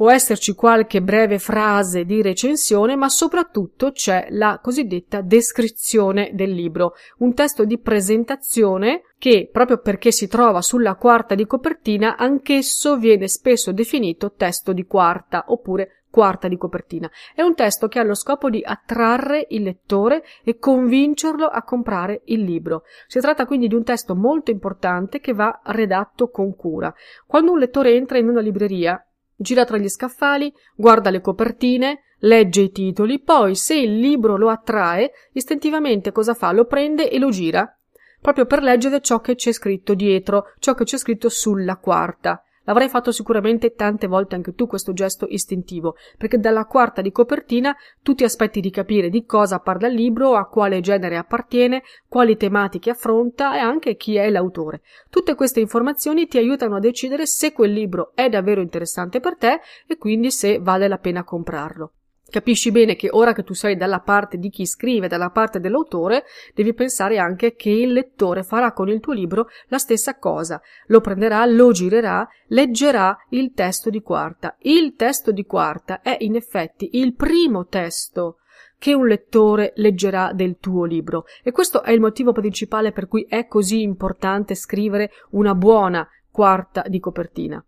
Può 0.00 0.10
esserci 0.10 0.54
qualche 0.54 1.02
breve 1.02 1.38
frase 1.38 2.06
di 2.06 2.22
recensione, 2.22 2.96
ma 2.96 3.10
soprattutto 3.10 3.92
c'è 3.92 4.28
la 4.30 4.58
cosiddetta 4.62 5.20
descrizione 5.20 6.30
del 6.32 6.52
libro, 6.52 6.94
un 7.18 7.34
testo 7.34 7.66
di 7.66 7.78
presentazione 7.78 9.02
che, 9.20 9.50
proprio 9.52 9.80
perché 9.80 10.12
si 10.12 10.28
trova 10.28 10.62
sulla 10.62 10.94
quarta 10.94 11.34
di 11.34 11.44
copertina, 11.44 12.16
anch'esso 12.16 12.96
viene 12.96 13.28
spesso 13.28 13.70
definito 13.70 14.32
testo 14.32 14.72
di 14.72 14.86
quarta 14.86 15.44
oppure 15.48 16.04
quarta 16.08 16.48
di 16.48 16.56
copertina. 16.56 17.08
È 17.34 17.42
un 17.42 17.54
testo 17.54 17.86
che 17.86 17.98
ha 17.98 18.02
lo 18.02 18.14
scopo 18.14 18.48
di 18.48 18.62
attrarre 18.64 19.46
il 19.50 19.62
lettore 19.62 20.24
e 20.42 20.56
convincerlo 20.56 21.44
a 21.44 21.62
comprare 21.64 22.22
il 22.24 22.40
libro. 22.40 22.84
Si 23.06 23.20
tratta 23.20 23.44
quindi 23.44 23.68
di 23.68 23.74
un 23.74 23.84
testo 23.84 24.16
molto 24.16 24.50
importante 24.50 25.20
che 25.20 25.34
va 25.34 25.60
redatto 25.64 26.30
con 26.30 26.56
cura. 26.56 26.92
Quando 27.26 27.52
un 27.52 27.58
lettore 27.58 27.92
entra 27.92 28.16
in 28.16 28.26
una 28.26 28.40
libreria, 28.40 29.06
gira 29.36 29.66
tra 29.66 29.76
gli 29.76 29.88
scaffali, 29.90 30.50
guarda 30.74 31.10
le 31.10 31.20
copertine, 31.20 32.04
legge 32.20 32.62
i 32.62 32.70
titoli, 32.70 33.20
poi 33.20 33.54
se 33.54 33.74
il 33.74 33.98
libro 33.98 34.38
lo 34.38 34.48
attrae, 34.48 35.10
istintivamente 35.34 36.10
cosa 36.10 36.32
fa? 36.32 36.52
Lo 36.52 36.64
prende 36.64 37.10
e 37.10 37.18
lo 37.18 37.28
gira, 37.28 37.74
proprio 38.20 38.46
per 38.46 38.62
leggere 38.62 39.00
ciò 39.00 39.20
che 39.20 39.34
c'è 39.34 39.52
scritto 39.52 39.94
dietro, 39.94 40.52
ciò 40.58 40.74
che 40.74 40.84
c'è 40.84 40.98
scritto 40.98 41.28
sulla 41.28 41.76
quarta. 41.76 42.42
L'avrai 42.64 42.88
fatto 42.88 43.10
sicuramente 43.10 43.74
tante 43.74 44.06
volte 44.06 44.34
anche 44.34 44.54
tu 44.54 44.66
questo 44.66 44.92
gesto 44.92 45.26
istintivo, 45.28 45.96
perché 46.18 46.38
dalla 46.38 46.66
quarta 46.66 47.00
di 47.00 47.10
copertina 47.10 47.74
tu 48.02 48.14
ti 48.14 48.22
aspetti 48.22 48.60
di 48.60 48.70
capire 48.70 49.08
di 49.08 49.24
cosa 49.24 49.58
parla 49.58 49.88
il 49.88 49.94
libro, 49.94 50.36
a 50.36 50.46
quale 50.46 50.80
genere 50.80 51.16
appartiene, 51.16 51.82
quali 52.06 52.36
tematiche 52.36 52.90
affronta 52.90 53.56
e 53.56 53.58
anche 53.58 53.96
chi 53.96 54.16
è 54.16 54.28
l'autore. 54.30 54.82
Tutte 55.08 55.34
queste 55.34 55.60
informazioni 55.60 56.28
ti 56.28 56.38
aiutano 56.38 56.76
a 56.76 56.80
decidere 56.80 57.26
se 57.26 57.52
quel 57.52 57.72
libro 57.72 58.12
è 58.14 58.28
davvero 58.28 58.60
interessante 58.60 59.20
per 59.20 59.36
te 59.36 59.60
e 59.86 59.96
quindi 59.96 60.30
se 60.30 60.58
vale 60.60 60.86
la 60.86 60.98
pena 60.98 61.24
comprarlo. 61.24 61.92
Capisci 62.30 62.70
bene 62.70 62.94
che 62.94 63.08
ora 63.10 63.32
che 63.32 63.42
tu 63.42 63.54
sei 63.54 63.76
dalla 63.76 63.98
parte 63.98 64.38
di 64.38 64.50
chi 64.50 64.64
scrive, 64.64 65.08
dalla 65.08 65.30
parte 65.30 65.58
dell'autore, 65.58 66.22
devi 66.54 66.72
pensare 66.74 67.18
anche 67.18 67.56
che 67.56 67.70
il 67.70 67.92
lettore 67.92 68.44
farà 68.44 68.72
con 68.72 68.88
il 68.88 69.00
tuo 69.00 69.12
libro 69.12 69.48
la 69.66 69.78
stessa 69.78 70.16
cosa. 70.16 70.62
Lo 70.86 71.00
prenderà, 71.00 71.44
lo 71.44 71.72
girerà, 71.72 72.28
leggerà 72.46 73.18
il 73.30 73.52
testo 73.52 73.90
di 73.90 74.00
quarta. 74.00 74.54
Il 74.60 74.94
testo 74.94 75.32
di 75.32 75.44
quarta 75.44 76.02
è 76.02 76.18
in 76.20 76.36
effetti 76.36 76.90
il 76.92 77.16
primo 77.16 77.66
testo 77.66 78.36
che 78.78 78.94
un 78.94 79.08
lettore 79.08 79.72
leggerà 79.74 80.30
del 80.32 80.58
tuo 80.60 80.84
libro. 80.84 81.24
E 81.42 81.50
questo 81.50 81.82
è 81.82 81.90
il 81.90 82.00
motivo 82.00 82.30
principale 82.30 82.92
per 82.92 83.08
cui 83.08 83.26
è 83.28 83.48
così 83.48 83.82
importante 83.82 84.54
scrivere 84.54 85.10
una 85.30 85.56
buona 85.56 86.08
quarta 86.30 86.84
di 86.86 87.00
copertina 87.00 87.62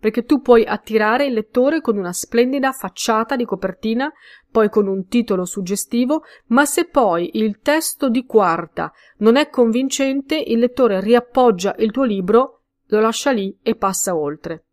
perché 0.00 0.24
tu 0.24 0.40
puoi 0.40 0.64
attirare 0.64 1.26
il 1.26 1.32
lettore 1.32 1.80
con 1.80 1.96
una 1.96 2.12
splendida 2.12 2.72
facciata 2.72 3.34
di 3.34 3.44
copertina, 3.44 4.12
poi 4.50 4.68
con 4.68 4.86
un 4.86 5.06
titolo 5.06 5.44
suggestivo, 5.44 6.22
ma 6.46 6.64
se 6.64 6.86
poi 6.86 7.30
il 7.34 7.58
testo 7.60 8.08
di 8.08 8.24
quarta 8.24 8.92
non 9.18 9.36
è 9.36 9.50
convincente, 9.50 10.36
il 10.36 10.58
lettore 10.58 11.00
riappoggia 11.00 11.74
il 11.78 11.90
tuo 11.90 12.04
libro, 12.04 12.62
lo 12.86 13.00
lascia 13.00 13.32
lì 13.32 13.58
e 13.60 13.74
passa 13.74 14.16
oltre. 14.16 14.64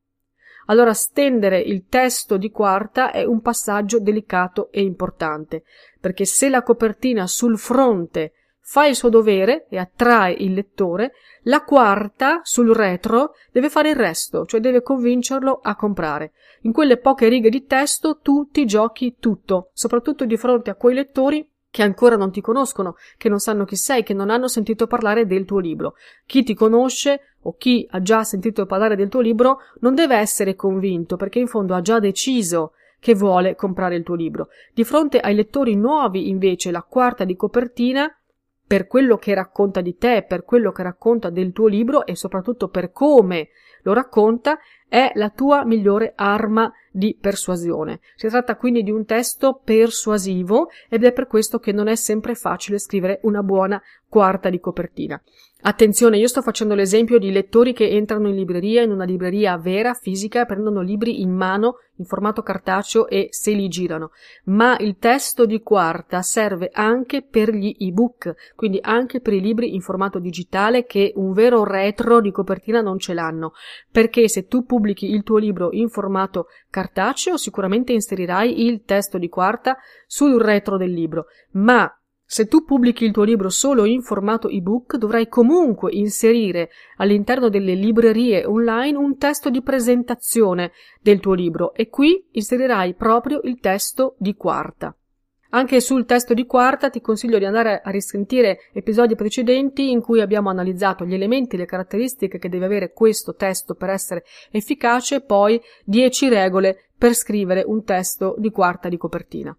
Allora 0.68 0.94
stendere 0.94 1.60
il 1.60 1.86
testo 1.88 2.38
di 2.38 2.50
quarta 2.50 3.12
è 3.12 3.24
un 3.24 3.42
passaggio 3.42 4.00
delicato 4.00 4.72
e 4.72 4.82
importante, 4.82 5.64
perché 6.00 6.26
se 6.26 6.50
la 6.50 6.64
copertina 6.64 7.28
sul 7.28 7.58
fronte 7.58 8.34
fa 8.68 8.88
il 8.88 8.96
suo 8.96 9.10
dovere 9.10 9.68
e 9.70 9.78
attrae 9.78 10.34
il 10.34 10.54
lettore, 10.54 11.12
la 11.44 11.64
quarta, 11.64 12.40
sul 12.42 12.74
retro, 12.74 13.34
deve 13.52 13.70
fare 13.70 13.92
il 13.92 13.96
resto, 13.96 14.46
cioè 14.46 14.60
deve 14.60 14.82
convincerlo 14.82 15.60
a 15.62 15.76
comprare. 15.76 16.32
In 16.62 16.72
quelle 16.72 16.98
poche 16.98 17.28
righe 17.28 17.50
di 17.50 17.66
testo 17.66 18.18
tu 18.24 18.50
ti 18.50 18.66
giochi 18.66 19.18
tutto, 19.20 19.70
soprattutto 19.74 20.26
di 20.26 20.36
fronte 20.36 20.72
a 20.72 20.76
quei 20.76 20.96
lettori 20.96 21.48
che 21.70 21.84
ancora 21.84 22.16
non 22.16 22.32
ti 22.32 22.42
conoscono, 22.42 22.96
che 23.18 23.30
non 23.30 23.38
sanno 23.38 23.66
chi 23.66 23.76
sei, 23.76 24.02
che 24.02 24.16
non 24.16 24.32
hanno 24.32 24.48
sentito 24.48 24.88
parlare 24.88 25.28
del 25.28 25.46
tuo 25.46 25.60
libro. 25.60 25.94
Chi 26.26 26.42
ti 26.42 26.56
conosce 26.56 27.36
o 27.44 27.56
chi 27.58 27.88
ha 27.92 28.02
già 28.02 28.24
sentito 28.24 28.66
parlare 28.66 28.96
del 28.96 29.10
tuo 29.10 29.22
libro 29.22 29.60
non 29.82 29.94
deve 29.94 30.16
essere 30.16 30.56
convinto 30.56 31.18
perché 31.18 31.38
in 31.38 31.48
fondo 31.48 31.76
ha 31.76 31.82
già 31.82 32.00
deciso 32.00 32.72
che 33.00 33.14
vuole 33.14 33.54
comprare 33.54 33.96
il 33.96 34.04
tuo 34.04 34.16
libro. 34.16 34.48
Di 34.74 34.84
fronte 34.84 35.20
ai 35.20 35.36
lettori 35.36 35.76
nuovi, 35.76 36.30
invece, 36.30 36.72
la 36.72 36.82
quarta 36.82 37.26
di 37.26 37.36
copertina 37.36 38.12
per 38.68 38.88
quello 38.88 39.18
che 39.18 39.34
racconta 39.34 39.82
di 39.82 39.96
te, 39.98 40.26
per 40.28 40.44
quello 40.44 40.72
che 40.72 40.84
racconta 40.84 41.30
del 41.30 41.52
tuo 41.52 41.68
libro 41.68 42.06
e 42.06 42.16
soprattutto 42.16 42.70
per 42.70 42.92
come 42.92 43.50
lo 43.84 43.94
racconta, 43.94 44.58
è 44.88 45.12
la 45.16 45.30
tua 45.30 45.66
migliore 45.66 46.14
arma 46.16 46.72
di 46.92 47.18
persuasione. 47.20 48.00
Si 48.16 48.28
tratta 48.28 48.56
quindi 48.56 48.82
di 48.82 48.92
un 48.92 49.06
testo 49.06 49.62
persuasivo 49.64 50.70
ed 50.90 51.04
è 51.04 51.12
per 51.12 51.28
questo 51.28 51.60
che 51.60 51.72
non 51.72 51.88
è 51.88 51.96
sempre 51.96 52.34
facile 52.34 52.80
scrivere 52.80 53.20
una 53.24 53.44
buona 53.44 53.82
quarta 54.08 54.50
di 54.50 54.60
copertina. 54.60 55.22
Attenzione, 55.62 56.20
io 56.20 56.28
sto 56.28 56.44
facendo 56.44 56.76
l'esempio 56.76 57.18
di 57.18 57.32
lettori 57.32 57.74
che 57.74 57.90
entrano 57.90 58.28
in 58.28 58.36
libreria, 58.36 58.84
in 58.84 58.92
una 58.92 59.04
libreria 59.04 59.58
vera, 59.58 59.96
fisica, 59.96 60.46
prendono 60.46 60.82
libri 60.82 61.22
in 61.22 61.32
mano 61.32 61.78
in 61.96 62.06
formato 62.06 62.44
cartaceo 62.44 63.08
e 63.08 63.30
se 63.32 63.52
li 63.52 63.68
girano. 63.68 64.12
Ma 64.44 64.78
il 64.78 64.98
testo 65.00 65.46
di 65.46 65.62
quarta 65.62 66.22
serve 66.22 66.70
anche 66.72 67.24
per 67.24 67.52
gli 67.52 67.76
ebook, 67.80 68.54
quindi 68.56 68.78
anche 68.82 69.22
per 69.22 69.34
i 69.34 69.42
libri 69.42 69.74
in 69.74 69.82
formato 69.82 70.20
digitale 70.20 70.86
che 70.86 71.14
un 71.16 71.34
vero 71.34 71.64
retro 71.64 72.22
di 72.22 72.32
copertina 72.32 72.82
non 72.82 73.00
ce 73.00 73.14
l'hanno. 73.14 73.54
Perché 73.90 74.28
se 74.28 74.46
tu 74.46 74.66
pubblichi 74.66 75.10
il 75.10 75.24
tuo 75.24 75.38
libro 75.38 75.70
in 75.72 75.90
formato 75.90 76.48
cartaceo, 76.70 77.38
sicuramente 77.38 77.92
inserirai 77.92 78.66
il 78.66 78.84
testo 78.84 79.18
di 79.18 79.30
quarta 79.30 79.78
sul 80.06 80.40
retro 80.40 80.78
del 80.78 80.92
libro, 80.92 81.26
ma 81.54 81.92
se 82.28 82.48
tu 82.48 82.64
pubblichi 82.64 83.06
il 83.06 83.12
tuo 83.12 83.24
libro 83.24 83.50
solo 83.50 83.86
in 83.86 84.02
formato 84.02 84.50
ebook, 84.50 84.98
dovrai 84.98 85.28
comunque 85.28 85.94
inserire 85.94 86.70
all'interno 86.98 87.50
delle 87.50 87.76
librerie 87.76 88.46
online 88.46 88.98
un 88.98 89.18
testo 89.18 89.52
di 89.52 89.62
presentazione 89.62 90.72
del 91.02 91.20
tuo 91.20 91.34
libro 91.34 91.74
e 91.76 91.88
qui 91.88 92.28
inserirai 92.32 92.96
proprio 92.96 93.42
il 93.44 93.60
testo 93.60 94.16
di 94.18 94.34
quarta. 94.34 94.96
Anche 95.50 95.80
sul 95.80 96.06
testo 96.06 96.34
di 96.34 96.46
quarta 96.46 96.90
ti 96.90 97.00
consiglio 97.00 97.38
di 97.38 97.46
andare 97.46 97.80
a 97.82 97.90
risentire 97.92 98.60
episodi 98.74 99.16
precedenti 99.16 99.92
in 99.92 100.02
cui 100.02 100.20
abbiamo 100.20 100.50
analizzato 100.50 101.06
gli 101.06 101.14
elementi, 101.14 101.56
le 101.56 101.66
caratteristiche 101.66 102.40
che 102.40 102.50
deve 102.50 102.66
avere 102.66 102.92
questo 102.92 103.36
testo 103.36 103.76
per 103.76 103.90
essere 103.92 104.26
efficace, 104.52 105.22
poi 105.22 105.62
10 105.86 106.28
regole 106.28 106.90
per 106.98 107.14
scrivere 107.14 107.64
un 107.66 107.84
testo 107.84 108.36
di 108.38 108.50
quarta 108.50 108.90
di 108.90 108.98
copertina. 108.98 109.56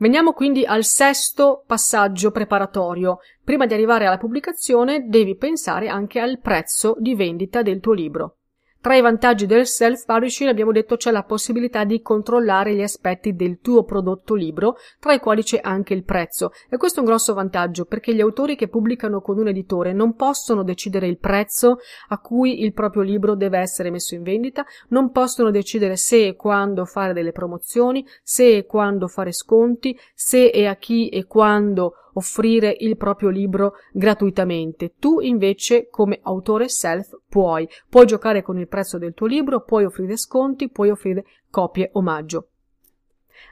Veniamo 0.00 0.32
quindi 0.32 0.64
al 0.64 0.82
sesto 0.82 1.62
passaggio 1.66 2.30
preparatorio. 2.30 3.18
Prima 3.44 3.66
di 3.66 3.74
arrivare 3.74 4.06
alla 4.06 4.16
pubblicazione 4.16 5.06
devi 5.06 5.36
pensare 5.36 5.88
anche 5.88 6.20
al 6.20 6.40
prezzo 6.40 6.96
di 6.98 7.14
vendita 7.14 7.60
del 7.60 7.80
tuo 7.80 7.92
libro. 7.92 8.36
Tra 8.82 8.96
i 8.96 9.02
vantaggi 9.02 9.44
del 9.44 9.66
self-publishing 9.66 10.48
abbiamo 10.48 10.72
detto 10.72 10.96
c'è 10.96 11.10
la 11.10 11.22
possibilità 11.22 11.84
di 11.84 12.00
controllare 12.00 12.74
gli 12.74 12.80
aspetti 12.80 13.34
del 13.34 13.58
tuo 13.60 13.84
prodotto 13.84 14.34
libro, 14.34 14.76
tra 14.98 15.12
i 15.12 15.20
quali 15.20 15.42
c'è 15.42 15.60
anche 15.62 15.92
il 15.92 16.02
prezzo. 16.02 16.52
E 16.70 16.78
questo 16.78 17.00
è 17.00 17.02
un 17.02 17.08
grosso 17.08 17.34
vantaggio 17.34 17.84
perché 17.84 18.14
gli 18.14 18.22
autori 18.22 18.56
che 18.56 18.68
pubblicano 18.68 19.20
con 19.20 19.38
un 19.38 19.48
editore 19.48 19.92
non 19.92 20.14
possono 20.14 20.62
decidere 20.62 21.08
il 21.08 21.18
prezzo 21.18 21.76
a 22.08 22.18
cui 22.20 22.62
il 22.62 22.72
proprio 22.72 23.02
libro 23.02 23.34
deve 23.34 23.58
essere 23.58 23.90
messo 23.90 24.14
in 24.14 24.22
vendita, 24.22 24.64
non 24.88 25.10
possono 25.10 25.50
decidere 25.50 25.96
se 25.96 26.28
e 26.28 26.34
quando 26.34 26.86
fare 26.86 27.12
delle 27.12 27.32
promozioni, 27.32 28.02
se 28.22 28.56
e 28.56 28.64
quando 28.64 29.08
fare 29.08 29.32
sconti, 29.32 29.94
se 30.14 30.46
e 30.46 30.66
a 30.66 30.76
chi 30.76 31.10
e 31.10 31.26
quando 31.26 31.96
offrire 32.14 32.76
il 32.80 32.96
proprio 32.96 33.28
libro 33.28 33.74
gratuitamente. 33.92 34.94
Tu 34.98 35.20
invece, 35.20 35.88
come 35.88 36.20
autore 36.22 36.68
self, 36.68 37.18
puoi. 37.28 37.68
Puoi 37.88 38.06
giocare 38.06 38.42
con 38.42 38.58
il 38.58 38.68
prezzo 38.68 38.98
del 38.98 39.14
tuo 39.14 39.26
libro, 39.26 39.62
puoi 39.62 39.84
offrire 39.84 40.16
sconti, 40.16 40.68
puoi 40.68 40.90
offrire 40.90 41.24
copie 41.50 41.90
omaggio. 41.92 42.48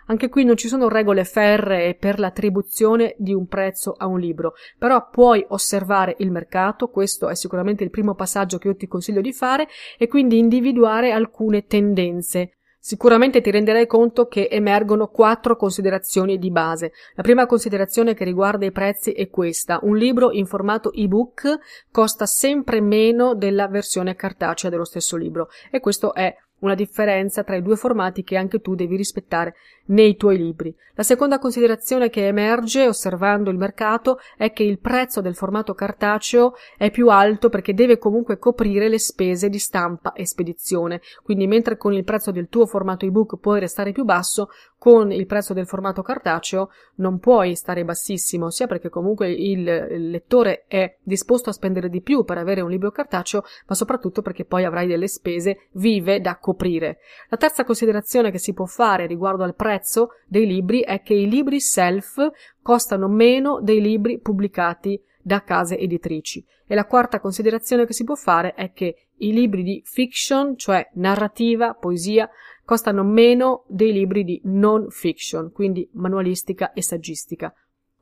Anche 0.06 0.28
qui 0.28 0.44
non 0.44 0.56
ci 0.56 0.68
sono 0.68 0.88
regole 0.88 1.24
ferree 1.24 1.94
per 1.94 2.18
l'attribuzione 2.18 3.14
di 3.18 3.34
un 3.34 3.46
prezzo 3.46 3.92
a 3.92 4.06
un 4.06 4.18
libro, 4.18 4.54
però 4.78 5.08
puoi 5.10 5.44
osservare 5.48 6.14
il 6.18 6.30
mercato, 6.30 6.88
questo 6.88 7.28
è 7.28 7.34
sicuramente 7.34 7.84
il 7.84 7.90
primo 7.90 8.14
passaggio 8.14 8.58
che 8.58 8.68
io 8.68 8.76
ti 8.76 8.86
consiglio 8.86 9.20
di 9.20 9.32
fare, 9.32 9.68
e 9.98 10.08
quindi 10.08 10.38
individuare 10.38 11.10
alcune 11.10 11.66
tendenze. 11.66 12.57
Sicuramente 12.88 13.42
ti 13.42 13.50
renderai 13.50 13.86
conto 13.86 14.28
che 14.28 14.48
emergono 14.50 15.08
quattro 15.08 15.56
considerazioni 15.56 16.38
di 16.38 16.50
base. 16.50 16.92
La 17.16 17.22
prima 17.22 17.44
considerazione 17.44 18.14
che 18.14 18.24
riguarda 18.24 18.64
i 18.64 18.72
prezzi 18.72 19.12
è 19.12 19.28
questa. 19.28 19.78
Un 19.82 19.98
libro 19.98 20.32
in 20.32 20.46
formato 20.46 20.90
ebook 20.94 21.58
costa 21.90 22.24
sempre 22.24 22.80
meno 22.80 23.34
della 23.34 23.68
versione 23.68 24.14
cartacea 24.14 24.70
dello 24.70 24.86
stesso 24.86 25.18
libro 25.18 25.50
e 25.70 25.80
questo 25.80 26.14
è 26.14 26.34
una 26.60 26.74
differenza 26.74 27.44
tra 27.44 27.56
i 27.56 27.62
due 27.62 27.76
formati 27.76 28.24
che 28.24 28.38
anche 28.38 28.62
tu 28.62 28.74
devi 28.74 28.96
rispettare 28.96 29.54
nei 29.88 30.16
tuoi 30.16 30.36
libri. 30.36 30.74
La 30.94 31.02
seconda 31.04 31.38
considerazione 31.38 32.10
che 32.10 32.26
emerge 32.26 32.88
osservando 32.88 33.50
il 33.50 33.56
mercato 33.56 34.18
è 34.36 34.52
che 34.52 34.64
il 34.64 34.80
prezzo 34.80 35.20
del 35.20 35.36
formato 35.36 35.72
cartaceo 35.74 36.54
è 36.76 36.90
più 36.90 37.08
alto 37.08 37.48
perché 37.50 37.72
deve 37.72 37.98
comunque 37.98 38.38
coprire 38.38 38.88
le 38.88 38.98
spese 38.98 39.48
di 39.48 39.58
stampa 39.58 40.12
e 40.12 40.26
spedizione. 40.26 41.00
Quindi 41.22 41.46
mentre 41.46 41.76
con 41.76 41.92
il 41.92 42.02
prezzo 42.02 42.32
del 42.32 42.48
tuo 42.48 42.66
formato 42.66 43.04
ebook 43.04 43.38
puoi 43.38 43.60
restare 43.60 43.92
più 43.92 44.04
basso, 44.04 44.48
con 44.76 45.10
il 45.10 45.26
prezzo 45.26 45.54
del 45.54 45.66
formato 45.66 46.02
cartaceo 46.02 46.70
non 46.96 47.18
puoi 47.18 47.54
stare 47.54 47.84
bassissimo, 47.84 48.50
sia 48.50 48.66
perché 48.66 48.88
comunque 48.88 49.30
il 49.30 49.62
lettore 50.10 50.64
è 50.68 50.96
disposto 51.02 51.50
a 51.50 51.52
spendere 51.52 51.88
di 51.88 52.00
più 52.00 52.24
per 52.24 52.38
avere 52.38 52.60
un 52.60 52.70
libro 52.70 52.90
cartaceo, 52.90 53.42
ma 53.66 53.74
soprattutto 53.74 54.22
perché 54.22 54.44
poi 54.44 54.64
avrai 54.64 54.86
delle 54.86 55.08
spese 55.08 55.68
vive 55.72 56.20
da 56.20 56.38
coprire. 56.38 56.98
La 57.28 57.36
terza 57.36 57.64
considerazione 57.64 58.30
che 58.30 58.38
si 58.38 58.52
può 58.52 58.66
fare 58.66 59.06
riguardo 59.06 59.42
al 59.42 59.54
prezzo 59.54 59.77
dei 60.26 60.46
libri 60.46 60.80
è 60.80 61.02
che 61.02 61.14
i 61.14 61.28
libri 61.28 61.60
self 61.60 62.30
costano 62.62 63.08
meno 63.08 63.60
dei 63.60 63.80
libri 63.80 64.20
pubblicati 64.20 65.00
da 65.20 65.42
case 65.42 65.78
editrici. 65.78 66.44
E 66.66 66.74
la 66.74 66.86
quarta 66.86 67.20
considerazione 67.20 67.86
che 67.86 67.92
si 67.92 68.04
può 68.04 68.14
fare 68.14 68.54
è 68.54 68.72
che 68.72 69.08
i 69.18 69.32
libri 69.32 69.62
di 69.62 69.82
fiction, 69.84 70.56
cioè 70.56 70.88
narrativa, 70.94 71.74
poesia, 71.74 72.28
costano 72.64 73.02
meno 73.02 73.64
dei 73.68 73.92
libri 73.92 74.24
di 74.24 74.40
non 74.44 74.90
fiction, 74.90 75.50
quindi 75.52 75.88
manualistica 75.92 76.72
e 76.72 76.82
saggistica. 76.82 77.52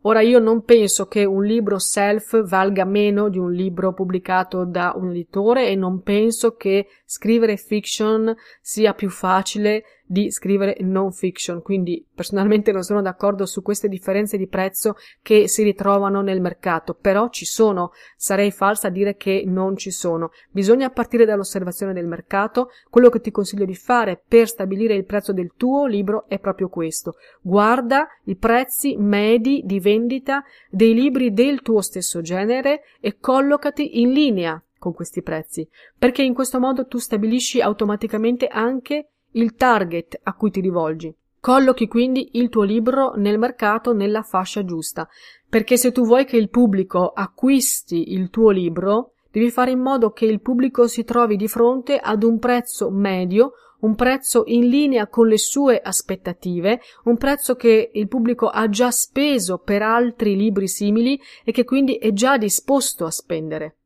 Ora 0.03 0.21
io 0.21 0.39
non 0.39 0.63
penso 0.63 1.07
che 1.07 1.25
un 1.25 1.45
libro 1.45 1.79
self 1.79 2.45
valga 2.47 2.85
meno 2.85 3.29
di 3.29 3.39
un 3.39 3.53
libro 3.53 3.93
pubblicato 3.93 4.65
da 4.65 4.93
un 4.95 5.11
editore 5.11 5.69
e 5.69 5.75
non 5.75 6.03
penso 6.03 6.55
che 6.55 6.87
scrivere 7.05 7.57
fiction 7.57 8.33
sia 8.61 8.95
più 8.95 9.11
facile 9.11 9.83
di 10.07 10.31
scrivere 10.31 10.77
non 10.81 11.13
fiction, 11.13 11.63
quindi 11.63 12.05
personalmente 12.15 12.71
non 12.73 12.83
sono 12.83 13.03
d'accordo 13.03 13.45
su 13.45 13.61
queste 13.61 13.89
differenze 13.89 14.37
di 14.37 14.47
prezzo 14.47 14.95
che 15.21 15.49
si 15.49 15.63
ritrovano 15.63 16.21
nel 16.23 16.41
mercato, 16.41 16.95
però 16.95 17.29
ci 17.29 17.45
sono, 17.45 17.91
sarei 18.17 18.53
falsa 18.53 18.87
a 18.87 18.91
dire 18.91 19.17
che 19.17 19.43
non 19.47 19.77
ci 19.77 19.91
sono. 19.91 20.31
Bisogna 20.51 20.91
partire 20.91 21.25
dall'osservazione 21.25 21.93
del 21.93 22.07
mercato, 22.07 22.71
quello 22.89 23.11
che 23.11 23.21
ti 23.21 23.31
consiglio 23.31 23.65
di 23.65 23.75
fare 23.75 24.23
per 24.27 24.49
stabilire 24.49 24.95
il 24.95 25.05
prezzo 25.05 25.33
del 25.33 25.53
tuo 25.57 25.87
libro 25.87 26.27
è 26.29 26.39
proprio 26.39 26.69
questo. 26.69 27.17
Guarda 27.41 28.07
i 28.25 28.37
prezzi 28.37 28.97
medi 28.97 29.63
di 29.65 29.81
vendita 29.81 30.45
dei 30.71 30.95
libri 30.95 31.33
del 31.33 31.63
tuo 31.63 31.81
stesso 31.81 32.21
genere 32.21 32.83
e 33.01 33.19
collocati 33.19 34.01
in 34.01 34.13
linea 34.13 34.61
con 34.79 34.95
questi 34.95 35.23
prezzi, 35.23 35.69
perché 35.99 36.23
in 36.23 36.35
questo 36.35 36.61
modo 36.61 36.87
tu 36.87 36.99
stabilisci 36.99 37.61
automaticamente 37.61 38.47
anche 38.47 39.09
il 39.37 39.55
target 39.55 40.21
a 40.23 40.35
cui 40.35 40.51
ti 40.51 40.61
rivolgi. 40.61 41.15
Collochi 41.41 41.87
quindi 41.87 42.31
il 42.33 42.49
tuo 42.49 42.63
libro 42.63 43.13
nel 43.17 43.39
mercato 43.39 43.93
nella 43.93 44.23
fascia 44.23 44.65
giusta, 44.65 45.09
perché 45.49 45.77
se 45.77 45.93
tu 45.93 46.05
vuoi 46.05 46.25
che 46.25 46.37
il 46.37 46.49
pubblico 46.49 47.11
acquisti 47.11 48.13
il 48.13 48.31
tuo 48.31 48.51
libro, 48.51 49.13
devi 49.31 49.51
fare 49.51 49.71
in 49.71 49.81
modo 49.81 50.11
che 50.11 50.25
il 50.25 50.41
pubblico 50.41 50.89
si 50.89 51.05
trovi 51.05 51.37
di 51.37 51.47
fronte 51.47 51.99
ad 51.99 52.25
un 52.25 52.39
prezzo 52.39 52.91
medio, 52.91 53.53
un 53.81 53.95
prezzo 53.95 54.43
in 54.47 54.69
linea 54.69 55.07
con 55.07 55.29
le 55.29 55.39
sue 55.39 55.81
aspettative, 55.81 56.81
un 57.05 57.17
prezzo 57.17 57.55
che 57.55 57.91
il 57.93 58.09
pubblico 58.09 58.49
ha 58.49 58.69
già 58.69 58.91
speso 58.91 59.59
per 59.59 59.83
altri 59.83 60.35
libri 60.35 60.67
simili 60.67 61.21
e 61.45 61.53
che 61.53 61.65
quindi 61.65 61.95
è 61.95 62.13
già 62.13 62.39
disposto 62.39 63.05
a 63.05 63.11
spendere. 63.11 63.77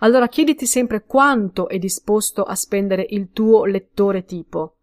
Allora 0.00 0.28
chiediti 0.28 0.66
sempre 0.66 1.04
quanto 1.04 1.68
è 1.68 1.78
disposto 1.78 2.42
a 2.42 2.54
spendere 2.54 3.06
il 3.10 3.30
tuo 3.30 3.66
lettore 3.66 4.24
tipo. 4.24 4.76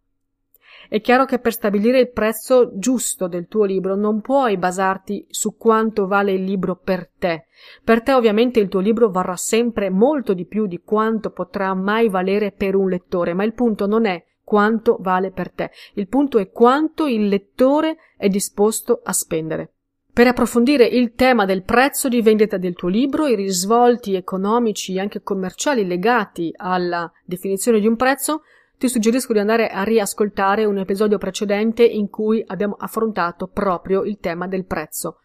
È 0.91 0.99
chiaro 0.99 1.23
che 1.23 1.39
per 1.39 1.53
stabilire 1.53 2.01
il 2.01 2.11
prezzo 2.11 2.77
giusto 2.77 3.29
del 3.29 3.47
tuo 3.47 3.63
libro 3.63 3.95
non 3.95 4.19
puoi 4.19 4.57
basarti 4.57 5.25
su 5.29 5.55
quanto 5.55 6.05
vale 6.05 6.33
il 6.33 6.43
libro 6.43 6.75
per 6.75 7.09
te. 7.17 7.45
Per 7.81 8.03
te 8.03 8.11
ovviamente 8.11 8.59
il 8.59 8.67
tuo 8.67 8.81
libro 8.81 9.09
varrà 9.09 9.37
sempre 9.37 9.89
molto 9.89 10.33
di 10.33 10.45
più 10.45 10.67
di 10.67 10.81
quanto 10.83 11.29
potrà 11.29 11.73
mai 11.73 12.09
valere 12.09 12.51
per 12.51 12.75
un 12.75 12.89
lettore, 12.89 13.33
ma 13.33 13.45
il 13.45 13.53
punto 13.53 13.87
non 13.87 14.05
è 14.05 14.21
quanto 14.43 14.97
vale 14.99 15.31
per 15.31 15.51
te, 15.51 15.71
il 15.93 16.09
punto 16.09 16.39
è 16.39 16.49
quanto 16.51 17.07
il 17.07 17.29
lettore 17.29 17.95
è 18.17 18.27
disposto 18.27 18.99
a 19.01 19.13
spendere. 19.13 19.71
per 20.11 20.27
approfondire 20.27 20.85
il 20.85 21.13
tema 21.13 21.45
del 21.45 21.63
prezzo 21.63 22.09
di 22.09 22.21
vendita 22.21 22.57
del 22.57 22.75
tuo 22.75 22.89
libro, 22.89 23.27
i 23.27 23.35
risvolti 23.35 24.15
economici 24.15 24.95
e 24.95 24.99
anche 24.99 25.21
commerciali 25.21 25.87
legati 25.87 26.51
alla 26.53 27.09
definizione 27.23 27.79
di 27.79 27.87
un 27.87 27.95
prezzo, 27.95 28.41
ti 28.81 28.89
suggerisco 28.89 29.31
di 29.31 29.37
andare 29.37 29.69
a 29.69 29.83
riascoltare 29.83 30.65
un 30.65 30.79
episodio 30.79 31.19
precedente 31.19 31.83
in 31.83 32.09
cui 32.09 32.43
abbiamo 32.47 32.75
affrontato 32.79 33.45
proprio 33.45 34.01
il 34.01 34.17
tema 34.17 34.47
del 34.47 34.65
prezzo. 34.65 35.19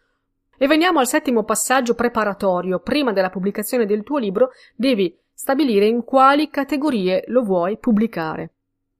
E 0.55 0.67
veniamo 0.67 0.99
al 0.99 1.07
settimo 1.07 1.43
passaggio 1.43 1.95
preparatorio. 1.95 2.77
Prima 2.81 3.13
della 3.13 3.31
pubblicazione 3.31 3.87
del 3.87 4.03
tuo 4.03 4.19
libro 4.19 4.51
devi 4.75 5.17
stabilire 5.33 5.87
in 5.87 6.03
quali 6.03 6.51
categorie 6.51 7.23
lo 7.29 7.41
vuoi 7.41 7.79
pubblicare. 7.79 8.53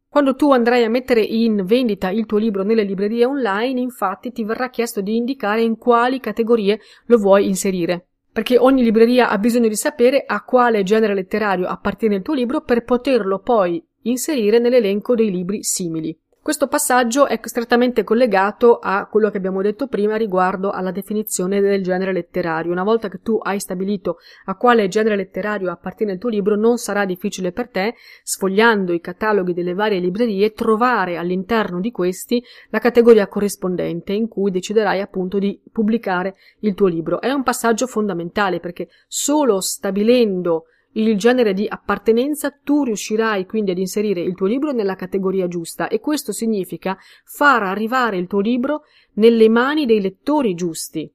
Quando 0.10 0.34
tu 0.36 0.52
andrai 0.52 0.84
a 0.84 0.90
mettere 0.90 1.22
in 1.22 1.64
vendita 1.64 2.10
il 2.10 2.26
tuo 2.26 2.40
libro 2.40 2.64
nelle 2.64 2.82
librerie 2.82 3.26
online, 3.26 3.80
infatti 3.80 4.32
ti 4.32 4.44
verrà 4.44 4.72
chiesto 4.72 5.02
di 5.02 5.18
indicare 5.18 5.62
in 5.62 5.78
quali 5.78 6.20
categorie 6.20 6.80
lo 7.06 7.20
vuoi 7.20 7.46
inserire. 7.46 8.08
Perché 8.34 8.58
ogni 8.58 8.82
libreria 8.82 9.30
ha 9.30 9.38
bisogno 9.38 9.68
di 9.68 9.76
sapere 9.76 10.24
a 10.26 10.44
quale 10.44 10.82
genere 10.82 11.14
letterario 11.14 11.68
appartiene 11.68 12.16
il 12.16 12.22
tuo 12.24 12.34
libro 12.34 12.62
per 12.62 12.84
poterlo 12.84 13.38
poi 13.38 13.87
inserire 14.10 14.60
nell'elenco 14.60 15.16
dei 15.16 15.32
libri 15.32 15.64
simili. 15.64 16.18
Questo 16.48 16.70
passaggio 16.70 17.28
è 17.28 17.38
strettamente 17.44 18.06
collegato 18.06 18.80
a 18.80 19.06
quello 19.08 19.30
che 19.30 19.36
abbiamo 19.36 19.62
detto 19.62 19.88
prima 19.88 20.16
riguardo 20.16 20.70
alla 20.72 20.92
definizione 20.92 21.60
del 21.60 21.84
genere 21.84 22.14
letterario. 22.14 22.72
Una 22.72 22.86
volta 22.86 23.10
che 23.10 23.20
tu 23.22 23.38
hai 23.44 23.60
stabilito 23.60 24.20
a 24.46 24.56
quale 24.56 24.88
genere 24.88 25.18
letterario 25.18 25.70
appartiene 25.70 26.14
il 26.14 26.20
tuo 26.20 26.30
libro, 26.30 26.56
non 26.56 26.78
sarà 26.78 27.04
difficile 27.04 27.52
per 27.52 27.68
te, 27.68 27.96
sfogliando 28.24 28.94
i 28.94 29.02
cataloghi 29.02 29.52
delle 29.52 29.74
varie 29.74 30.00
librerie, 30.00 30.54
trovare 30.54 31.18
all'interno 31.18 31.82
di 31.82 31.92
questi 31.92 32.42
la 32.70 32.80
categoria 32.80 33.28
corrispondente 33.28 34.14
in 34.14 34.30
cui 34.30 34.50
deciderai 34.50 35.02
appunto 35.02 35.40
di 35.40 35.62
pubblicare 35.70 36.36
il 36.60 36.76
tuo 36.76 36.88
libro. 36.88 37.20
È 37.20 37.30
un 37.30 37.44
passaggio 37.44 37.88
fondamentale 37.88 38.62
perché 38.62 38.88
solo 39.06 39.60
stabilendo 39.60 40.68
il 40.94 41.18
genere 41.18 41.54
di 41.54 41.68
appartenenza, 41.68 42.52
tu 42.52 42.84
riuscirai 42.84 43.46
quindi 43.46 43.72
ad 43.72 43.78
inserire 43.78 44.22
il 44.22 44.36
tuo 44.36 44.48
libro 44.48 44.72
nella 44.72 44.96
categoria 44.96 45.48
giusta 45.48 45.88
e 45.88 46.00
questo 46.00 46.32
significa 46.32 46.98
far 47.24 47.64
arrivare 47.64 48.18
il 48.18 48.28
tuo 48.28 48.40
libro 48.40 48.84
nelle 49.14 49.50
mani 49.50 49.86
dei 49.86 50.02
lettori 50.02 50.54
giusti. 50.56 51.12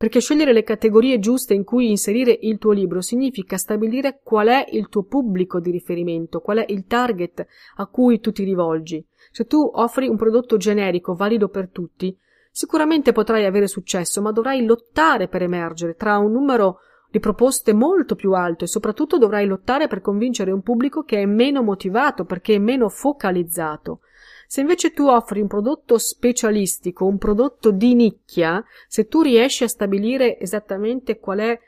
Perché 0.00 0.20
scegliere 0.20 0.54
le 0.54 0.62
categorie 0.62 1.18
giuste 1.18 1.52
in 1.52 1.62
cui 1.62 1.90
inserire 1.90 2.36
il 2.40 2.56
tuo 2.56 2.72
libro 2.72 3.02
significa 3.02 3.58
stabilire 3.58 4.20
qual 4.24 4.48
è 4.48 4.64
il 4.70 4.88
tuo 4.88 5.02
pubblico 5.04 5.60
di 5.60 5.70
riferimento, 5.70 6.40
qual 6.40 6.58
è 6.58 6.64
il 6.68 6.86
target 6.86 7.46
a 7.76 7.86
cui 7.86 8.18
tu 8.18 8.32
ti 8.32 8.42
rivolgi. 8.42 9.04
Se 9.30 9.44
tu 9.44 9.70
offri 9.74 10.08
un 10.08 10.16
prodotto 10.16 10.56
generico 10.56 11.14
valido 11.14 11.48
per 11.48 11.68
tutti, 11.68 12.16
sicuramente 12.50 13.12
potrai 13.12 13.44
avere 13.44 13.68
successo, 13.68 14.22
ma 14.22 14.32
dovrai 14.32 14.64
lottare 14.64 15.28
per 15.28 15.42
emergere 15.42 15.94
tra 15.94 16.16
un 16.16 16.32
numero 16.32 16.78
di 17.10 17.18
proposte 17.18 17.72
molto 17.72 18.14
più 18.14 18.32
alto 18.32 18.64
e 18.64 18.68
soprattutto 18.68 19.18
dovrai 19.18 19.46
lottare 19.46 19.88
per 19.88 20.00
convincere 20.00 20.52
un 20.52 20.62
pubblico 20.62 21.02
che 21.02 21.22
è 21.22 21.26
meno 21.26 21.62
motivato 21.62 22.24
perché 22.24 22.54
è 22.54 22.58
meno 22.58 22.88
focalizzato. 22.88 24.00
Se 24.46 24.60
invece 24.60 24.92
tu 24.92 25.06
offri 25.06 25.40
un 25.40 25.46
prodotto 25.46 25.98
specialistico, 25.98 27.06
un 27.06 27.18
prodotto 27.18 27.70
di 27.70 27.94
nicchia, 27.94 28.64
se 28.88 29.06
tu 29.06 29.22
riesci 29.22 29.64
a 29.64 29.68
stabilire 29.68 30.38
esattamente 30.40 31.18
qual 31.18 31.38
è 31.38 31.60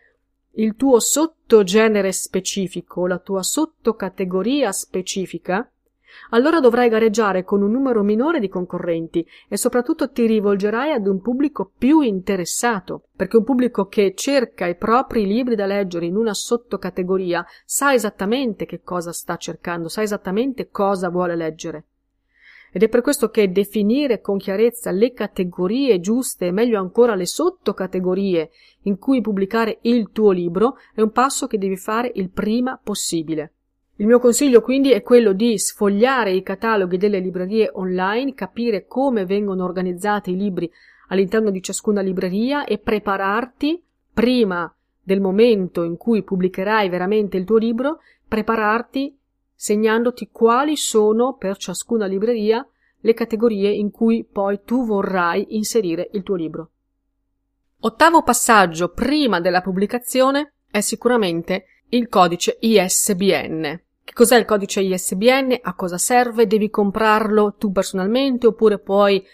il 0.56 0.74
tuo 0.76 1.00
sottogenere 1.00 2.12
specifico, 2.12 3.06
la 3.06 3.18
tua 3.18 3.42
sottocategoria 3.42 4.70
specifica, 4.72 5.71
allora 6.30 6.60
dovrai 6.60 6.88
gareggiare 6.88 7.44
con 7.44 7.62
un 7.62 7.70
numero 7.70 8.02
minore 8.02 8.40
di 8.40 8.48
concorrenti 8.48 9.26
e 9.48 9.56
soprattutto 9.56 10.10
ti 10.10 10.26
rivolgerai 10.26 10.92
ad 10.92 11.06
un 11.06 11.20
pubblico 11.20 11.72
più 11.76 12.00
interessato, 12.00 13.08
perché 13.14 13.36
un 13.36 13.44
pubblico 13.44 13.86
che 13.86 14.14
cerca 14.14 14.66
i 14.66 14.76
propri 14.76 15.26
libri 15.26 15.54
da 15.54 15.66
leggere 15.66 16.06
in 16.06 16.16
una 16.16 16.34
sottocategoria 16.34 17.44
sa 17.64 17.92
esattamente 17.92 18.66
che 18.66 18.82
cosa 18.82 19.12
sta 19.12 19.36
cercando, 19.36 19.88
sa 19.88 20.02
esattamente 20.02 20.68
cosa 20.68 21.08
vuole 21.08 21.36
leggere. 21.36 21.84
Ed 22.74 22.82
è 22.82 22.88
per 22.88 23.02
questo 23.02 23.28
che 23.28 23.52
definire 23.52 24.22
con 24.22 24.38
chiarezza 24.38 24.90
le 24.90 25.12
categorie 25.12 26.00
giuste 26.00 26.46
e 26.46 26.52
meglio 26.52 26.80
ancora 26.80 27.14
le 27.14 27.26
sottocategorie 27.26 28.50
in 28.84 28.98
cui 28.98 29.20
pubblicare 29.20 29.78
il 29.82 30.08
tuo 30.10 30.30
libro 30.30 30.76
è 30.94 31.02
un 31.02 31.10
passo 31.10 31.46
che 31.46 31.58
devi 31.58 31.76
fare 31.76 32.10
il 32.14 32.30
prima 32.30 32.80
possibile. 32.82 33.52
Il 34.02 34.08
mio 34.08 34.18
consiglio 34.18 34.62
quindi 34.62 34.90
è 34.90 35.00
quello 35.00 35.32
di 35.32 35.56
sfogliare 35.56 36.32
i 36.32 36.42
cataloghi 36.42 36.96
delle 36.96 37.20
librerie 37.20 37.70
online, 37.72 38.34
capire 38.34 38.84
come 38.88 39.24
vengono 39.24 39.62
organizzati 39.62 40.32
i 40.32 40.36
libri 40.36 40.68
all'interno 41.06 41.50
di 41.50 41.62
ciascuna 41.62 42.00
libreria 42.00 42.64
e 42.64 42.78
prepararti 42.78 43.80
prima 44.12 44.74
del 45.00 45.20
momento 45.20 45.84
in 45.84 45.96
cui 45.96 46.24
pubblicherai 46.24 46.88
veramente 46.88 47.36
il 47.36 47.44
tuo 47.44 47.58
libro, 47.58 48.00
prepararti 48.26 49.16
segnandoti 49.54 50.30
quali 50.32 50.76
sono 50.76 51.36
per 51.36 51.56
ciascuna 51.56 52.06
libreria 52.06 52.66
le 53.02 53.14
categorie 53.14 53.70
in 53.70 53.92
cui 53.92 54.24
poi 54.24 54.62
tu 54.64 54.84
vorrai 54.84 55.54
inserire 55.54 56.10
il 56.14 56.24
tuo 56.24 56.34
libro. 56.34 56.70
Ottavo 57.82 58.24
passaggio 58.24 58.88
prima 58.88 59.38
della 59.38 59.60
pubblicazione 59.60 60.54
è 60.68 60.80
sicuramente 60.80 61.66
il 61.90 62.08
codice 62.08 62.56
ISBN. 62.58 63.90
Che 64.04 64.12
cos'è 64.14 64.36
il 64.36 64.44
codice 64.44 64.80
ISBN? 64.80 65.58
A 65.62 65.74
cosa 65.74 65.96
serve? 65.96 66.46
Devi 66.46 66.70
comprarlo 66.70 67.54
tu 67.56 67.70
personalmente 67.70 68.46
oppure 68.46 68.78
puoi 68.78 69.24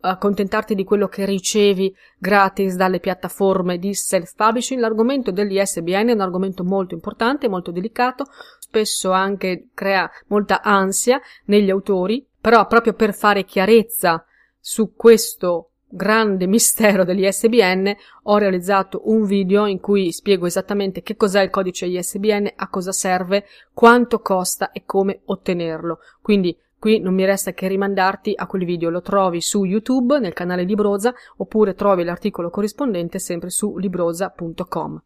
accontentarti 0.00 0.74
di 0.74 0.84
quello 0.84 1.08
che 1.08 1.24
ricevi 1.24 1.94
gratis 2.18 2.76
dalle 2.76 3.00
piattaforme 3.00 3.78
di 3.78 3.94
self-publishing. 3.94 4.78
L'argomento 4.78 5.30
dell'ISBN 5.30 6.08
è 6.08 6.12
un 6.12 6.20
argomento 6.20 6.64
molto 6.64 6.94
importante, 6.94 7.48
molto 7.48 7.70
delicato, 7.70 8.26
spesso 8.58 9.10
anche 9.10 9.68
crea 9.72 10.10
molta 10.26 10.60
ansia 10.62 11.20
negli 11.46 11.70
autori, 11.70 12.26
però 12.38 12.66
proprio 12.66 12.92
per 12.92 13.14
fare 13.14 13.44
chiarezza 13.44 14.24
su 14.58 14.94
questo 14.94 15.69
grande 15.90 16.46
mistero 16.46 17.04
dell'ISBN 17.04 17.92
ho 18.24 18.38
realizzato 18.38 19.02
un 19.04 19.24
video 19.24 19.66
in 19.66 19.80
cui 19.80 20.12
spiego 20.12 20.46
esattamente 20.46 21.02
che 21.02 21.16
cos'è 21.16 21.42
il 21.42 21.50
codice 21.50 21.86
ISBN, 21.86 22.48
a 22.54 22.68
cosa 22.68 22.92
serve, 22.92 23.44
quanto 23.72 24.20
costa 24.20 24.70
e 24.70 24.84
come 24.84 25.22
ottenerlo. 25.24 25.98
Quindi 26.22 26.56
qui 26.78 27.00
non 27.00 27.14
mi 27.14 27.24
resta 27.24 27.52
che 27.52 27.68
rimandarti 27.68 28.32
a 28.34 28.46
quel 28.46 28.64
video, 28.64 28.88
lo 28.88 29.02
trovi 29.02 29.40
su 29.40 29.64
YouTube 29.64 30.18
nel 30.18 30.32
canale 30.32 30.62
Libroza 30.62 31.12
oppure 31.36 31.74
trovi 31.74 32.04
l'articolo 32.04 32.50
corrispondente 32.50 33.18
sempre 33.18 33.50
su 33.50 33.76
libroza.com. 33.76 35.02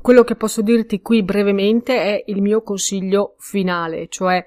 Quello 0.00 0.24
che 0.24 0.34
posso 0.34 0.62
dirti 0.62 1.00
qui 1.00 1.22
brevemente 1.22 1.96
è 1.96 2.24
il 2.26 2.42
mio 2.42 2.62
consiglio 2.62 3.34
finale, 3.38 4.08
cioè 4.08 4.44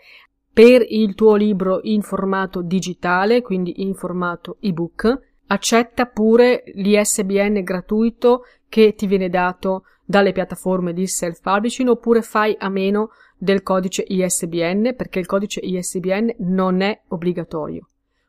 per 0.51 0.85
il 0.87 1.15
tuo 1.15 1.35
libro 1.35 1.79
in 1.83 2.01
formato 2.01 2.61
digitale, 2.61 3.41
quindi 3.41 3.81
in 3.81 3.93
formato 3.93 4.57
ebook, 4.59 5.34
accetta 5.47 6.05
pure 6.05 6.63
l'ISBN 6.73 7.61
gratuito 7.63 8.43
che 8.67 8.95
ti 8.95 9.07
viene 9.07 9.29
dato 9.29 9.83
dalle 10.05 10.31
piattaforme 10.31 10.93
di 10.93 11.07
self-publishing 11.07 11.89
oppure 11.89 12.21
fai 12.21 12.55
a 12.59 12.69
meno 12.69 13.09
del 13.37 13.63
codice 13.63 14.03
ISBN 14.07 14.93
perché 14.95 15.19
il 15.19 15.25
codice 15.25 15.59
ISBN 15.59 16.35
non 16.39 16.81
è 16.81 17.01
obbligatorio. 17.07 17.87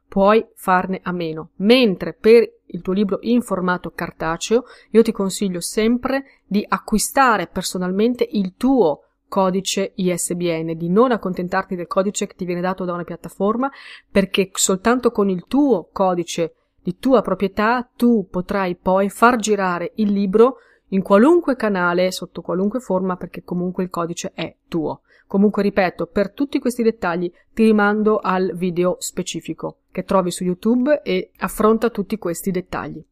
Puoi 0.09 0.47
farne 0.55 1.01
a 1.03 1.13
meno. 1.13 1.51
Mentre 1.57 2.15
per 2.15 2.51
il 2.67 2.81
tuo 2.81 2.93
libro 2.93 3.19
in 3.23 3.43
formato 3.43 3.91
cartaceo 3.91 4.65
io 4.91 5.03
ti 5.03 5.13
consiglio 5.13 5.61
sempre 5.61 6.25
di 6.47 6.65
acquistare 6.67 7.47
personalmente 7.47 8.27
il 8.33 8.55
tuo 8.57 9.03
codice 9.29 9.93
ISBN, 9.97 10.77
di 10.77 10.89
non 10.89 11.11
accontentarti 11.11 11.75
del 11.75 11.87
codice 11.87 12.27
che 12.27 12.35
ti 12.35 12.45
viene 12.45 12.61
dato 12.61 12.85
da 12.85 12.93
una 12.93 13.05
piattaforma 13.05 13.71
perché 14.11 14.51
soltanto 14.53 15.11
con 15.11 15.29
il 15.29 15.45
tuo 15.47 15.89
codice 15.93 16.55
di 16.87 16.99
tua 17.01 17.21
proprietà, 17.21 17.91
tu 17.97 18.29
potrai 18.31 18.77
poi 18.77 19.11
far 19.11 19.39
girare 19.39 19.91
il 19.97 20.13
libro 20.13 20.59
in 20.91 21.03
qualunque 21.03 21.57
canale, 21.57 22.13
sotto 22.13 22.43
qualunque 22.43 22.79
forma, 22.79 23.17
perché 23.17 23.43
comunque 23.43 23.83
il 23.83 23.91
codice 23.91 24.31
è 24.33 24.55
tuo. 24.69 25.01
Comunque, 25.27 25.65
ripeto, 25.65 26.07
per 26.07 26.31
tutti 26.31 26.61
questi 26.61 26.85
dettagli 26.85 27.29
ti 27.53 27.65
rimando 27.65 28.19
al 28.19 28.53
video 28.55 28.95
specifico 29.01 29.79
che 29.91 30.05
trovi 30.05 30.31
su 30.31 30.45
YouTube 30.45 31.03
e 31.03 31.33
affronta 31.39 31.91
tutti 31.91 32.19
questi 32.19 32.53
dettagli. 32.53 33.05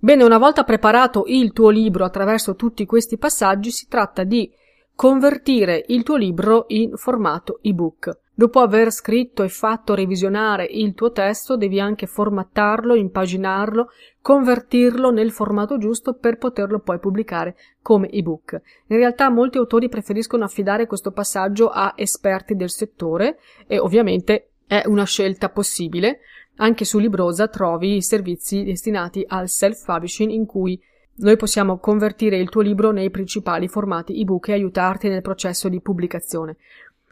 Bene, 0.00 0.24
una 0.24 0.38
volta 0.38 0.64
preparato 0.64 1.26
il 1.28 1.52
tuo 1.52 1.68
libro 1.68 2.04
attraverso 2.04 2.56
tutti 2.56 2.86
questi 2.86 3.18
passaggi, 3.18 3.70
si 3.70 3.86
tratta 3.86 4.24
di 4.24 4.52
convertire 4.96 5.84
il 5.86 6.02
tuo 6.02 6.16
libro 6.16 6.64
in 6.68 6.96
formato 6.96 7.60
ebook. 7.62 8.18
Dopo 8.40 8.60
aver 8.60 8.90
scritto 8.90 9.42
e 9.42 9.50
fatto 9.50 9.94
revisionare 9.94 10.64
il 10.64 10.94
tuo 10.94 11.12
testo, 11.12 11.58
devi 11.58 11.78
anche 11.78 12.06
formattarlo, 12.06 12.94
impaginarlo, 12.94 13.90
convertirlo 14.22 15.10
nel 15.10 15.30
formato 15.30 15.76
giusto 15.76 16.14
per 16.14 16.38
poterlo 16.38 16.78
poi 16.78 16.98
pubblicare 16.98 17.54
come 17.82 18.08
ebook. 18.08 18.58
In 18.86 18.96
realtà 18.96 19.28
molti 19.28 19.58
autori 19.58 19.90
preferiscono 19.90 20.44
affidare 20.44 20.86
questo 20.86 21.10
passaggio 21.10 21.68
a 21.68 21.92
esperti 21.96 22.56
del 22.56 22.70
settore 22.70 23.40
e 23.66 23.78
ovviamente 23.78 24.52
è 24.66 24.84
una 24.86 25.04
scelta 25.04 25.50
possibile. 25.50 26.20
Anche 26.56 26.86
su 26.86 26.98
Librosa 26.98 27.46
trovi 27.46 28.00
servizi 28.00 28.64
destinati 28.64 29.22
al 29.28 29.50
self-publishing 29.50 30.30
in 30.30 30.46
cui 30.46 30.80
noi 31.16 31.36
possiamo 31.36 31.78
convertire 31.78 32.38
il 32.38 32.48
tuo 32.48 32.62
libro 32.62 32.92
nei 32.92 33.10
principali 33.10 33.68
formati 33.68 34.18
ebook 34.18 34.48
e 34.48 34.54
aiutarti 34.54 35.10
nel 35.10 35.20
processo 35.20 35.68
di 35.68 35.82
pubblicazione. 35.82 36.56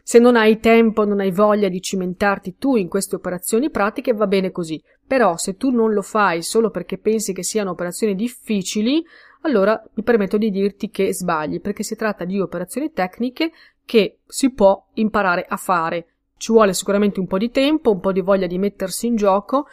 Se 0.09 0.17
non 0.17 0.35
hai 0.35 0.59
tempo, 0.59 1.05
non 1.05 1.19
hai 1.19 1.29
voglia 1.29 1.69
di 1.69 1.83
cimentarti 1.83 2.55
tu 2.57 2.75
in 2.75 2.87
queste 2.87 3.15
operazioni 3.15 3.69
pratiche, 3.69 4.11
va 4.11 4.25
bene 4.25 4.49
così. 4.49 4.81
Però 5.05 5.37
se 5.37 5.55
tu 5.55 5.69
non 5.69 5.93
lo 5.93 6.01
fai 6.01 6.41
solo 6.41 6.71
perché 6.71 6.97
pensi 6.97 7.31
che 7.31 7.43
siano 7.43 7.69
operazioni 7.69 8.15
difficili, 8.15 9.05
allora 9.41 9.79
mi 9.93 10.01
permetto 10.01 10.39
di 10.39 10.49
dirti 10.49 10.89
che 10.89 11.13
sbagli, 11.13 11.61
perché 11.61 11.83
si 11.83 11.95
tratta 11.95 12.25
di 12.25 12.39
operazioni 12.39 12.91
tecniche 12.91 13.51
che 13.85 14.21
si 14.25 14.51
può 14.51 14.83
imparare 14.93 15.45
a 15.47 15.57
fare. 15.57 16.07
Ci 16.37 16.53
vuole 16.53 16.73
sicuramente 16.73 17.19
un 17.19 17.27
po' 17.27 17.37
di 17.37 17.51
tempo, 17.51 17.91
un 17.91 17.99
po' 17.99 18.11
di 18.11 18.21
voglia 18.21 18.47
di 18.47 18.57
mettersi 18.57 19.05
in 19.05 19.15
gioco 19.15 19.67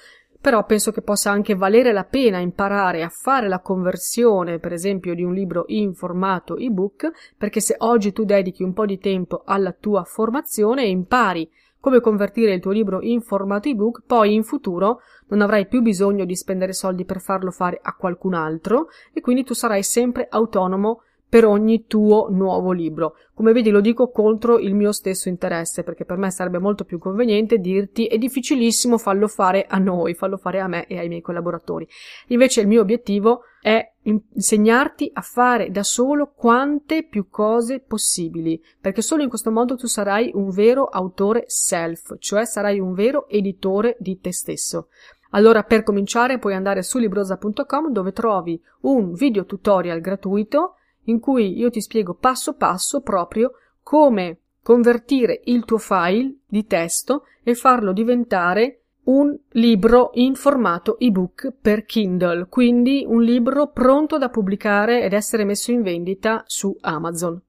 però 0.47 0.65
penso 0.65 0.93
che 0.93 1.03
possa 1.03 1.33
anche 1.33 1.57
valere 1.57 1.91
la 1.91 2.05
pena 2.05 2.39
imparare 2.39 3.03
a 3.03 3.09
fare 3.09 3.49
la 3.49 3.59
conversione, 3.59 4.61
per 4.61 4.73
esempio, 4.73 5.13
di 5.13 5.25
un 5.25 5.35
libro 5.35 5.65
in 5.67 5.93
formato 5.93 6.57
ebook, 6.57 7.11
perché 7.37 7.59
se 7.59 7.75
oggi 7.79 8.13
tu 8.13 8.23
dedichi 8.23 8.63
un 8.63 8.73
po' 8.73 8.87
di 8.87 9.01
tempo 9.01 9.43
alla 9.45 9.73
tua 9.73 10.05
formazione 10.05 10.85
e 10.85 10.89
impari 10.89 11.51
come 11.81 12.01
convertire 12.01 12.55
il 12.55 12.61
tuo 12.61 12.71
libro 12.71 13.01
in 13.03 13.23
formato 13.23 13.69
ebook, 13.69 14.03
poi 14.07 14.35
in 14.35 14.45
futuro 14.45 15.01
non 15.31 15.41
avrai 15.41 15.67
più 15.67 15.83
bisogno 15.83 16.25
di 16.25 16.37
spendere 16.37 16.73
soldi 16.73 17.05
per 17.05 17.21
farlo 17.21 17.51
fare 17.51 17.81
a 17.83 17.97
qualcun 17.97 18.35
altro 18.35 18.87
e 19.13 19.21
quindi 19.21 19.43
tu 19.43 19.53
sarai 19.53 19.83
sempre 19.83 20.29
autonomo 20.31 21.01
per 21.29 21.45
ogni 21.45 21.87
tuo 21.87 22.29
nuovo 22.31 22.73
libro. 22.73 23.17
Come 23.35 23.53
vedi 23.53 23.71
lo 23.71 23.81
dico 23.81 24.11
contro 24.11 24.59
il 24.59 24.75
mio 24.75 24.93
stesso 24.93 25.29
interesse, 25.29 25.83
perché 25.83 26.05
per 26.05 26.17
me 26.17 26.31
sarebbe 26.31 26.59
molto 26.59 26.85
più 26.85 26.99
conveniente 26.99 27.59
dirti 27.59 28.07
è 28.07 28.17
difficilissimo 28.17 28.97
fallo 28.97 29.29
fare 29.29 29.67
a 29.69 29.79
noi, 29.79 30.15
fallo 30.15 30.37
fare 30.37 30.61
a 30.61 30.69
me 30.69 30.87
e 30.87 30.99
ai 30.99 31.09
miei 31.09 31.21
collaboratori. 31.21 31.87
Invece 32.29 32.61
il 32.61 32.69
mio 32.69 32.81
obiettivo 32.81 33.43
è 33.61 33.93
insegnarti 34.03 35.11
a 35.13 35.21
fare 35.21 35.71
da 35.71 35.83
solo 35.83 36.33
quante 36.35 37.05
più 37.05 37.29
cose 37.29 37.81
possibili, 37.81 38.63
perché 38.81 39.03
solo 39.03 39.23
in 39.23 39.29
questo 39.29 39.51
modo 39.51 39.77
tu 39.77 39.87
sarai 39.87 40.31
un 40.33 40.51
vero 40.51 40.85
autore 40.85 41.45
self, 41.49 42.15
cioè 42.19 42.47
sarai 42.47 42.79
un 42.79 42.95
vero 42.95 43.29
editore 43.29 43.97
di 43.99 44.21
te 44.21 44.33
stesso. 44.33 44.89
Allora, 45.31 45.65
per 45.65 45.83
cominciare, 45.83 46.39
puoi 46.39 46.55
andare 46.55 46.83
su 46.83 46.99
librosa.com 46.99 47.91
dove 47.91 48.13
trovi 48.13 48.59
un 48.83 49.13
video 49.13 49.45
tutorial 49.45 50.01
gratuito 50.01 50.77
in 51.07 51.21
cui 51.21 51.57
io 51.57 51.71
ti 51.71 51.81
spiego 51.81 52.15
passo 52.15 52.55
passo 52.55 53.01
proprio 53.01 53.53
come 53.83 54.39
convertire 54.63 55.41
il 55.45 55.65
tuo 55.65 55.79
file 55.79 56.39
di 56.47 56.67
testo 56.67 57.25
e 57.43 57.55
farlo 57.55 57.93
diventare 57.93 58.81
un 59.05 59.37
libro 59.51 60.11
in 60.15 60.35
formato 60.35 60.99
ebook 60.99 61.53
per 61.61 61.85
Kindle, 61.85 62.47
quindi 62.49 63.05
un 63.07 63.23
libro 63.23 63.69
pronto 63.69 64.19
da 64.19 64.29
pubblicare 64.29 65.03
ed 65.03 65.13
essere 65.13 65.45
messo 65.45 65.71
in 65.71 65.83
vendita 65.83 66.43
su 66.47 66.77
Amazon. 66.81 67.41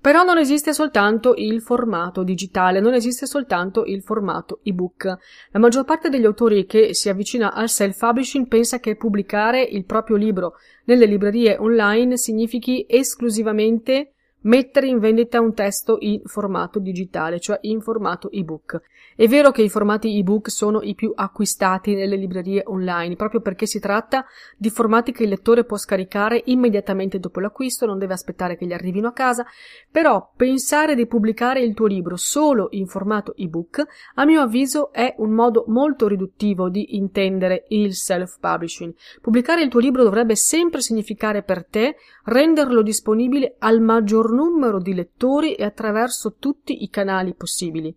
Però 0.00 0.22
non 0.22 0.38
esiste 0.38 0.72
soltanto 0.72 1.34
il 1.36 1.60
formato 1.60 2.22
digitale, 2.22 2.80
non 2.80 2.94
esiste 2.94 3.26
soltanto 3.26 3.84
il 3.84 4.02
formato 4.02 4.60
ebook. 4.62 5.04
La 5.50 5.58
maggior 5.58 5.84
parte 5.84 6.08
degli 6.08 6.24
autori 6.24 6.66
che 6.66 6.94
si 6.94 7.08
avvicina 7.08 7.52
al 7.52 7.68
self-publishing 7.68 8.46
pensa 8.46 8.78
che 8.78 8.96
pubblicare 8.96 9.62
il 9.62 9.84
proprio 9.84 10.16
libro 10.16 10.54
nelle 10.84 11.06
librerie 11.06 11.56
online 11.58 12.16
significhi 12.16 12.86
esclusivamente 12.88 14.12
mettere 14.42 14.86
in 14.86 14.98
vendita 14.98 15.40
un 15.40 15.54
testo 15.54 15.96
in 16.00 16.20
formato 16.24 16.78
digitale, 16.78 17.40
cioè 17.40 17.58
in 17.62 17.80
formato 17.80 18.30
ebook. 18.30 18.80
È 19.16 19.26
vero 19.26 19.50
che 19.50 19.62
i 19.62 19.68
formati 19.68 20.16
ebook 20.16 20.50
sono 20.50 20.80
i 20.82 20.94
più 20.94 21.12
acquistati 21.14 21.94
nelle 21.94 22.16
librerie 22.16 22.62
online, 22.66 23.16
proprio 23.16 23.40
perché 23.40 23.66
si 23.66 23.80
tratta 23.80 24.24
di 24.56 24.70
formati 24.70 25.12
che 25.12 25.24
il 25.24 25.30
lettore 25.30 25.64
può 25.64 25.76
scaricare 25.76 26.42
immediatamente 26.46 27.18
dopo 27.18 27.40
l'acquisto, 27.40 27.86
non 27.86 27.98
deve 27.98 28.12
aspettare 28.12 28.56
che 28.56 28.66
gli 28.66 28.72
arrivino 28.72 29.08
a 29.08 29.12
casa, 29.12 29.44
però 29.90 30.30
pensare 30.36 30.94
di 30.94 31.06
pubblicare 31.06 31.60
il 31.60 31.74
tuo 31.74 31.86
libro 31.86 32.16
solo 32.16 32.68
in 32.70 32.86
formato 32.86 33.34
ebook, 33.36 33.84
a 34.14 34.24
mio 34.24 34.40
avviso, 34.40 34.92
è 34.92 35.14
un 35.18 35.30
modo 35.30 35.64
molto 35.66 36.06
riduttivo 36.06 36.68
di 36.68 36.96
intendere 36.96 37.64
il 37.68 37.94
self-publishing. 37.94 38.94
Pubblicare 39.20 39.62
il 39.62 39.68
tuo 39.68 39.80
libro 39.80 40.04
dovrebbe 40.04 40.36
sempre 40.36 40.80
significare 40.80 41.42
per 41.42 41.66
te 41.66 41.96
renderlo 42.24 42.82
disponibile 42.82 43.56
al 43.58 43.80
maggior 43.80 44.27
numero 44.28 44.80
di 44.80 44.94
lettori 44.94 45.54
e 45.54 45.64
attraverso 45.64 46.36
tutti 46.38 46.82
i 46.82 46.90
canali 46.90 47.34
possibili. 47.34 47.96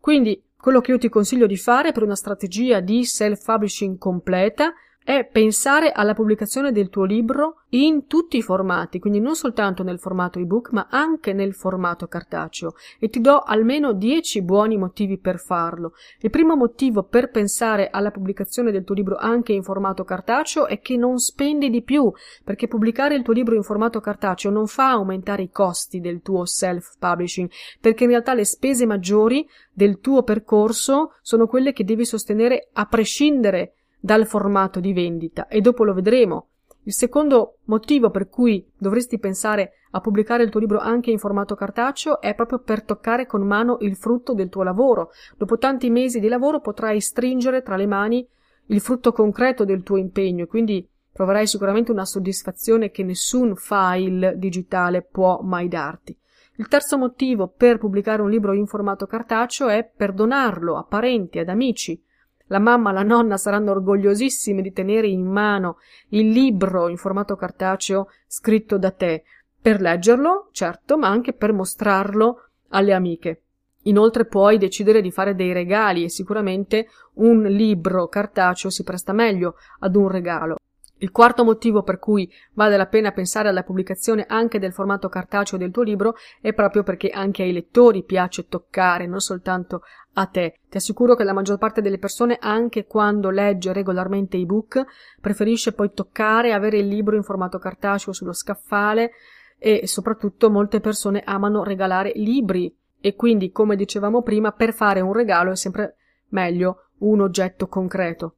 Quindi 0.00 0.42
quello 0.56 0.80
che 0.80 0.90
io 0.90 0.98
ti 0.98 1.08
consiglio 1.08 1.46
di 1.46 1.56
fare 1.56 1.92
per 1.92 2.02
una 2.02 2.16
strategia 2.16 2.80
di 2.80 3.04
self-publishing 3.04 3.98
completa 3.98 4.72
è 5.06 5.24
pensare 5.24 5.92
alla 5.92 6.14
pubblicazione 6.14 6.72
del 6.72 6.88
tuo 6.88 7.04
libro 7.04 7.60
in 7.68 8.08
tutti 8.08 8.38
i 8.38 8.42
formati, 8.42 8.98
quindi 8.98 9.20
non 9.20 9.36
soltanto 9.36 9.84
nel 9.84 10.00
formato 10.00 10.40
ebook, 10.40 10.72
ma 10.72 10.88
anche 10.90 11.32
nel 11.32 11.54
formato 11.54 12.08
cartaceo. 12.08 12.72
E 12.98 13.08
ti 13.08 13.20
do 13.20 13.38
almeno 13.38 13.92
10 13.92 14.42
buoni 14.42 14.76
motivi 14.76 15.16
per 15.16 15.38
farlo. 15.38 15.92
Il 16.18 16.30
primo 16.30 16.56
motivo 16.56 17.04
per 17.04 17.30
pensare 17.30 17.88
alla 17.88 18.10
pubblicazione 18.10 18.72
del 18.72 18.82
tuo 18.82 18.96
libro 18.96 19.14
anche 19.14 19.52
in 19.52 19.62
formato 19.62 20.02
cartaceo 20.02 20.66
è 20.66 20.80
che 20.80 20.96
non 20.96 21.18
spendi 21.18 21.70
di 21.70 21.84
più, 21.84 22.10
perché 22.42 22.66
pubblicare 22.66 23.14
il 23.14 23.22
tuo 23.22 23.32
libro 23.32 23.54
in 23.54 23.62
formato 23.62 24.00
cartaceo 24.00 24.50
non 24.50 24.66
fa 24.66 24.90
aumentare 24.90 25.42
i 25.44 25.50
costi 25.50 26.00
del 26.00 26.20
tuo 26.20 26.46
self-publishing, 26.46 27.48
perché 27.80 28.02
in 28.02 28.10
realtà 28.10 28.34
le 28.34 28.44
spese 28.44 28.86
maggiori 28.86 29.48
del 29.72 30.00
tuo 30.00 30.24
percorso 30.24 31.12
sono 31.22 31.46
quelle 31.46 31.72
che 31.72 31.84
devi 31.84 32.04
sostenere 32.04 32.70
a 32.72 32.86
prescindere 32.86 33.75
dal 33.98 34.26
formato 34.26 34.80
di 34.80 34.92
vendita 34.92 35.48
e 35.48 35.60
dopo 35.60 35.84
lo 35.84 35.94
vedremo. 35.94 36.48
Il 36.84 36.92
secondo 36.92 37.58
motivo 37.64 38.10
per 38.10 38.28
cui 38.28 38.64
dovresti 38.76 39.18
pensare 39.18 39.72
a 39.90 40.00
pubblicare 40.00 40.44
il 40.44 40.50
tuo 40.50 40.60
libro 40.60 40.78
anche 40.78 41.10
in 41.10 41.18
formato 41.18 41.54
cartaceo 41.54 42.20
è 42.20 42.34
proprio 42.34 42.60
per 42.60 42.84
toccare 42.84 43.26
con 43.26 43.42
mano 43.42 43.78
il 43.80 43.96
frutto 43.96 44.34
del 44.34 44.48
tuo 44.48 44.62
lavoro. 44.62 45.10
Dopo 45.36 45.58
tanti 45.58 45.90
mesi 45.90 46.20
di 46.20 46.28
lavoro 46.28 46.60
potrai 46.60 47.00
stringere 47.00 47.62
tra 47.62 47.76
le 47.76 47.86
mani 47.86 48.28
il 48.66 48.80
frutto 48.80 49.12
concreto 49.12 49.64
del 49.64 49.82
tuo 49.82 49.96
impegno 49.96 50.44
e 50.44 50.46
quindi 50.46 50.88
proverai 51.12 51.46
sicuramente 51.46 51.90
una 51.90 52.04
soddisfazione 52.04 52.90
che 52.90 53.02
nessun 53.02 53.56
file 53.56 54.34
digitale 54.36 55.02
può 55.02 55.40
mai 55.42 55.66
darti. 55.66 56.16
Il 56.58 56.68
terzo 56.68 56.96
motivo 56.98 57.48
per 57.48 57.78
pubblicare 57.78 58.22
un 58.22 58.30
libro 58.30 58.52
in 58.52 58.66
formato 58.66 59.06
cartaceo 59.06 59.68
è 59.68 59.84
per 59.84 60.12
donarlo 60.12 60.76
a 60.76 60.84
parenti, 60.84 61.38
ad 61.38 61.48
amici, 61.48 62.00
la 62.48 62.58
mamma, 62.58 62.92
la 62.92 63.02
nonna 63.02 63.36
saranno 63.36 63.72
orgogliosissime 63.72 64.62
di 64.62 64.72
tenere 64.72 65.08
in 65.08 65.24
mano 65.24 65.78
il 66.10 66.28
libro 66.28 66.88
in 66.88 66.96
formato 66.96 67.34
cartaceo 67.34 68.08
scritto 68.26 68.78
da 68.78 68.90
te, 68.90 69.24
per 69.60 69.80
leggerlo, 69.80 70.48
certo, 70.52 70.96
ma 70.96 71.08
anche 71.08 71.32
per 71.32 71.52
mostrarlo 71.52 72.50
alle 72.68 72.92
amiche. 72.92 73.42
Inoltre 73.82 74.26
puoi 74.26 74.58
decidere 74.58 75.00
di 75.00 75.10
fare 75.10 75.34
dei 75.34 75.52
regali 75.52 76.04
e 76.04 76.08
sicuramente 76.08 76.88
un 77.14 77.42
libro 77.42 78.08
cartaceo 78.08 78.70
si 78.70 78.82
presta 78.82 79.12
meglio 79.12 79.56
ad 79.80 79.94
un 79.96 80.08
regalo. 80.08 80.56
Il 80.98 81.10
quarto 81.10 81.44
motivo 81.44 81.82
per 81.82 81.98
cui 81.98 82.32
vale 82.54 82.78
la 82.78 82.86
pena 82.86 83.12
pensare 83.12 83.48
alla 83.48 83.62
pubblicazione 83.62 84.24
anche 84.26 84.58
del 84.58 84.72
formato 84.72 85.10
cartaceo 85.10 85.58
del 85.58 85.70
tuo 85.70 85.82
libro 85.82 86.14
è 86.40 86.54
proprio 86.54 86.82
perché 86.82 87.10
anche 87.10 87.42
ai 87.42 87.52
lettori 87.52 88.02
piace 88.02 88.48
toccare, 88.48 89.06
non 89.06 89.20
soltanto 89.20 89.82
a 90.14 90.24
te. 90.24 90.60
Ti 90.70 90.78
assicuro 90.78 91.14
che 91.14 91.24
la 91.24 91.34
maggior 91.34 91.58
parte 91.58 91.82
delle 91.82 91.98
persone, 91.98 92.38
anche 92.40 92.86
quando 92.86 93.28
legge 93.28 93.74
regolarmente 93.74 94.38
ebook, 94.38 94.84
preferisce 95.20 95.74
poi 95.74 95.92
toccare, 95.92 96.54
avere 96.54 96.78
il 96.78 96.88
libro 96.88 97.14
in 97.14 97.22
formato 97.22 97.58
cartaceo 97.58 98.14
sullo 98.14 98.32
scaffale 98.32 99.10
e 99.58 99.86
soprattutto 99.86 100.48
molte 100.48 100.80
persone 100.80 101.22
amano 101.24 101.62
regalare 101.62 102.12
libri 102.14 102.74
e 102.98 103.14
quindi, 103.14 103.50
come 103.50 103.76
dicevamo 103.76 104.22
prima, 104.22 104.52
per 104.52 104.72
fare 104.72 105.02
un 105.02 105.12
regalo 105.12 105.50
è 105.50 105.56
sempre 105.56 105.96
meglio 106.28 106.88
un 107.00 107.20
oggetto 107.20 107.68
concreto. 107.68 108.36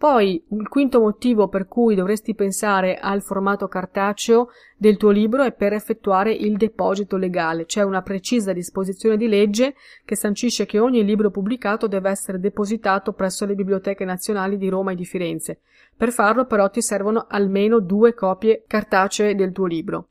Poi, 0.00 0.42
il 0.52 0.66
quinto 0.68 0.98
motivo 0.98 1.48
per 1.48 1.68
cui 1.68 1.94
dovresti 1.94 2.34
pensare 2.34 2.96
al 2.96 3.20
formato 3.20 3.68
cartaceo 3.68 4.48
del 4.74 4.96
tuo 4.96 5.10
libro 5.10 5.42
è 5.42 5.52
per 5.52 5.74
effettuare 5.74 6.32
il 6.32 6.56
deposito 6.56 7.18
legale. 7.18 7.66
C'è 7.66 7.82
una 7.82 8.00
precisa 8.00 8.54
disposizione 8.54 9.18
di 9.18 9.28
legge 9.28 9.74
che 10.06 10.16
sancisce 10.16 10.64
che 10.64 10.78
ogni 10.78 11.04
libro 11.04 11.30
pubblicato 11.30 11.86
deve 11.86 12.08
essere 12.08 12.40
depositato 12.40 13.12
presso 13.12 13.44
le 13.44 13.54
biblioteche 13.54 14.06
nazionali 14.06 14.56
di 14.56 14.70
Roma 14.70 14.92
e 14.92 14.94
di 14.94 15.04
Firenze. 15.04 15.60
Per 15.94 16.12
farlo 16.12 16.46
però 16.46 16.70
ti 16.70 16.80
servono 16.80 17.26
almeno 17.28 17.78
due 17.78 18.14
copie 18.14 18.64
cartacee 18.66 19.34
del 19.34 19.52
tuo 19.52 19.66
libro. 19.66 20.09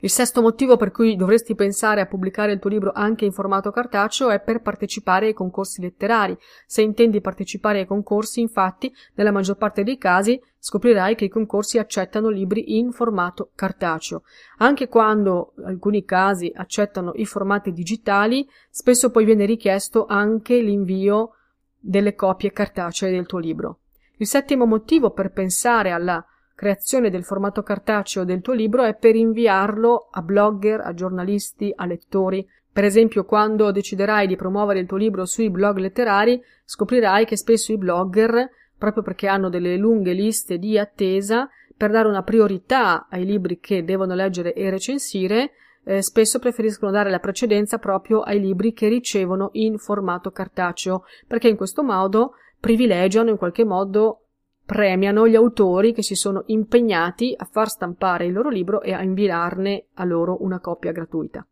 Il 0.00 0.10
sesto 0.10 0.40
motivo 0.40 0.76
per 0.76 0.92
cui 0.92 1.16
dovresti 1.16 1.56
pensare 1.56 2.00
a 2.00 2.06
pubblicare 2.06 2.52
il 2.52 2.60
tuo 2.60 2.70
libro 2.70 2.92
anche 2.94 3.24
in 3.24 3.32
formato 3.32 3.72
cartaceo 3.72 4.30
è 4.30 4.38
per 4.38 4.62
partecipare 4.62 5.26
ai 5.26 5.32
concorsi 5.34 5.80
letterari. 5.80 6.38
Se 6.66 6.82
intendi 6.82 7.20
partecipare 7.20 7.80
ai 7.80 7.86
concorsi, 7.86 8.38
infatti, 8.40 8.94
nella 9.14 9.32
maggior 9.32 9.56
parte 9.56 9.82
dei 9.82 9.98
casi 9.98 10.40
scoprirai 10.60 11.16
che 11.16 11.24
i 11.24 11.28
concorsi 11.28 11.78
accettano 11.78 12.28
libri 12.28 12.78
in 12.78 12.92
formato 12.92 13.50
cartaceo. 13.56 14.22
Anche 14.58 14.86
quando 14.86 15.54
alcuni 15.64 16.04
casi 16.04 16.52
accettano 16.54 17.10
i 17.16 17.26
formati 17.26 17.72
digitali, 17.72 18.48
spesso 18.70 19.10
poi 19.10 19.24
viene 19.24 19.46
richiesto 19.46 20.06
anche 20.06 20.60
l'invio 20.60 21.32
delle 21.76 22.14
copie 22.14 22.52
cartacee 22.52 23.10
del 23.10 23.26
tuo 23.26 23.38
libro. 23.40 23.80
Il 24.18 24.28
settimo 24.28 24.64
motivo 24.64 25.10
per 25.10 25.32
pensare 25.32 25.90
alla 25.90 26.24
creazione 26.58 27.08
del 27.08 27.22
formato 27.22 27.62
cartaceo 27.62 28.24
del 28.24 28.40
tuo 28.40 28.52
libro 28.52 28.82
è 28.82 28.96
per 28.96 29.14
inviarlo 29.14 30.08
a 30.10 30.22
blogger, 30.22 30.80
a 30.80 30.92
giornalisti, 30.92 31.72
a 31.72 31.86
lettori. 31.86 32.44
Per 32.72 32.82
esempio, 32.82 33.24
quando 33.24 33.70
deciderai 33.70 34.26
di 34.26 34.34
promuovere 34.34 34.80
il 34.80 34.86
tuo 34.86 34.96
libro 34.96 35.24
sui 35.24 35.50
blog 35.50 35.76
letterari, 35.76 36.42
scoprirai 36.64 37.26
che 37.26 37.36
spesso 37.36 37.70
i 37.70 37.78
blogger, 37.78 38.50
proprio 38.76 39.04
perché 39.04 39.28
hanno 39.28 39.48
delle 39.48 39.76
lunghe 39.76 40.12
liste 40.12 40.58
di 40.58 40.76
attesa, 40.76 41.48
per 41.76 41.92
dare 41.92 42.08
una 42.08 42.24
priorità 42.24 43.06
ai 43.08 43.24
libri 43.24 43.60
che 43.60 43.84
devono 43.84 44.16
leggere 44.16 44.52
e 44.52 44.68
recensire, 44.68 45.52
eh, 45.84 46.02
spesso 46.02 46.40
preferiscono 46.40 46.90
dare 46.90 47.08
la 47.08 47.20
precedenza 47.20 47.78
proprio 47.78 48.22
ai 48.22 48.40
libri 48.40 48.72
che 48.72 48.88
ricevono 48.88 49.50
in 49.52 49.78
formato 49.78 50.32
cartaceo, 50.32 51.04
perché 51.28 51.46
in 51.46 51.56
questo 51.56 51.84
modo 51.84 52.32
privilegiano 52.58 53.30
in 53.30 53.36
qualche 53.36 53.64
modo 53.64 54.24
premiano 54.68 55.26
gli 55.26 55.34
autori 55.34 55.94
che 55.94 56.02
si 56.02 56.14
sono 56.14 56.42
impegnati 56.48 57.32
a 57.34 57.48
far 57.50 57.70
stampare 57.70 58.26
il 58.26 58.34
loro 58.34 58.50
libro 58.50 58.82
e 58.82 58.92
a 58.92 59.02
inviarne 59.02 59.86
a 59.94 60.04
loro 60.04 60.42
una 60.42 60.60
copia 60.60 60.92
gratuita. 60.92 61.46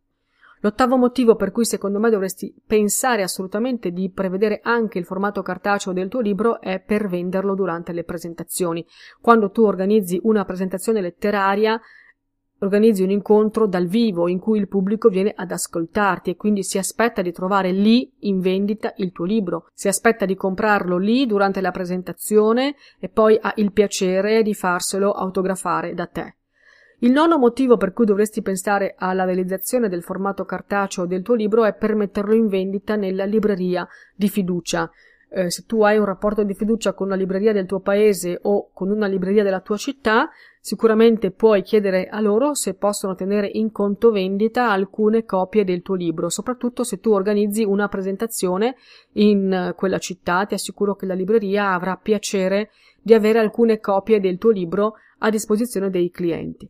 L'ottavo 0.61 0.99
motivo 0.99 1.35
per 1.35 1.51
cui 1.51 1.65
secondo 1.65 1.99
me 1.99 2.11
dovresti 2.11 2.55
pensare 2.67 3.23
assolutamente 3.23 3.91
di 3.91 4.11
prevedere 4.11 4.61
anche 4.63 4.99
il 4.99 5.07
formato 5.07 5.41
cartaceo 5.41 5.95
del 5.95 6.09
tuo 6.09 6.21
libro 6.21 6.61
è 6.61 6.79
per 6.79 7.09
venderlo 7.09 7.55
durante 7.55 7.95
le 7.95 8.05
presentazioni. 8.05 8.87
Quando 9.23 9.51
tu 9.51 9.63
organizzi 9.63 10.21
una 10.25 10.45
presentazione 10.45 11.01
letteraria, 11.01 11.81
organizzi 12.61 13.03
un 13.03 13.11
incontro 13.11 13.67
dal 13.67 13.87
vivo 13.87 14.29
in 14.29 14.39
cui 14.39 14.59
il 14.59 14.69
pubblico 14.69 15.09
viene 15.09 15.33
ad 15.35 15.51
ascoltarti 15.51 16.31
e 16.31 16.37
quindi 16.37 16.63
si 16.63 16.79
aspetta 16.79 17.23
di 17.23 17.33
trovare 17.33 17.71
lì 17.73 18.11
in 18.21 18.41
vendita 18.41 18.93
il 18.97 19.13
tuo 19.13 19.25
libro, 19.25 19.69
si 19.75 19.89
aspetta 19.89 20.25
di 20.25 20.35
comprarlo 20.35 20.97
lì 20.97 21.27
durante 21.27 21.61
la 21.61 21.71
presentazione 21.71 22.77
e 22.99 23.09
poi 23.09 23.39
ha 23.41 23.53
il 23.57 23.73
piacere 23.73 24.43
di 24.43 24.55
farselo 24.55 25.13
autografare 25.13 25.95
da 25.95 26.07
te. 26.07 26.37
Il 27.01 27.13
nono 27.13 27.37
motivo 27.37 27.77
per 27.77 27.93
cui 27.93 28.07
dovresti 28.07 28.41
pensare 28.41 28.95
alla 28.97 29.25
realizzazione 29.25 29.91
del 29.91 30.03
formato 30.03 30.47
cartaceo 30.47 31.05
del 31.05 31.21
tuo 31.21 31.35
libro 31.35 31.67
è 31.67 31.75
per 31.75 31.95
metterlo 31.95 32.33
in 32.33 32.47
vendita 32.47 32.97
nella 32.97 33.27
libreria 33.27 33.87
di 34.15 34.31
fiducia. 34.31 34.91
Eh, 35.29 35.51
se 35.51 35.65
tu 35.67 35.83
hai 35.83 35.99
un 35.99 36.07
rapporto 36.07 36.43
di 36.43 36.55
fiducia 36.55 36.95
con 36.95 37.09
una 37.09 37.17
libreria 37.17 37.53
del 37.53 37.67
tuo 37.67 37.81
paese 37.81 38.39
o 38.43 38.71
con 38.73 38.91
una 38.91 39.07
libreria 39.07 39.43
della 39.43 39.61
tua 39.61 39.77
città, 39.77 40.31
Sicuramente 40.67 41.31
puoi 41.31 41.63
chiedere 41.63 42.09
a 42.09 42.19
loro 42.19 42.55
se 42.55 42.75
possono 42.75 43.15
tenere 43.15 43.49
in 43.53 43.71
conto 43.71 44.11
vendita 44.11 44.69
alcune 44.69 45.25
copie 45.25 45.63
del 45.63 45.81
tuo 45.81 45.95
libro, 45.95 46.29
soprattutto 46.29 46.83
se 46.83 46.99
tu 46.99 47.13
organizzi 47.13 47.63
una 47.63 47.87
presentazione 47.87 48.75
in 49.13 49.73
quella 49.77 49.99
città, 49.99 50.45
ti 50.45 50.55
assicuro 50.55 50.97
che 50.97 51.07
la 51.07 51.15
libreria 51.15 51.73
avrà 51.73 51.97
piacere 51.97 52.71
di 53.01 53.15
avere 53.15 53.39
alcune 53.39 53.79
copie 53.79 54.19
del 54.19 54.39
tuo 54.39 54.51
libro 54.51 54.95
a 55.19 55.31
disposizione 55.31 55.89
dei 55.89 56.11
clienti. 56.11 56.69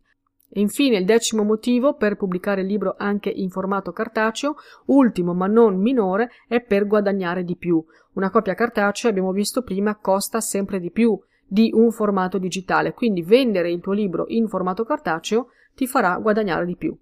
Infine 0.49 0.97
il 0.97 1.05
decimo 1.05 1.41
motivo 1.41 1.95
per 1.95 2.17
pubblicare 2.17 2.61
il 2.61 2.67
libro 2.67 2.93
anche 2.99 3.31
in 3.31 3.49
formato 3.49 3.91
cartaceo, 3.93 4.57
ultimo 4.85 5.33
ma 5.33 5.47
non 5.47 5.75
minore, 5.81 6.29
è 6.47 6.61
per 6.61 6.85
guadagnare 6.85 7.43
di 7.43 7.55
più. 7.55 7.83
Una 8.13 8.29
copia 8.29 8.53
cartacea, 8.53 9.09
abbiamo 9.09 9.31
visto 9.31 9.63
prima, 9.63 9.95
costa 9.95 10.39
sempre 10.39 10.79
di 10.79 10.91
più 10.91 11.19
di 11.47 11.71
un 11.73 11.91
formato 11.91 12.37
digitale, 12.37 12.93
quindi 12.93 13.21
vendere 13.21 13.71
il 13.71 13.79
tuo 13.79 13.93
libro 13.93 14.25
in 14.27 14.47
formato 14.47 14.83
cartaceo 14.83 15.47
ti 15.73 15.87
farà 15.87 16.17
guadagnare 16.17 16.65
di 16.65 16.75
più. 16.75 16.95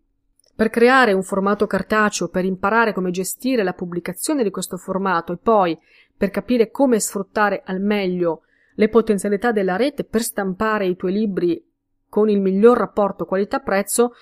Per 0.56 0.70
creare 0.70 1.12
un 1.12 1.24
formato 1.24 1.68
cartaceo, 1.68 2.30
per 2.30 2.46
imparare 2.46 2.94
come 2.94 3.12
gestire 3.12 3.64
la 3.64 3.74
pubblicazione 3.74 4.44
di 4.44 4.52
questo 4.52 4.78
formato 4.78 5.34
e 5.34 5.38
poi 5.38 5.78
per 6.16 6.30
capire 6.30 6.72
come 6.72 7.00
sfruttare 7.00 7.62
al 7.66 7.82
meglio 7.82 8.44
le 8.76 8.88
potenzialità 8.90 9.52
della 9.52 9.76
rete 9.76 10.04
per 10.04 10.22
stampare 10.22 10.86
i 10.86 10.96
tuoi 10.96 11.14
libri 11.14 11.66
con 12.08 12.30
il 12.30 12.40
miglior 12.40 12.78
rapporto 12.78 13.26
qualità-prezzo, 13.26 14.14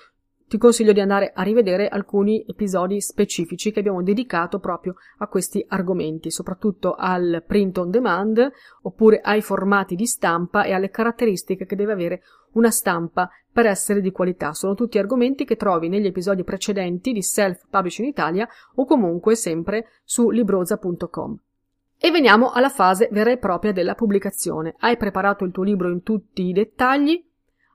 ti 0.46 0.58
consiglio 0.58 0.92
di 0.92 1.00
andare 1.00 1.32
a 1.34 1.42
rivedere 1.42 1.88
alcuni 1.88 2.44
episodi 2.46 3.00
specifici 3.00 3.72
che 3.72 3.80
abbiamo 3.80 4.02
dedicato 4.02 4.58
proprio 4.58 4.94
a 5.18 5.26
questi 5.26 5.64
argomenti, 5.68 6.30
soprattutto 6.30 6.94
al 6.94 7.42
print 7.46 7.78
on 7.78 7.90
demand 7.90 8.52
oppure 8.82 9.20
ai 9.20 9.42
formati 9.42 9.94
di 9.94 10.06
stampa 10.06 10.64
e 10.64 10.72
alle 10.72 10.90
caratteristiche 10.90 11.66
che 11.66 11.76
deve 11.76 11.92
avere 11.92 12.22
una 12.52 12.70
stampa 12.70 13.28
per 13.50 13.66
essere 13.66 14.00
di 14.00 14.10
qualità. 14.10 14.52
Sono 14.52 14.74
tutti 14.74 14.98
argomenti 14.98 15.44
che 15.44 15.56
trovi 15.56 15.88
negli 15.88 16.06
episodi 16.06 16.44
precedenti 16.44 17.12
di 17.12 17.22
Self 17.22 17.66
Publishing 17.70 18.08
Italia 18.08 18.48
o 18.74 18.84
comunque 18.84 19.36
sempre 19.36 19.88
su 20.04 20.30
libroza.com. 20.30 21.38
E 21.96 22.10
veniamo 22.10 22.50
alla 22.50 22.68
fase 22.68 23.08
vera 23.10 23.30
e 23.30 23.38
propria 23.38 23.72
della 23.72 23.94
pubblicazione. 23.94 24.74
Hai 24.78 24.96
preparato 24.96 25.44
il 25.44 25.52
tuo 25.52 25.62
libro 25.62 25.88
in 25.88 26.02
tutti 26.02 26.42
i 26.42 26.52
dettagli, 26.52 27.24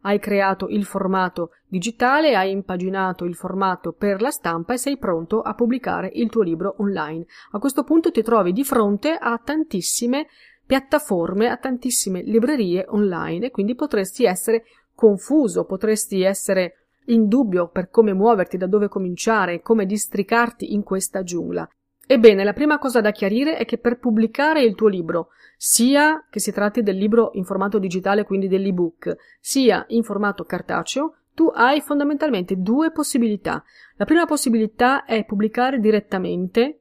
hai 0.01 0.19
creato 0.19 0.67
il 0.67 0.85
formato 0.85 1.51
digitale, 1.67 2.35
hai 2.35 2.51
impaginato 2.51 3.25
il 3.25 3.35
formato 3.35 3.91
per 3.91 4.21
la 4.21 4.31
stampa 4.31 4.73
e 4.73 4.77
sei 4.77 4.97
pronto 4.97 5.41
a 5.41 5.53
pubblicare 5.53 6.09
il 6.13 6.29
tuo 6.29 6.41
libro 6.41 6.75
online. 6.77 7.25
A 7.51 7.59
questo 7.59 7.83
punto 7.83 8.11
ti 8.11 8.21
trovi 8.21 8.53
di 8.53 8.63
fronte 8.63 9.11
a 9.11 9.39
tantissime 9.43 10.27
piattaforme, 10.65 11.49
a 11.49 11.57
tantissime 11.57 12.21
librerie 12.21 12.85
online 12.89 13.47
e 13.47 13.51
quindi 13.51 13.75
potresti 13.75 14.25
essere 14.25 14.63
confuso, 14.93 15.65
potresti 15.65 16.21
essere 16.21 16.73
in 17.05 17.27
dubbio 17.27 17.69
per 17.69 17.89
come 17.89 18.13
muoverti, 18.13 18.57
da 18.57 18.67
dove 18.67 18.87
cominciare, 18.87 19.61
come 19.61 19.85
districarti 19.85 20.73
in 20.73 20.83
questa 20.83 21.23
giungla. 21.23 21.67
Ebbene, 22.11 22.43
la 22.43 22.53
prima 22.53 22.79
cosa 22.79 23.01
da 23.01 23.11
chiarire 23.11 23.55
è 23.55 23.65
che 23.65 23.77
per 23.77 23.99
pubblicare 23.99 24.63
il 24.63 24.73
tuo 24.73 24.87
libro, 24.87 25.27
sia 25.55 26.25
che 26.27 26.39
si 26.39 26.51
tratti 26.51 26.81
del 26.81 26.97
libro 26.97 27.29
in 27.33 27.43
formato 27.43 27.77
digitale, 27.77 28.23
quindi 28.23 28.47
dell'ebook, 28.47 29.15
sia 29.39 29.85
in 29.89 30.01
formato 30.01 30.43
cartaceo, 30.43 31.17
tu 31.35 31.51
hai 31.53 31.81
fondamentalmente 31.81 32.55
due 32.55 32.91
possibilità. 32.91 33.63
La 33.97 34.05
prima 34.05 34.25
possibilità 34.25 35.05
è 35.05 35.23
pubblicare 35.23 35.77
direttamente 35.77 36.79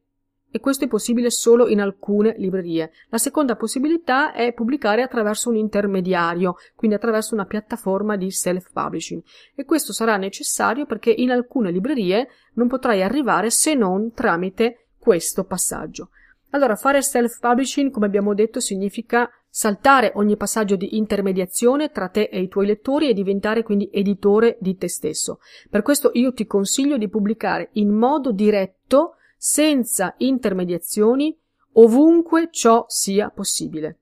e 0.50 0.60
questo 0.60 0.86
è 0.86 0.88
possibile 0.88 1.28
solo 1.28 1.68
in 1.68 1.82
alcune 1.82 2.34
librerie. 2.38 2.90
La 3.10 3.18
seconda 3.18 3.54
possibilità 3.54 4.32
è 4.32 4.54
pubblicare 4.54 5.02
attraverso 5.02 5.50
un 5.50 5.56
intermediario, 5.56 6.54
quindi 6.74 6.96
attraverso 6.96 7.34
una 7.34 7.44
piattaforma 7.44 8.16
di 8.16 8.30
self-publishing. 8.30 9.22
E 9.54 9.66
questo 9.66 9.92
sarà 9.92 10.16
necessario 10.16 10.86
perché 10.86 11.10
in 11.10 11.30
alcune 11.32 11.70
librerie 11.70 12.28
non 12.54 12.66
potrai 12.66 13.02
arrivare 13.02 13.50
se 13.50 13.74
non 13.74 14.12
tramite 14.14 14.84
questo 15.08 15.44
passaggio. 15.44 16.10
Allora, 16.50 16.76
fare 16.76 17.00
self-publishing, 17.00 17.90
come 17.90 18.04
abbiamo 18.04 18.34
detto, 18.34 18.60
significa 18.60 19.26
saltare 19.48 20.12
ogni 20.16 20.36
passaggio 20.36 20.76
di 20.76 20.98
intermediazione 20.98 21.90
tra 21.90 22.08
te 22.08 22.28
e 22.30 22.42
i 22.42 22.48
tuoi 22.48 22.66
lettori 22.66 23.08
e 23.08 23.14
diventare 23.14 23.62
quindi 23.62 23.88
editore 23.90 24.58
di 24.60 24.76
te 24.76 24.86
stesso. 24.86 25.40
Per 25.70 25.80
questo 25.80 26.10
io 26.12 26.34
ti 26.34 26.44
consiglio 26.44 26.98
di 26.98 27.08
pubblicare 27.08 27.70
in 27.72 27.88
modo 27.88 28.32
diretto, 28.32 29.14
senza 29.38 30.12
intermediazioni, 30.18 31.34
ovunque 31.72 32.50
ciò 32.50 32.84
sia 32.86 33.30
possibile. 33.30 33.98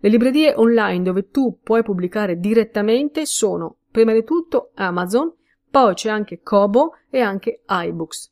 Le 0.00 0.08
librerie 0.08 0.54
online 0.54 1.02
dove 1.02 1.28
tu 1.28 1.58
puoi 1.62 1.82
pubblicare 1.82 2.38
direttamente 2.38 3.26
sono, 3.26 3.76
prima 3.90 4.14
di 4.14 4.24
tutto, 4.24 4.70
Amazon, 4.76 5.30
poi 5.70 5.92
c'è 5.92 6.08
anche 6.08 6.40
Kobo 6.40 6.94
e 7.10 7.20
anche 7.20 7.60
iBooks. 7.68 8.31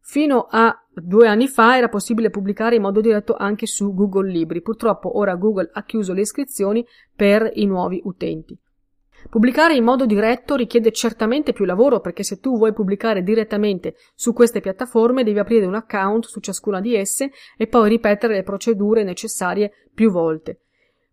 Fino 0.00 0.46
a 0.50 0.76
due 0.92 1.28
anni 1.28 1.46
fa 1.46 1.76
era 1.76 1.88
possibile 1.88 2.30
pubblicare 2.30 2.76
in 2.76 2.82
modo 2.82 3.00
diretto 3.00 3.36
anche 3.36 3.66
su 3.66 3.94
Google 3.94 4.30
Libri. 4.30 4.62
Purtroppo 4.62 5.18
ora 5.18 5.36
Google 5.36 5.70
ha 5.72 5.84
chiuso 5.84 6.12
le 6.12 6.22
iscrizioni 6.22 6.84
per 7.14 7.50
i 7.54 7.66
nuovi 7.66 8.00
utenti. 8.04 8.58
Pubblicare 9.28 9.74
in 9.74 9.84
modo 9.84 10.06
diretto 10.06 10.56
richiede 10.56 10.92
certamente 10.92 11.52
più 11.52 11.64
lavoro 11.64 12.00
perché 12.00 12.22
se 12.22 12.40
tu 12.40 12.56
vuoi 12.56 12.72
pubblicare 12.72 13.22
direttamente 13.22 13.94
su 14.14 14.32
queste 14.32 14.60
piattaforme 14.60 15.22
devi 15.22 15.38
aprire 15.38 15.66
un 15.66 15.74
account 15.74 16.24
su 16.24 16.40
ciascuna 16.40 16.80
di 16.80 16.94
esse 16.94 17.30
e 17.56 17.66
poi 17.66 17.88
ripetere 17.90 18.34
le 18.34 18.42
procedure 18.42 19.04
necessarie 19.04 19.88
più 19.94 20.10
volte. 20.10 20.60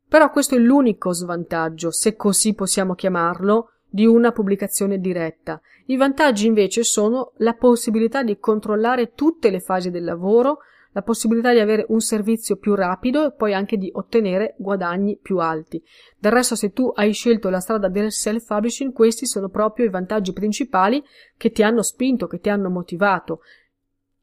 Però 0.08 0.32
questo 0.32 0.56
è 0.56 0.58
l'unico 0.58 1.12
svantaggio, 1.12 1.92
se 1.92 2.16
così 2.16 2.54
possiamo 2.54 2.96
chiamarlo, 2.96 3.72
di 3.90 4.06
una 4.06 4.32
pubblicazione 4.32 5.00
diretta. 5.00 5.60
I 5.86 5.96
vantaggi 5.96 6.48
invece 6.48 6.84
sono 6.84 7.32
la 7.38 7.54
possibilità 7.54 8.24
di 8.24 8.38
controllare 8.40 9.14
tutte 9.14 9.50
le 9.50 9.60
fasi 9.60 9.90
del 9.90 10.04
lavoro, 10.04 10.60
la 10.92 11.02
possibilità 11.04 11.54
di 11.54 11.60
avere 11.60 11.86
un 11.90 12.00
servizio 12.00 12.56
più 12.56 12.74
rapido 12.74 13.28
e 13.28 13.32
poi 13.32 13.54
anche 13.54 13.78
di 13.78 13.90
ottenere 13.94 14.56
guadagni 14.58 15.18
più 15.22 15.38
alti. 15.38 15.82
Del 16.18 16.32
resto, 16.32 16.56
se 16.56 16.72
tu 16.72 16.92
hai 16.94 17.14
scelto 17.14 17.50
la 17.50 17.60
strada 17.60 17.88
del 17.88 18.12
self-publishing, 18.12 18.92
questi 18.92 19.28
sono 19.28 19.50
proprio 19.50 19.86
i 19.86 19.90
vantaggi 19.90 20.34
principali 20.34 21.04
che 21.38 21.52
ti 21.52 21.62
hanno 21.62 21.84
spinto, 21.84 22.26
che 22.26 22.40
ti 22.40 22.50
hanno 22.50 22.70
motivato. 22.70 23.42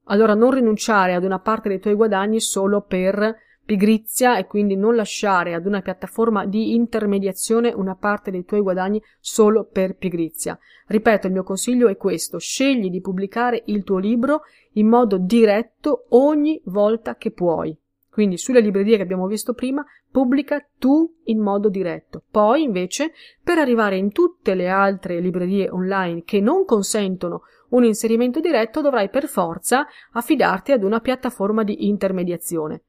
Allora 0.06 0.34
non 0.34 0.50
rinunciare 0.50 1.14
ad 1.14 1.24
una 1.24 1.38
parte 1.38 1.68
dei 1.68 1.78
tuoi 1.78 1.94
guadagni 1.94 2.40
solo 2.40 2.82
per 2.82 3.36
pigrizia 3.64 4.36
e 4.36 4.46
quindi 4.46 4.76
non 4.76 4.94
lasciare 4.94 5.54
ad 5.54 5.66
una 5.66 5.80
piattaforma 5.80 6.44
di 6.44 6.74
intermediazione 6.74 7.72
una 7.72 7.94
parte 7.94 8.30
dei 8.30 8.44
tuoi 8.44 8.60
guadagni 8.60 9.02
solo 9.20 9.64
per 9.64 9.96
pigrizia. 9.96 10.58
Ripeto, 10.86 11.26
il 11.26 11.32
mio 11.32 11.42
consiglio 11.42 11.88
è 11.88 11.96
questo, 11.96 12.38
scegli 12.38 12.90
di 12.90 13.00
pubblicare 13.00 13.62
il 13.66 13.84
tuo 13.84 13.98
libro 13.98 14.42
in 14.72 14.88
modo 14.88 15.16
diretto 15.16 16.06
ogni 16.10 16.60
volta 16.64 17.16
che 17.16 17.30
puoi. 17.30 17.76
Quindi 18.10 18.38
sulle 18.38 18.60
librerie 18.60 18.96
che 18.96 19.02
abbiamo 19.02 19.26
visto 19.26 19.54
prima, 19.54 19.84
pubblica 20.08 20.64
tu 20.78 21.12
in 21.24 21.40
modo 21.40 21.68
diretto. 21.68 22.22
Poi 22.30 22.62
invece, 22.62 23.12
per 23.42 23.58
arrivare 23.58 23.96
in 23.96 24.12
tutte 24.12 24.54
le 24.54 24.68
altre 24.68 25.18
librerie 25.18 25.68
online 25.68 26.22
che 26.22 26.40
non 26.40 26.64
consentono 26.64 27.42
un 27.70 27.82
inserimento 27.82 28.38
diretto, 28.38 28.80
dovrai 28.80 29.08
per 29.08 29.26
forza 29.26 29.86
affidarti 30.12 30.70
ad 30.70 30.84
una 30.84 31.00
piattaforma 31.00 31.64
di 31.64 31.88
intermediazione. 31.88 32.82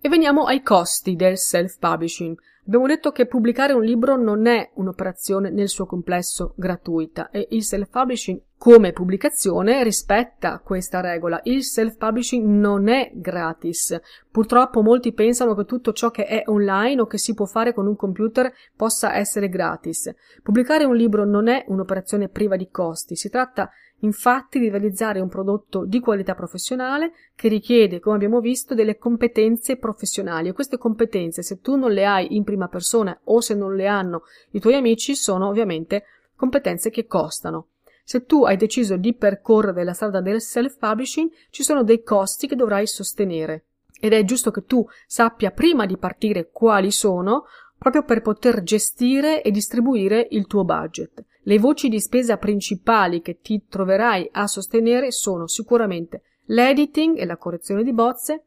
E 0.00 0.08
veniamo 0.08 0.44
ai 0.44 0.62
costi 0.62 1.16
del 1.16 1.36
self-publishing. 1.36 2.38
Abbiamo 2.68 2.86
detto 2.86 3.10
che 3.10 3.26
pubblicare 3.26 3.72
un 3.72 3.82
libro 3.82 4.16
non 4.16 4.46
è 4.46 4.70
un'operazione 4.74 5.50
nel 5.50 5.68
suo 5.68 5.86
complesso 5.86 6.54
gratuita 6.56 7.30
e 7.30 7.48
il 7.50 7.64
self-publishing 7.64 8.40
come 8.56 8.92
pubblicazione 8.92 9.82
rispetta 9.82 10.60
questa 10.60 11.00
regola. 11.00 11.40
Il 11.44 11.64
self-publishing 11.64 12.46
non 12.46 12.86
è 12.88 13.10
gratis. 13.12 13.98
Purtroppo 14.30 14.82
molti 14.82 15.12
pensano 15.12 15.56
che 15.56 15.64
tutto 15.64 15.92
ciò 15.92 16.10
che 16.10 16.26
è 16.26 16.42
online 16.46 17.00
o 17.00 17.06
che 17.06 17.18
si 17.18 17.34
può 17.34 17.46
fare 17.46 17.74
con 17.74 17.88
un 17.88 17.96
computer 17.96 18.52
possa 18.76 19.16
essere 19.16 19.48
gratis. 19.48 20.14
Pubblicare 20.44 20.84
un 20.84 20.94
libro 20.94 21.24
non 21.24 21.48
è 21.48 21.64
un'operazione 21.66 22.28
priva 22.28 22.56
di 22.56 22.68
costi, 22.70 23.16
si 23.16 23.30
tratta 23.30 23.70
infatti 24.00 24.58
di 24.58 24.68
realizzare 24.68 25.20
un 25.20 25.28
prodotto 25.28 25.84
di 25.84 26.00
qualità 26.00 26.34
professionale 26.34 27.12
che 27.34 27.48
richiede, 27.48 28.00
come 28.00 28.16
abbiamo 28.16 28.40
visto, 28.40 28.74
delle 28.74 28.98
competenze 28.98 29.76
professionali 29.76 30.48
e 30.48 30.52
queste 30.52 30.78
competenze, 30.78 31.42
se 31.42 31.60
tu 31.60 31.76
non 31.76 31.92
le 31.92 32.06
hai 32.06 32.36
in 32.36 32.44
prima 32.44 32.68
persona 32.68 33.18
o 33.24 33.40
se 33.40 33.54
non 33.54 33.74
le 33.74 33.86
hanno 33.86 34.22
i 34.50 34.60
tuoi 34.60 34.74
amici, 34.74 35.14
sono 35.14 35.48
ovviamente 35.48 36.04
competenze 36.36 36.90
che 36.90 37.06
costano. 37.06 37.68
Se 38.04 38.24
tu 38.24 38.44
hai 38.44 38.56
deciso 38.56 38.96
di 38.96 39.14
percorrere 39.14 39.84
la 39.84 39.92
strada 39.92 40.20
del 40.20 40.40
self-publishing, 40.40 41.30
ci 41.50 41.62
sono 41.62 41.82
dei 41.82 42.02
costi 42.02 42.46
che 42.46 42.56
dovrai 42.56 42.86
sostenere. 42.86 43.64
Ed 44.00 44.12
è 44.12 44.24
giusto 44.24 44.50
che 44.50 44.64
tu 44.64 44.86
sappia 45.06 45.50
prima 45.50 45.84
di 45.84 45.98
partire 45.98 46.48
quali 46.50 46.90
sono, 46.90 47.44
proprio 47.76 48.04
per 48.04 48.22
poter 48.22 48.62
gestire 48.62 49.42
e 49.42 49.50
distribuire 49.50 50.26
il 50.30 50.46
tuo 50.46 50.64
budget. 50.64 51.22
Le 51.48 51.58
voci 51.58 51.88
di 51.88 51.98
spesa 51.98 52.36
principali 52.36 53.22
che 53.22 53.40
ti 53.40 53.64
troverai 53.66 54.28
a 54.32 54.46
sostenere 54.46 55.10
sono 55.10 55.46
sicuramente 55.46 56.20
l'editing 56.48 57.16
e 57.18 57.24
la 57.24 57.38
correzione 57.38 57.82
di 57.82 57.94
bozze, 57.94 58.44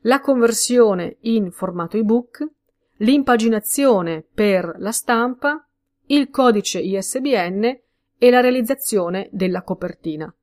la 0.00 0.20
conversione 0.20 1.18
in 1.20 1.52
formato 1.52 1.96
ebook, 1.98 2.44
l'impaginazione 2.96 4.24
per 4.34 4.74
la 4.78 4.90
stampa, 4.90 5.64
il 6.06 6.30
codice 6.30 6.80
ISBN 6.80 7.78
e 8.18 8.30
la 8.30 8.40
realizzazione 8.40 9.28
della 9.30 9.62
copertina. 9.62 10.34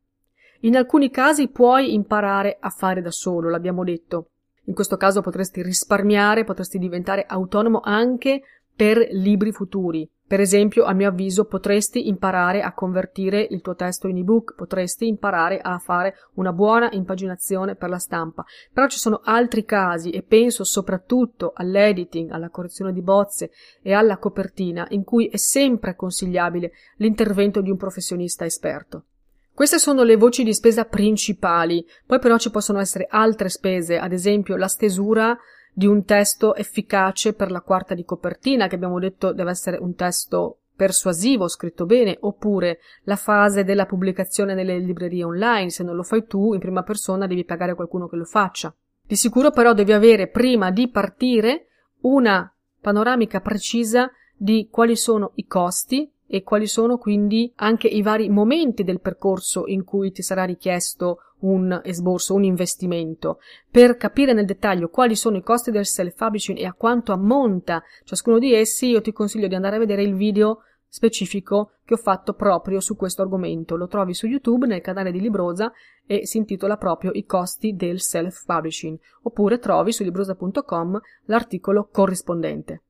In 0.61 0.77
alcuni 0.77 1.09
casi 1.09 1.49
puoi 1.49 1.93
imparare 1.93 2.55
a 2.61 2.69
fare 2.69 3.01
da 3.01 3.11
solo, 3.11 3.49
l'abbiamo 3.49 3.83
detto. 3.83 4.29
In 4.67 4.73
questo 4.73 4.95
caso 4.95 5.19
potresti 5.19 5.61
risparmiare, 5.61 6.45
potresti 6.45 6.77
diventare 6.77 7.25
autonomo 7.27 7.81
anche 7.83 8.41
per 8.79 9.09
libri 9.11 9.51
futuri. 9.51 10.09
Per 10.25 10.39
esempio, 10.39 10.85
a 10.85 10.93
mio 10.93 11.09
avviso, 11.09 11.43
potresti 11.43 12.07
imparare 12.07 12.61
a 12.61 12.71
convertire 12.71 13.45
il 13.49 13.59
tuo 13.59 13.75
testo 13.75 14.07
in 14.07 14.15
ebook, 14.15 14.55
potresti 14.55 15.05
imparare 15.05 15.59
a 15.59 15.77
fare 15.79 16.15
una 16.35 16.53
buona 16.53 16.87
impaginazione 16.93 17.75
per 17.75 17.89
la 17.89 17.97
stampa. 17.97 18.45
Però 18.71 18.87
ci 18.87 18.97
sono 18.97 19.19
altri 19.21 19.65
casi 19.65 20.11
e 20.11 20.21
penso 20.21 20.63
soprattutto 20.63 21.51
all'editing, 21.53 22.31
alla 22.31 22.47
correzione 22.47 22.93
di 22.93 23.01
bozze 23.01 23.51
e 23.81 23.91
alla 23.91 24.17
copertina 24.17 24.87
in 24.91 25.03
cui 25.03 25.27
è 25.27 25.35
sempre 25.35 25.97
consigliabile 25.97 26.71
l'intervento 26.99 27.59
di 27.59 27.71
un 27.71 27.75
professionista 27.75 28.45
esperto. 28.45 29.07
Queste 29.53 29.77
sono 29.77 30.03
le 30.03 30.15
voci 30.15 30.45
di 30.45 30.53
spesa 30.53 30.85
principali, 30.85 31.85
poi 32.05 32.19
però 32.19 32.37
ci 32.37 32.49
possono 32.49 32.79
essere 32.79 33.07
altre 33.09 33.49
spese, 33.49 33.97
ad 33.97 34.13
esempio 34.13 34.55
la 34.55 34.69
stesura 34.69 35.37
di 35.73 35.85
un 35.85 36.03
testo 36.03 36.55
efficace 36.55 37.33
per 37.33 37.51
la 37.51 37.61
quarta 37.61 37.93
di 37.93 38.05
copertina, 38.05 38.67
che 38.67 38.75
abbiamo 38.75 38.99
detto 38.99 39.33
deve 39.33 39.51
essere 39.51 39.77
un 39.77 39.95
testo 39.95 40.59
persuasivo, 40.75 41.49
scritto 41.49 41.85
bene, 41.85 42.17
oppure 42.21 42.79
la 43.03 43.17
fase 43.17 43.65
della 43.65 43.85
pubblicazione 43.85 44.53
nelle 44.53 44.79
librerie 44.79 45.25
online, 45.25 45.69
se 45.69 45.83
non 45.83 45.95
lo 45.95 46.03
fai 46.03 46.25
tu 46.25 46.53
in 46.53 46.59
prima 46.59 46.83
persona 46.83 47.27
devi 47.27 47.43
pagare 47.43 47.75
qualcuno 47.75 48.07
che 48.07 48.15
lo 48.15 48.23
faccia. 48.23 48.73
Di 49.05 49.15
sicuro 49.15 49.51
però 49.51 49.73
devi 49.73 49.91
avere 49.91 50.29
prima 50.29 50.71
di 50.71 50.87
partire 50.87 51.65
una 52.01 52.49
panoramica 52.79 53.41
precisa 53.41 54.09
di 54.37 54.69
quali 54.71 54.95
sono 54.95 55.31
i 55.35 55.45
costi 55.45 56.09
e 56.25 56.43
quali 56.43 56.67
sono 56.67 56.97
quindi 56.97 57.51
anche 57.55 57.87
i 57.87 58.01
vari 58.01 58.29
momenti 58.29 58.83
del 58.83 59.01
percorso 59.01 59.65
in 59.65 59.83
cui 59.83 60.11
ti 60.11 60.21
sarà 60.21 60.45
richiesto 60.45 61.28
un 61.39 61.79
esborso, 61.83 62.33
un 62.33 62.43
investimento. 62.43 63.39
Per 63.69 63.97
capire 63.97 64.33
nel 64.33 64.45
dettaglio 64.45 64.89
quali 64.89 65.15
sono 65.15 65.37
i 65.37 65.43
costi 65.43 65.71
del 65.71 65.85
self-publishing 65.85 66.57
e 66.57 66.65
a 66.65 66.73
quanto 66.73 67.11
ammonta 67.11 67.83
ciascuno 68.03 68.39
di 68.39 68.53
essi, 68.53 68.87
io 68.87 69.01
ti 69.01 69.11
consiglio 69.11 69.47
di 69.47 69.55
andare 69.55 69.77
a 69.77 69.79
vedere 69.79 70.03
il 70.03 70.15
video 70.15 70.63
specifico 70.89 71.73
che 71.85 71.93
ho 71.93 71.97
fatto 71.97 72.33
proprio 72.33 72.79
su 72.79 72.95
questo 72.95 73.21
argomento. 73.21 73.75
Lo 73.75 73.87
trovi 73.87 74.13
su 74.13 74.27
YouTube 74.27 74.65
nel 74.65 74.81
canale 74.81 75.11
di 75.11 75.21
Librosa 75.21 75.71
e 76.05 76.25
si 76.25 76.37
intitola 76.37 76.77
proprio 76.77 77.11
I 77.13 77.25
costi 77.25 77.75
del 77.75 78.01
self-publishing, 78.01 78.97
oppure 79.23 79.59
trovi 79.59 79.91
su 79.91 80.03
librosa.com 80.03 80.99
l'articolo 81.25 81.87
corrispondente. 81.91 82.81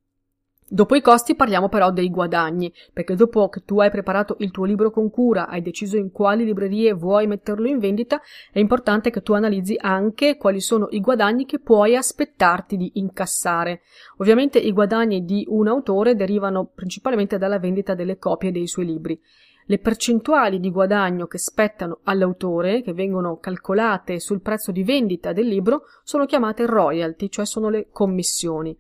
Dopo 0.72 0.96
i 0.96 1.02
costi 1.02 1.36
parliamo 1.36 1.68
però 1.68 1.90
dei 1.92 2.12
guadagni, 2.12 2.72
perché 2.94 3.16
dopo 3.16 3.50
che 3.50 3.64
tu 3.66 3.80
hai 3.80 3.90
preparato 3.90 4.36
il 4.38 4.52
tuo 4.52 4.66
libro 4.66 4.92
con 4.92 5.10
cura, 5.10 5.48
hai 5.48 5.64
deciso 5.64 5.98
in 5.98 6.12
quali 6.12 6.46
librerie 6.46 6.94
vuoi 6.94 7.26
metterlo 7.26 7.68
in 7.68 7.80
vendita, 7.80 8.22
è 8.52 8.60
importante 8.60 9.10
che 9.10 9.24
tu 9.24 9.34
analizzi 9.34 9.76
anche 9.80 10.38
quali 10.38 10.62
sono 10.62 10.88
i 10.92 11.00
guadagni 11.00 11.46
che 11.46 11.58
puoi 11.58 11.96
aspettarti 11.96 12.78
di 12.78 12.92
incassare. 12.96 13.82
Ovviamente 14.18 14.60
i 14.60 14.72
guadagni 14.72 15.26
di 15.26 15.44
un 15.50 15.68
autore 15.68 16.16
derivano 16.16 16.70
principalmente 16.76 17.40
dalla 17.40 17.58
vendita 17.58 17.96
delle 17.96 18.20
copie 18.20 18.52
dei 18.52 18.68
suoi 18.68 18.86
libri. 18.86 19.20
Le 19.66 19.80
percentuali 19.80 20.60
di 20.60 20.70
guadagno 20.70 21.26
che 21.26 21.40
spettano 21.40 22.00
all'autore, 22.04 22.84
che 22.84 22.94
vengono 22.94 23.38
calcolate 23.38 24.20
sul 24.20 24.42
prezzo 24.42 24.72
di 24.72 24.84
vendita 24.84 25.34
del 25.34 25.48
libro, 25.48 25.84
sono 26.04 26.26
chiamate 26.26 26.68
royalty, 26.68 27.30
cioè 27.30 27.46
sono 27.46 27.70
le 27.70 27.88
commissioni. 27.92 28.76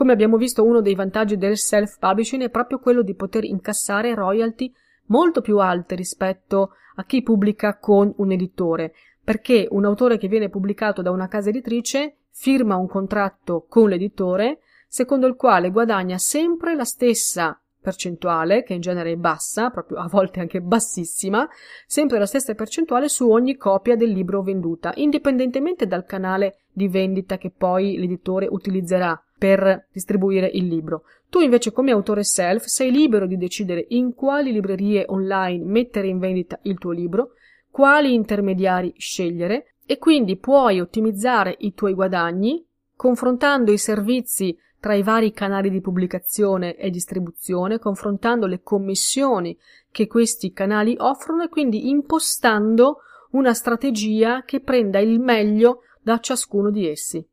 Come 0.00 0.14
abbiamo 0.14 0.38
visto, 0.38 0.64
uno 0.64 0.80
dei 0.80 0.94
vantaggi 0.94 1.36
del 1.36 1.58
self-publishing 1.58 2.44
è 2.44 2.48
proprio 2.48 2.78
quello 2.78 3.02
di 3.02 3.14
poter 3.14 3.44
incassare 3.44 4.14
royalty 4.14 4.72
molto 5.08 5.42
più 5.42 5.58
alte 5.58 5.94
rispetto 5.94 6.70
a 6.94 7.04
chi 7.04 7.22
pubblica 7.22 7.76
con 7.76 8.10
un 8.16 8.32
editore, 8.32 8.94
perché 9.22 9.68
un 9.70 9.84
autore 9.84 10.16
che 10.16 10.26
viene 10.26 10.48
pubblicato 10.48 11.02
da 11.02 11.10
una 11.10 11.28
casa 11.28 11.50
editrice 11.50 12.20
firma 12.30 12.76
un 12.76 12.88
contratto 12.88 13.66
con 13.68 13.90
l'editore 13.90 14.60
secondo 14.88 15.26
il 15.26 15.36
quale 15.36 15.70
guadagna 15.70 16.16
sempre 16.16 16.74
la 16.74 16.84
stessa 16.84 17.60
percentuale, 17.80 18.62
che 18.62 18.74
in 18.74 18.80
genere 18.80 19.12
è 19.12 19.16
bassa, 19.16 19.70
proprio 19.70 19.98
a 19.98 20.08
volte 20.08 20.40
anche 20.40 20.60
bassissima, 20.60 21.48
sempre 21.86 22.18
la 22.18 22.26
stessa 22.26 22.54
percentuale 22.54 23.08
su 23.08 23.28
ogni 23.30 23.56
copia 23.56 23.96
del 23.96 24.10
libro 24.10 24.42
venduta, 24.42 24.92
indipendentemente 24.96 25.86
dal 25.86 26.04
canale 26.04 26.60
di 26.72 26.88
vendita 26.88 27.38
che 27.38 27.50
poi 27.50 27.98
l'editore 27.98 28.46
utilizzerà 28.48 29.20
per 29.36 29.86
distribuire 29.90 30.50
il 30.52 30.66
libro. 30.66 31.04
Tu 31.30 31.40
invece 31.40 31.72
come 31.72 31.92
autore 31.92 32.24
self 32.24 32.64
sei 32.64 32.90
libero 32.90 33.26
di 33.26 33.36
decidere 33.36 33.86
in 33.90 34.14
quali 34.14 34.52
librerie 34.52 35.04
online 35.08 35.64
mettere 35.64 36.08
in 36.08 36.18
vendita 36.18 36.58
il 36.62 36.76
tuo 36.78 36.90
libro, 36.90 37.30
quali 37.70 38.12
intermediari 38.12 38.92
scegliere 38.96 39.74
e 39.86 39.98
quindi 39.98 40.36
puoi 40.36 40.80
ottimizzare 40.80 41.54
i 41.60 41.72
tuoi 41.72 41.94
guadagni 41.94 42.64
confrontando 42.94 43.72
i 43.72 43.78
servizi 43.78 44.54
tra 44.80 44.94
i 44.94 45.02
vari 45.02 45.32
canali 45.32 45.70
di 45.70 45.80
pubblicazione 45.80 46.74
e 46.76 46.90
distribuzione, 46.90 47.78
confrontando 47.78 48.46
le 48.46 48.62
commissioni 48.62 49.56
che 49.90 50.06
questi 50.06 50.52
canali 50.52 50.96
offrono 50.98 51.44
e 51.44 51.48
quindi 51.48 51.90
impostando 51.90 53.00
una 53.32 53.52
strategia 53.52 54.42
che 54.44 54.60
prenda 54.60 54.98
il 54.98 55.20
meglio 55.20 55.82
da 56.00 56.18
ciascuno 56.18 56.70
di 56.70 56.88
essi. 56.88 57.24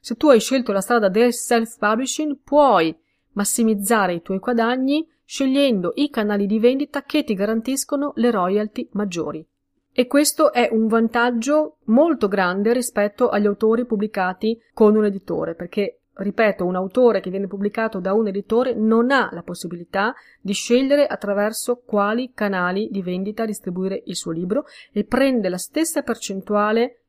Se 0.00 0.16
tu 0.16 0.28
hai 0.28 0.38
scelto 0.38 0.70
la 0.72 0.82
strada 0.82 1.08
del 1.08 1.32
self-publishing, 1.32 2.36
puoi 2.44 2.94
massimizzare 3.32 4.14
i 4.14 4.22
tuoi 4.22 4.38
guadagni 4.38 5.08
scegliendo 5.24 5.92
i 5.94 6.10
canali 6.10 6.46
di 6.46 6.58
vendita 6.58 7.02
che 7.02 7.24
ti 7.24 7.32
garantiscono 7.32 8.12
le 8.16 8.30
royalty 8.30 8.86
maggiori. 8.92 9.44
E 9.96 10.06
questo 10.06 10.52
è 10.52 10.68
un 10.70 10.88
vantaggio 10.88 11.78
molto 11.84 12.28
grande 12.28 12.72
rispetto 12.72 13.30
agli 13.30 13.46
autori 13.46 13.86
pubblicati 13.86 14.60
con 14.74 14.96
un 14.96 15.04
editore, 15.04 15.54
perché 15.54 16.00
ripeto, 16.16 16.64
un 16.64 16.76
autore 16.76 17.20
che 17.20 17.30
viene 17.30 17.46
pubblicato 17.46 18.00
da 18.00 18.12
un 18.12 18.28
editore 18.28 18.74
non 18.74 19.10
ha 19.10 19.28
la 19.32 19.42
possibilità 19.42 20.14
di 20.40 20.52
scegliere 20.52 21.06
attraverso 21.06 21.82
quali 21.84 22.32
canali 22.32 22.88
di 22.90 23.02
vendita 23.02 23.44
distribuire 23.44 24.02
il 24.06 24.16
suo 24.16 24.30
libro 24.30 24.64
e 24.92 25.04
prende 25.04 25.48
la 25.48 25.58
stessa 25.58 26.02
percentuale 26.02 27.00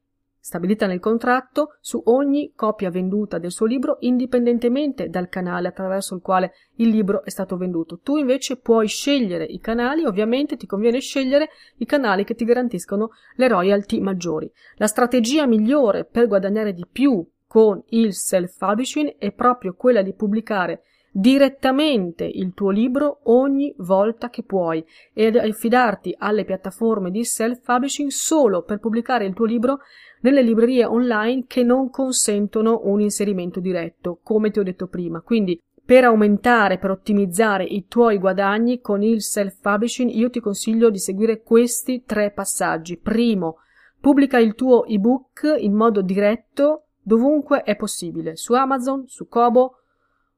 stabilita 0.46 0.86
nel 0.86 1.00
contratto 1.00 1.78
su 1.80 2.00
ogni 2.06 2.54
copia 2.56 2.92
venduta 2.92 3.40
del 3.40 3.50
suo 3.50 3.66
libro 3.66 3.98
indipendentemente 4.02 5.10
dal 5.10 5.28
canale 5.28 5.70
attraverso 5.70 6.14
il 6.14 6.22
quale 6.22 6.54
il 6.76 6.90
libro 6.90 7.24
è 7.24 7.32
stato 7.32 7.58
venduto. 7.58 7.98
Tu 8.04 8.18
invece 8.18 8.58
puoi 8.58 8.88
scegliere 8.88 9.44
i 9.44 9.60
canali, 9.60 10.06
ovviamente 10.06 10.56
ti 10.56 10.68
conviene 10.68 11.00
scegliere 11.00 11.50
i 11.78 11.86
canali 11.88 12.24
che 12.24 12.36
ti 12.36 12.46
garantiscono 12.46 13.10
le 13.38 13.48
royalty 13.48 14.00
maggiori. 14.00 14.48
La 14.76 14.86
strategia 14.86 15.48
migliore 15.48 16.06
per 16.06 16.28
guadagnare 16.28 16.74
di 16.74 16.86
più 16.92 17.28
con 17.56 17.82
il 17.92 18.14
self-publishing 18.14 19.16
è 19.18 19.32
proprio 19.32 19.76
quella 19.76 20.02
di 20.02 20.12
pubblicare 20.12 20.82
direttamente 21.10 22.26
il 22.26 22.54
tuo 22.54 22.70
libro 22.70 23.20
ogni 23.32 23.74
volta 23.78 24.30
che 24.30 24.44
puoi 24.44 24.86
e 25.14 25.28
affidarti 25.28 26.14
alle 26.18 26.44
piattaforme 26.44 27.12
di 27.12 27.24
self-publishing 27.24 28.10
solo 28.10 28.64
per 28.64 28.80
pubblicare 28.80 29.26
il 29.26 29.34
tuo 29.34 29.46
libro 29.46 29.80
nelle 30.20 30.42
librerie 30.42 30.84
online 30.84 31.46
che 31.48 31.64
non 31.64 31.90
consentono 31.90 32.82
un 32.84 33.00
inserimento 33.00 33.62
diretto, 33.62 34.20
come 34.22 34.52
ti 34.52 34.60
ho 34.60 34.64
detto 34.64 34.88
prima. 34.88 35.22
Quindi 35.22 35.58
per 35.82 36.04
aumentare, 36.04 36.78
per 36.78 36.90
ottimizzare 36.90 37.64
i 37.64 37.86
tuoi 37.88 38.18
guadagni 38.18 38.82
con 38.82 39.02
il 39.02 39.22
self-publishing, 39.22 40.12
io 40.12 40.30
ti 40.30 40.42
consiglio 40.42 40.90
di 40.90 41.00
seguire 41.00 41.42
questi 41.42 42.04
tre 42.04 42.32
passaggi. 42.32 42.98
Primo, 42.98 43.60
pubblica 44.02 44.40
il 44.40 44.56
tuo 44.56 44.84
ebook 44.86 45.56
in 45.58 45.74
modo 45.74 46.02
diretto 46.02 46.82
dovunque 47.06 47.62
è 47.62 47.76
possibile, 47.76 48.36
su 48.36 48.54
Amazon, 48.54 49.08
su 49.08 49.28
Kobo, 49.28 49.78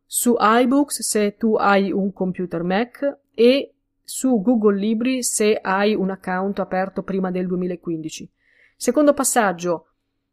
su 0.05 0.36
iBooks 0.38 1.01
se 1.01 1.36
tu 1.38 1.55
hai 1.55 1.91
un 1.91 2.11
computer 2.11 2.63
Mac 2.63 3.20
e 3.34 3.74
su 4.03 4.41
Google 4.41 4.78
Libri 4.78 5.24
se 5.24 5.57
hai 5.61 5.95
un 5.95 6.09
account 6.09 6.59
aperto 6.59 7.03
prima 7.03 7.32
del 7.32 7.47
2015. 7.47 8.30
Secondo 8.76 9.13
passaggio, 9.13 9.88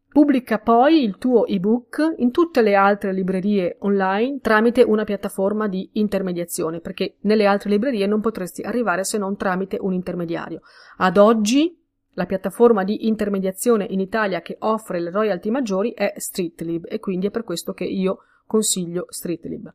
pubblica 0.09 0.59
poi 0.59 1.03
il 1.03 1.17
tuo 1.17 1.45
ebook 1.45 2.15
in 2.17 2.31
tutte 2.31 2.61
le 2.61 2.75
altre 2.75 3.13
librerie 3.13 3.77
online 3.79 4.39
tramite 4.41 4.81
una 4.81 5.03
piattaforma 5.05 5.67
di 5.67 5.89
intermediazione, 5.93 6.81
perché 6.81 7.15
nelle 7.21 7.45
altre 7.45 7.69
librerie 7.69 8.07
non 8.07 8.21
potresti 8.21 8.61
arrivare 8.61 9.05
se 9.05 9.17
non 9.17 9.37
tramite 9.37 9.77
un 9.79 9.93
intermediario. 9.93 10.61
Ad 10.97 11.17
oggi 11.17 11.84
la 12.15 12.25
piattaforma 12.25 12.83
di 12.83 13.07
intermediazione 13.07 13.85
in 13.89 13.99
Italia 13.99 14.41
che 14.41 14.57
offre 14.59 14.99
le 14.99 15.11
royalty 15.11 15.49
maggiori 15.49 15.91
è 15.91 16.13
Streetlib 16.17 16.85
e 16.89 16.99
quindi 16.99 17.27
è 17.27 17.31
per 17.31 17.43
questo 17.43 17.73
che 17.73 17.83
io 17.83 18.19
consiglio 18.45 19.05
Streetlib. 19.09 19.73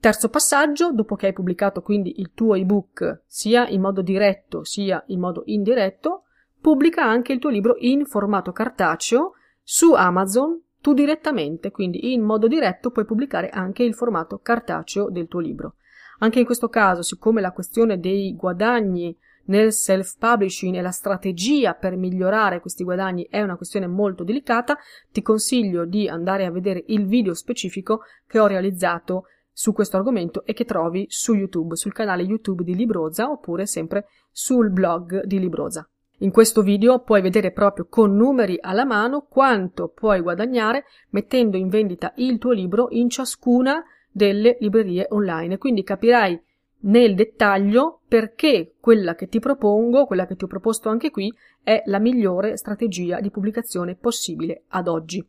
Terzo 0.00 0.28
passaggio, 0.28 0.92
dopo 0.92 1.14
che 1.14 1.26
hai 1.26 1.32
pubblicato 1.32 1.80
quindi 1.80 2.20
il 2.20 2.32
tuo 2.34 2.54
ebook 2.54 3.22
sia 3.26 3.68
in 3.68 3.80
modo 3.80 4.02
diretto 4.02 4.64
sia 4.64 5.02
in 5.08 5.20
modo 5.20 5.42
indiretto, 5.46 6.24
pubblica 6.60 7.04
anche 7.04 7.32
il 7.32 7.38
tuo 7.38 7.50
libro 7.50 7.76
in 7.78 8.04
formato 8.04 8.52
cartaceo 8.52 9.32
su 9.62 9.92
Amazon 9.92 10.60
tu 10.80 10.92
direttamente, 10.92 11.70
quindi 11.70 12.12
in 12.12 12.20
modo 12.20 12.46
diretto 12.46 12.90
puoi 12.90 13.06
pubblicare 13.06 13.48
anche 13.48 13.82
il 13.82 13.94
formato 13.94 14.40
cartaceo 14.42 15.08
del 15.08 15.28
tuo 15.28 15.40
libro. 15.40 15.76
Anche 16.18 16.40
in 16.40 16.44
questo 16.44 16.68
caso, 16.68 17.00
siccome 17.00 17.40
la 17.40 17.52
questione 17.52 17.98
dei 17.98 18.36
guadagni 18.36 19.16
nel 19.46 19.72
self-publishing 19.72 20.76
e 20.76 20.80
la 20.80 20.90
strategia 20.90 21.74
per 21.74 21.96
migliorare 21.96 22.60
questi 22.60 22.84
guadagni 22.84 23.26
è 23.28 23.42
una 23.42 23.56
questione 23.56 23.86
molto 23.86 24.24
delicata, 24.24 24.76
ti 25.10 25.22
consiglio 25.22 25.84
di 25.84 26.08
andare 26.08 26.44
a 26.44 26.50
vedere 26.50 26.84
il 26.88 27.06
video 27.06 27.34
specifico 27.34 28.02
che 28.26 28.38
ho 28.38 28.46
realizzato 28.46 29.24
su 29.52 29.72
questo 29.72 29.96
argomento 29.96 30.44
e 30.44 30.52
che 30.52 30.64
trovi 30.64 31.06
su 31.08 31.34
YouTube, 31.34 31.76
sul 31.76 31.92
canale 31.92 32.22
YouTube 32.22 32.64
di 32.64 32.74
Libroza 32.74 33.30
oppure 33.30 33.66
sempre 33.66 34.06
sul 34.30 34.70
blog 34.70 35.24
di 35.24 35.38
Libroza. 35.38 35.88
In 36.18 36.30
questo 36.30 36.62
video 36.62 37.00
puoi 37.00 37.20
vedere 37.20 37.52
proprio 37.52 37.86
con 37.88 38.14
numeri 38.14 38.56
alla 38.60 38.84
mano 38.84 39.26
quanto 39.28 39.88
puoi 39.88 40.20
guadagnare 40.20 40.84
mettendo 41.10 41.56
in 41.56 41.68
vendita 41.68 42.12
il 42.16 42.38
tuo 42.38 42.52
libro 42.52 42.88
in 42.90 43.08
ciascuna 43.10 43.82
delle 44.10 44.56
librerie 44.60 45.06
online, 45.10 45.58
quindi 45.58 45.82
capirai 45.82 46.40
nel 46.84 47.14
dettaglio 47.14 48.00
perché 48.08 48.74
quella 48.80 49.14
che 49.14 49.28
ti 49.28 49.38
propongo, 49.38 50.06
quella 50.06 50.26
che 50.26 50.36
ti 50.36 50.44
ho 50.44 50.48
proposto 50.48 50.88
anche 50.88 51.10
qui, 51.10 51.32
è 51.62 51.82
la 51.86 51.98
migliore 51.98 52.56
strategia 52.56 53.20
di 53.20 53.30
pubblicazione 53.30 53.94
possibile 53.96 54.64
ad 54.68 54.88
oggi. 54.88 55.26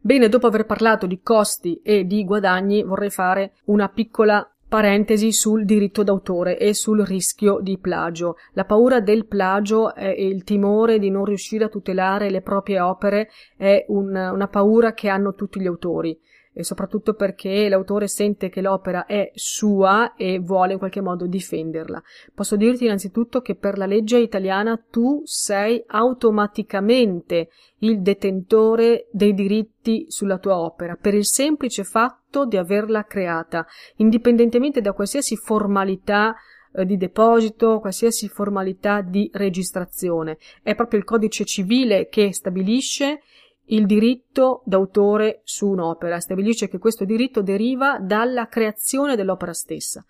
Bene, 0.00 0.28
dopo 0.28 0.46
aver 0.46 0.66
parlato 0.66 1.06
di 1.06 1.20
costi 1.20 1.80
e 1.82 2.04
di 2.04 2.24
guadagni, 2.24 2.82
vorrei 2.82 3.10
fare 3.10 3.54
una 3.64 3.88
piccola 3.88 4.48
parentesi 4.68 5.32
sul 5.32 5.64
diritto 5.64 6.02
d'autore 6.02 6.58
e 6.58 6.74
sul 6.74 7.00
rischio 7.04 7.60
di 7.60 7.78
plagio. 7.78 8.36
La 8.52 8.64
paura 8.64 9.00
del 9.00 9.26
plagio 9.26 9.94
e 9.94 10.26
il 10.26 10.44
timore 10.44 10.98
di 10.98 11.10
non 11.10 11.24
riuscire 11.24 11.64
a 11.64 11.68
tutelare 11.68 12.30
le 12.30 12.40
proprie 12.40 12.80
opere 12.80 13.28
è 13.56 13.84
un, 13.88 14.14
una 14.14 14.48
paura 14.48 14.92
che 14.92 15.08
hanno 15.08 15.34
tutti 15.34 15.60
gli 15.60 15.66
autori 15.66 16.18
e 16.58 16.64
soprattutto 16.64 17.12
perché 17.12 17.68
l'autore 17.68 18.08
sente 18.08 18.48
che 18.48 18.62
l'opera 18.62 19.04
è 19.04 19.30
sua 19.34 20.14
e 20.14 20.38
vuole 20.38 20.72
in 20.72 20.78
qualche 20.78 21.02
modo 21.02 21.26
difenderla. 21.26 22.02
Posso 22.34 22.56
dirti 22.56 22.86
innanzitutto 22.86 23.42
che 23.42 23.56
per 23.56 23.76
la 23.76 23.84
legge 23.84 24.16
italiana 24.16 24.82
tu 24.90 25.20
sei 25.24 25.84
automaticamente 25.86 27.50
il 27.80 28.00
detentore 28.00 29.08
dei 29.12 29.34
diritti 29.34 30.06
sulla 30.08 30.38
tua 30.38 30.58
opera 30.58 30.96
per 30.98 31.12
il 31.12 31.26
semplice 31.26 31.84
fatto 31.84 32.46
di 32.46 32.56
averla 32.56 33.04
creata, 33.04 33.66
indipendentemente 33.96 34.80
da 34.80 34.94
qualsiasi 34.94 35.36
formalità 35.36 36.34
eh, 36.72 36.86
di 36.86 36.96
deposito, 36.96 37.80
qualsiasi 37.80 38.28
formalità 38.28 39.02
di 39.02 39.28
registrazione. 39.34 40.38
È 40.62 40.74
proprio 40.74 41.00
il 41.00 41.04
codice 41.04 41.44
civile 41.44 42.08
che 42.08 42.32
stabilisce 42.32 43.20
il 43.66 43.86
diritto 43.86 44.62
d'autore 44.64 45.40
su 45.44 45.68
un'opera, 45.68 46.20
stabilisce 46.20 46.68
che 46.68 46.78
questo 46.78 47.04
diritto 47.04 47.42
deriva 47.42 47.98
dalla 47.98 48.46
creazione 48.46 49.16
dell'opera 49.16 49.52
stessa. 49.52 50.04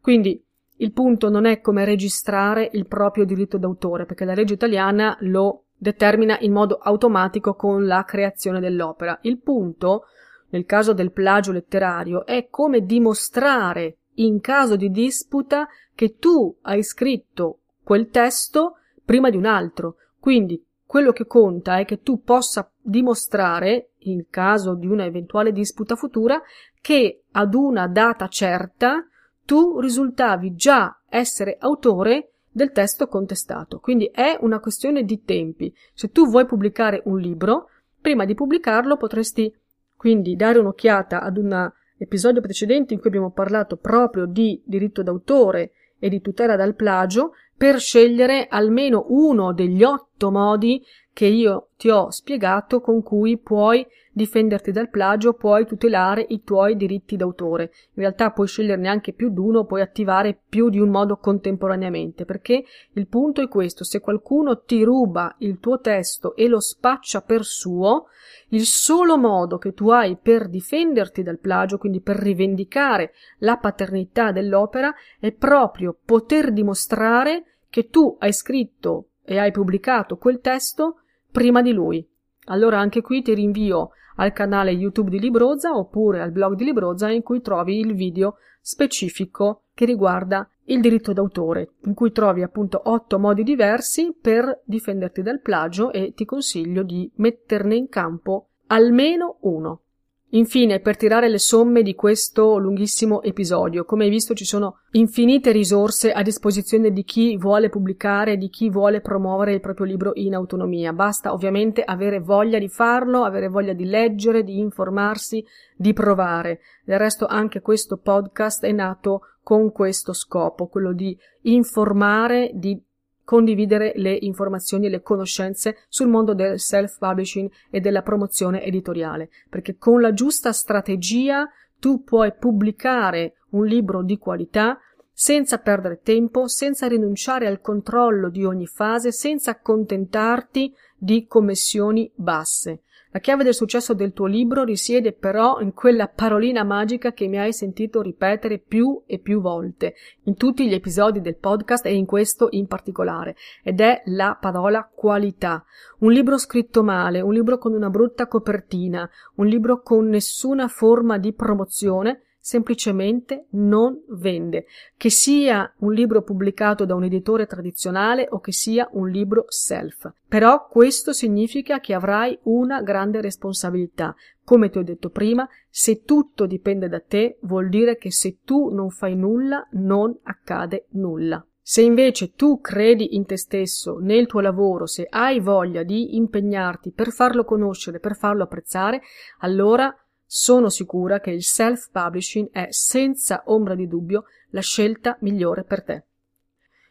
Quindi 0.00 0.42
il 0.78 0.92
punto 0.92 1.30
non 1.30 1.46
è 1.46 1.60
come 1.60 1.84
registrare 1.84 2.68
il 2.72 2.86
proprio 2.86 3.24
diritto 3.24 3.58
d'autore, 3.58 4.06
perché 4.06 4.24
la 4.24 4.34
legge 4.34 4.54
italiana 4.54 5.16
lo 5.20 5.64
determina 5.76 6.38
in 6.40 6.52
modo 6.52 6.76
automatico 6.76 7.54
con 7.54 7.86
la 7.86 8.04
creazione 8.04 8.60
dell'opera. 8.60 9.18
Il 9.22 9.38
punto, 9.38 10.04
nel 10.50 10.64
caso 10.64 10.92
del 10.92 11.12
plagio 11.12 11.52
letterario, 11.52 12.26
è 12.26 12.48
come 12.50 12.84
dimostrare 12.84 13.98
in 14.14 14.40
caso 14.40 14.76
di 14.76 14.90
disputa 14.90 15.68
che 15.94 16.16
tu 16.16 16.56
hai 16.62 16.82
scritto 16.82 17.60
quel 17.82 18.08
testo 18.08 18.76
prima 19.04 19.30
di 19.30 19.36
un 19.36 19.46
altro. 19.46 19.96
Quindi 20.18 20.62
quello 20.84 21.12
che 21.12 21.26
conta 21.26 21.78
è 21.78 21.84
che 21.84 22.00
tu 22.00 22.22
possa 22.22 22.70
dimostrare, 22.86 23.90
in 24.00 24.28
caso 24.30 24.74
di 24.74 24.86
una 24.86 25.04
eventuale 25.04 25.52
disputa 25.52 25.96
futura, 25.96 26.40
che 26.80 27.24
ad 27.32 27.54
una 27.54 27.88
data 27.88 28.28
certa 28.28 29.04
tu 29.44 29.80
risultavi 29.80 30.54
già 30.54 31.00
essere 31.08 31.56
autore 31.58 32.30
del 32.50 32.70
testo 32.70 33.06
contestato. 33.06 33.80
Quindi 33.80 34.06
è 34.06 34.38
una 34.40 34.60
questione 34.60 35.02
di 35.02 35.22
tempi. 35.22 35.74
Se 35.92 36.10
tu 36.10 36.26
vuoi 36.28 36.46
pubblicare 36.46 37.02
un 37.04 37.18
libro, 37.18 37.68
prima 38.00 38.24
di 38.24 38.34
pubblicarlo 38.34 38.96
potresti 38.96 39.52
quindi 39.96 40.36
dare 40.36 40.58
un'occhiata 40.58 41.20
ad 41.22 41.36
un 41.38 41.70
episodio 41.98 42.40
precedente 42.40 42.94
in 42.94 43.00
cui 43.00 43.08
abbiamo 43.08 43.30
parlato 43.30 43.76
proprio 43.76 44.26
di 44.26 44.62
diritto 44.64 45.02
d'autore 45.02 45.72
e 45.98 46.08
di 46.08 46.20
tutela 46.20 46.56
dal 46.56 46.74
plagio 46.74 47.32
per 47.56 47.78
scegliere 47.78 48.46
almeno 48.48 49.06
uno 49.08 49.52
degli 49.52 49.82
otto 49.82 50.30
modi 50.30 50.82
che 51.16 51.24
io 51.24 51.68
ti 51.78 51.88
ho 51.88 52.10
spiegato 52.10 52.82
con 52.82 53.02
cui 53.02 53.38
puoi 53.38 53.86
difenderti 54.12 54.70
dal 54.70 54.90
plagio, 54.90 55.32
puoi 55.32 55.64
tutelare 55.64 56.22
i 56.28 56.42
tuoi 56.42 56.76
diritti 56.76 57.16
d'autore. 57.16 57.72
In 57.94 58.02
realtà 58.02 58.32
puoi 58.32 58.46
sceglierne 58.46 58.86
anche 58.86 59.14
più 59.14 59.30
di 59.30 59.38
uno, 59.38 59.64
puoi 59.64 59.80
attivare 59.80 60.38
più 60.46 60.68
di 60.68 60.78
un 60.78 60.90
modo 60.90 61.16
contemporaneamente, 61.16 62.26
perché 62.26 62.62
il 62.92 63.06
punto 63.06 63.40
è 63.40 63.48
questo, 63.48 63.82
se 63.82 64.00
qualcuno 64.00 64.60
ti 64.60 64.84
ruba 64.84 65.34
il 65.38 65.58
tuo 65.58 65.80
testo 65.80 66.36
e 66.36 66.48
lo 66.48 66.60
spaccia 66.60 67.22
per 67.22 67.44
suo, 67.44 68.08
il 68.50 68.66
solo 68.66 69.16
modo 69.16 69.56
che 69.56 69.72
tu 69.72 69.88
hai 69.88 70.18
per 70.20 70.50
difenderti 70.50 71.22
dal 71.22 71.38
plagio, 71.38 71.78
quindi 71.78 72.02
per 72.02 72.16
rivendicare 72.16 73.12
la 73.38 73.56
paternità 73.56 74.32
dell'opera, 74.32 74.94
è 75.18 75.32
proprio 75.32 75.96
poter 76.04 76.52
dimostrare 76.52 77.60
che 77.70 77.88
tu 77.88 78.14
hai 78.20 78.34
scritto 78.34 79.12
e 79.24 79.38
hai 79.38 79.50
pubblicato 79.50 80.18
quel 80.18 80.40
testo 80.40 81.00
prima 81.36 81.60
di 81.60 81.72
lui. 81.72 82.02
Allora 82.46 82.78
anche 82.78 83.02
qui 83.02 83.20
ti 83.20 83.34
rinvio 83.34 83.90
al 84.14 84.32
canale 84.32 84.70
YouTube 84.70 85.10
di 85.10 85.20
Libroza 85.20 85.76
oppure 85.76 86.22
al 86.22 86.30
blog 86.30 86.54
di 86.54 86.64
Libroza 86.64 87.10
in 87.10 87.22
cui 87.22 87.42
trovi 87.42 87.78
il 87.78 87.94
video 87.94 88.36
specifico 88.62 89.64
che 89.74 89.84
riguarda 89.84 90.48
il 90.64 90.80
diritto 90.80 91.12
d'autore, 91.12 91.74
in 91.84 91.92
cui 91.92 92.10
trovi 92.10 92.40
appunto 92.40 92.80
otto 92.86 93.18
modi 93.18 93.42
diversi 93.42 94.16
per 94.18 94.62
difenderti 94.64 95.20
dal 95.20 95.42
plagio 95.42 95.92
e 95.92 96.14
ti 96.14 96.24
consiglio 96.24 96.82
di 96.82 97.12
metterne 97.16 97.74
in 97.74 97.90
campo 97.90 98.48
almeno 98.68 99.36
uno. 99.42 99.82
Infine, 100.30 100.80
per 100.80 100.96
tirare 100.96 101.28
le 101.28 101.38
somme 101.38 101.82
di 101.82 101.94
questo 101.94 102.58
lunghissimo 102.58 103.22
episodio, 103.22 103.84
come 103.84 104.04
hai 104.04 104.10
visto 104.10 104.34
ci 104.34 104.44
sono 104.44 104.80
infinite 104.92 105.52
risorse 105.52 106.10
a 106.10 106.22
disposizione 106.22 106.90
di 106.90 107.04
chi 107.04 107.36
vuole 107.36 107.68
pubblicare, 107.68 108.36
di 108.36 108.48
chi 108.48 108.68
vuole 108.68 109.00
promuovere 109.00 109.52
il 109.52 109.60
proprio 109.60 109.86
libro 109.86 110.10
in 110.14 110.34
autonomia. 110.34 110.92
Basta 110.92 111.32
ovviamente 111.32 111.82
avere 111.82 112.18
voglia 112.18 112.58
di 112.58 112.68
farlo, 112.68 113.22
avere 113.22 113.46
voglia 113.46 113.72
di 113.72 113.84
leggere, 113.84 114.42
di 114.42 114.58
informarsi, 114.58 115.44
di 115.76 115.92
provare. 115.92 116.58
Del 116.84 116.98
resto 116.98 117.26
anche 117.26 117.60
questo 117.60 117.96
podcast 117.96 118.64
è 118.64 118.72
nato 118.72 119.20
con 119.44 119.70
questo 119.70 120.12
scopo, 120.12 120.66
quello 120.66 120.92
di 120.92 121.16
informare, 121.42 122.50
di 122.52 122.82
condividere 123.26 123.92
le 123.96 124.16
informazioni 124.18 124.86
e 124.86 124.88
le 124.88 125.02
conoscenze 125.02 125.78
sul 125.88 126.06
mondo 126.06 126.32
del 126.32 126.60
self-publishing 126.60 127.50
e 127.70 127.80
della 127.80 128.02
promozione 128.02 128.62
editoriale, 128.62 129.30
perché 129.50 129.76
con 129.76 130.00
la 130.00 130.12
giusta 130.12 130.52
strategia 130.52 131.50
tu 131.80 132.04
puoi 132.04 132.32
pubblicare 132.32 133.34
un 133.50 133.66
libro 133.66 134.04
di 134.04 134.16
qualità 134.16 134.78
senza 135.12 135.58
perdere 135.58 136.02
tempo, 136.02 136.46
senza 136.46 136.86
rinunciare 136.86 137.48
al 137.48 137.60
controllo 137.60 138.28
di 138.30 138.44
ogni 138.44 138.66
fase, 138.66 139.10
senza 139.10 139.50
accontentarti 139.50 140.72
di 140.96 141.26
commissioni 141.26 142.10
basse. 142.14 142.82
La 143.10 143.20
chiave 143.20 143.44
del 143.44 143.54
successo 143.54 143.94
del 143.94 144.12
tuo 144.12 144.26
libro 144.26 144.64
risiede 144.64 145.12
però 145.12 145.60
in 145.60 145.72
quella 145.72 146.08
parolina 146.08 146.64
magica 146.64 147.12
che 147.12 147.28
mi 147.28 147.38
hai 147.38 147.52
sentito 147.52 148.02
ripetere 148.02 148.58
più 148.58 149.02
e 149.06 149.18
più 149.18 149.40
volte 149.40 149.94
in 150.24 150.34
tutti 150.34 150.68
gli 150.68 150.74
episodi 150.74 151.20
del 151.20 151.36
podcast 151.36 151.86
e 151.86 151.94
in 151.94 152.04
questo 152.04 152.48
in 152.50 152.66
particolare, 152.66 153.36
ed 153.62 153.80
è 153.80 154.02
la 154.06 154.36
parola 154.38 154.90
qualità. 154.92 155.64
Un 156.00 156.12
libro 156.12 156.36
scritto 156.36 156.82
male, 156.82 157.20
un 157.20 157.32
libro 157.32 157.58
con 157.58 157.72
una 157.72 157.88
brutta 157.88 158.26
copertina, 158.26 159.08
un 159.36 159.46
libro 159.46 159.80
con 159.80 160.08
nessuna 160.08 160.68
forma 160.68 161.16
di 161.16 161.32
promozione 161.32 162.22
semplicemente 162.46 163.46
non 163.54 164.04
vende, 164.10 164.66
che 164.96 165.10
sia 165.10 165.74
un 165.78 165.92
libro 165.92 166.22
pubblicato 166.22 166.84
da 166.84 166.94
un 166.94 167.02
editore 167.02 167.46
tradizionale 167.46 168.28
o 168.30 168.38
che 168.38 168.52
sia 168.52 168.88
un 168.92 169.10
libro 169.10 169.46
self. 169.48 170.12
Però 170.28 170.68
questo 170.68 171.12
significa 171.12 171.80
che 171.80 171.92
avrai 171.92 172.38
una 172.44 172.82
grande 172.82 173.20
responsabilità. 173.20 174.14
Come 174.44 174.70
ti 174.70 174.78
ho 174.78 174.84
detto 174.84 175.10
prima, 175.10 175.48
se 175.68 176.04
tutto 176.04 176.46
dipende 176.46 176.88
da 176.88 177.00
te, 177.00 177.38
vuol 177.40 177.68
dire 177.68 177.96
che 177.96 178.12
se 178.12 178.38
tu 178.44 178.72
non 178.72 178.90
fai 178.90 179.16
nulla, 179.16 179.66
non 179.72 180.16
accade 180.22 180.86
nulla. 180.90 181.44
Se 181.60 181.82
invece 181.82 182.34
tu 182.34 182.60
credi 182.60 183.16
in 183.16 183.26
te 183.26 183.36
stesso, 183.36 183.98
nel 183.98 184.26
tuo 184.28 184.38
lavoro, 184.38 184.86
se 184.86 185.04
hai 185.10 185.40
voglia 185.40 185.82
di 185.82 186.14
impegnarti 186.14 186.92
per 186.92 187.10
farlo 187.10 187.42
conoscere, 187.42 187.98
per 187.98 188.14
farlo 188.14 188.44
apprezzare, 188.44 189.02
allora 189.40 189.92
sono 190.26 190.68
sicura 190.68 191.20
che 191.20 191.30
il 191.30 191.44
self-publishing 191.44 192.50
è 192.50 192.66
senza 192.70 193.44
ombra 193.46 193.74
di 193.74 193.86
dubbio 193.86 194.24
la 194.50 194.60
scelta 194.60 195.16
migliore 195.20 195.64
per 195.64 195.82
te. 195.84 196.04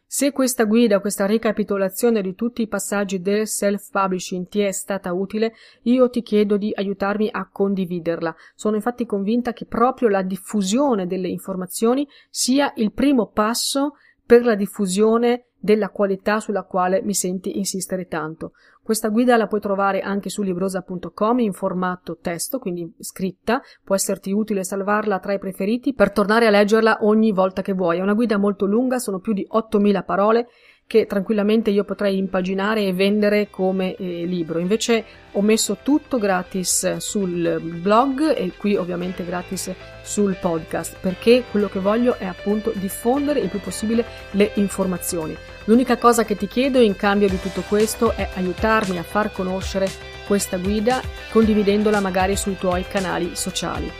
Se 0.08 0.30
questa 0.30 0.64
guida, 0.64 1.00
questa 1.00 1.26
ricapitolazione 1.26 2.22
di 2.22 2.36
tutti 2.36 2.62
i 2.62 2.68
passaggi 2.68 3.20
del 3.20 3.46
self-publishing 3.46 4.46
ti 4.48 4.60
è 4.60 4.70
stata 4.70 5.12
utile, 5.12 5.54
io 5.82 6.08
ti 6.08 6.22
chiedo 6.22 6.56
di 6.56 6.72
aiutarmi 6.74 7.28
a 7.30 7.48
condividerla. 7.50 8.34
Sono 8.54 8.76
infatti 8.76 9.04
convinta 9.04 9.52
che 9.52 9.66
proprio 9.66 10.08
la 10.08 10.22
diffusione 10.22 11.08
delle 11.08 11.28
informazioni 11.28 12.08
sia 12.30 12.72
il 12.76 12.92
primo 12.92 13.26
passo 13.26 13.96
per 14.24 14.44
la 14.44 14.54
diffusione 14.54 15.46
della 15.66 15.90
qualità 15.90 16.38
sulla 16.38 16.62
quale 16.62 17.02
mi 17.02 17.12
senti 17.12 17.58
insistere 17.58 18.06
tanto. 18.06 18.52
Questa 18.84 19.08
guida 19.08 19.36
la 19.36 19.48
puoi 19.48 19.60
trovare 19.60 19.98
anche 20.00 20.30
su 20.30 20.42
librosa.com 20.42 21.40
in 21.40 21.52
formato 21.52 22.18
testo, 22.22 22.60
quindi 22.60 22.88
scritta, 23.00 23.60
può 23.82 23.96
esserti 23.96 24.30
utile 24.30 24.62
salvarla 24.62 25.18
tra 25.18 25.32
i 25.32 25.40
preferiti 25.40 25.92
per 25.92 26.12
tornare 26.12 26.46
a 26.46 26.50
leggerla 26.50 26.98
ogni 27.00 27.32
volta 27.32 27.62
che 27.62 27.72
vuoi. 27.72 27.98
È 27.98 28.00
una 28.00 28.14
guida 28.14 28.36
molto 28.36 28.64
lunga, 28.64 29.00
sono 29.00 29.18
più 29.18 29.32
di 29.32 29.44
8000 29.46 30.04
parole 30.04 30.46
che 30.86 31.06
tranquillamente 31.06 31.70
io 31.70 31.82
potrei 31.82 32.16
impaginare 32.16 32.84
e 32.84 32.92
vendere 32.92 33.50
come 33.50 33.96
eh, 33.96 34.24
libro. 34.24 34.60
Invece 34.60 35.04
ho 35.32 35.42
messo 35.42 35.78
tutto 35.82 36.18
gratis 36.18 36.98
sul 36.98 37.60
blog 37.60 38.36
e 38.36 38.52
qui 38.56 38.76
ovviamente 38.76 39.24
gratis 39.24 39.74
sul 40.02 40.36
podcast 40.40 40.96
perché 41.00 41.42
quello 41.50 41.66
che 41.66 41.80
voglio 41.80 42.14
è 42.14 42.24
appunto 42.24 42.70
diffondere 42.72 43.40
il 43.40 43.48
più 43.48 43.58
possibile 43.58 44.04
le 44.30 44.52
informazioni. 44.54 45.36
L'unica 45.66 45.96
cosa 45.98 46.24
che 46.24 46.36
ti 46.36 46.46
chiedo 46.46 46.80
in 46.80 46.96
cambio 46.96 47.28
di 47.28 47.40
tutto 47.40 47.62
questo 47.62 48.12
è 48.12 48.28
aiutarmi 48.34 48.98
a 48.98 49.02
far 49.02 49.32
conoscere 49.32 49.88
questa 50.26 50.56
guida 50.58 51.00
condividendola 51.30 52.00
magari 52.00 52.36
sui 52.36 52.56
tuoi 52.56 52.86
canali 52.86 53.34
sociali. 53.34 53.90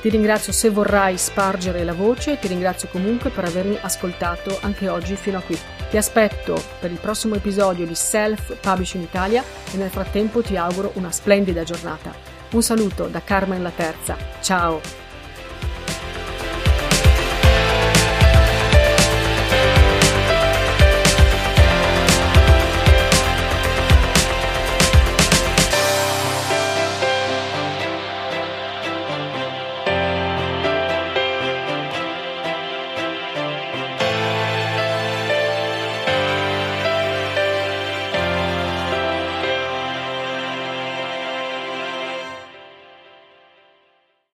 Ti 0.00 0.08
ringrazio 0.08 0.52
se 0.52 0.70
vorrai 0.70 1.16
spargere 1.16 1.82
la 1.82 1.92
voce 1.92 2.38
ti 2.38 2.46
ringrazio 2.46 2.88
comunque 2.88 3.30
per 3.30 3.44
avermi 3.44 3.78
ascoltato 3.80 4.58
anche 4.60 4.88
oggi 4.88 5.16
fino 5.16 5.38
a 5.38 5.40
qui. 5.40 5.58
Ti 5.90 5.96
aspetto 5.96 6.60
per 6.80 6.90
il 6.90 6.98
prossimo 6.98 7.34
episodio 7.34 7.86
di 7.86 7.94
Self 7.94 8.56
Publishing 8.60 9.02
Italia 9.02 9.42
e 9.72 9.76
nel 9.76 9.90
frattempo 9.90 10.42
ti 10.42 10.56
auguro 10.56 10.92
una 10.94 11.10
splendida 11.10 11.64
giornata. 11.64 12.12
Un 12.52 12.62
saluto 12.62 13.06
da 13.06 13.22
Carmen 13.22 13.62
La 13.62 13.72
Terza. 13.74 14.16
Ciao! 14.40 15.07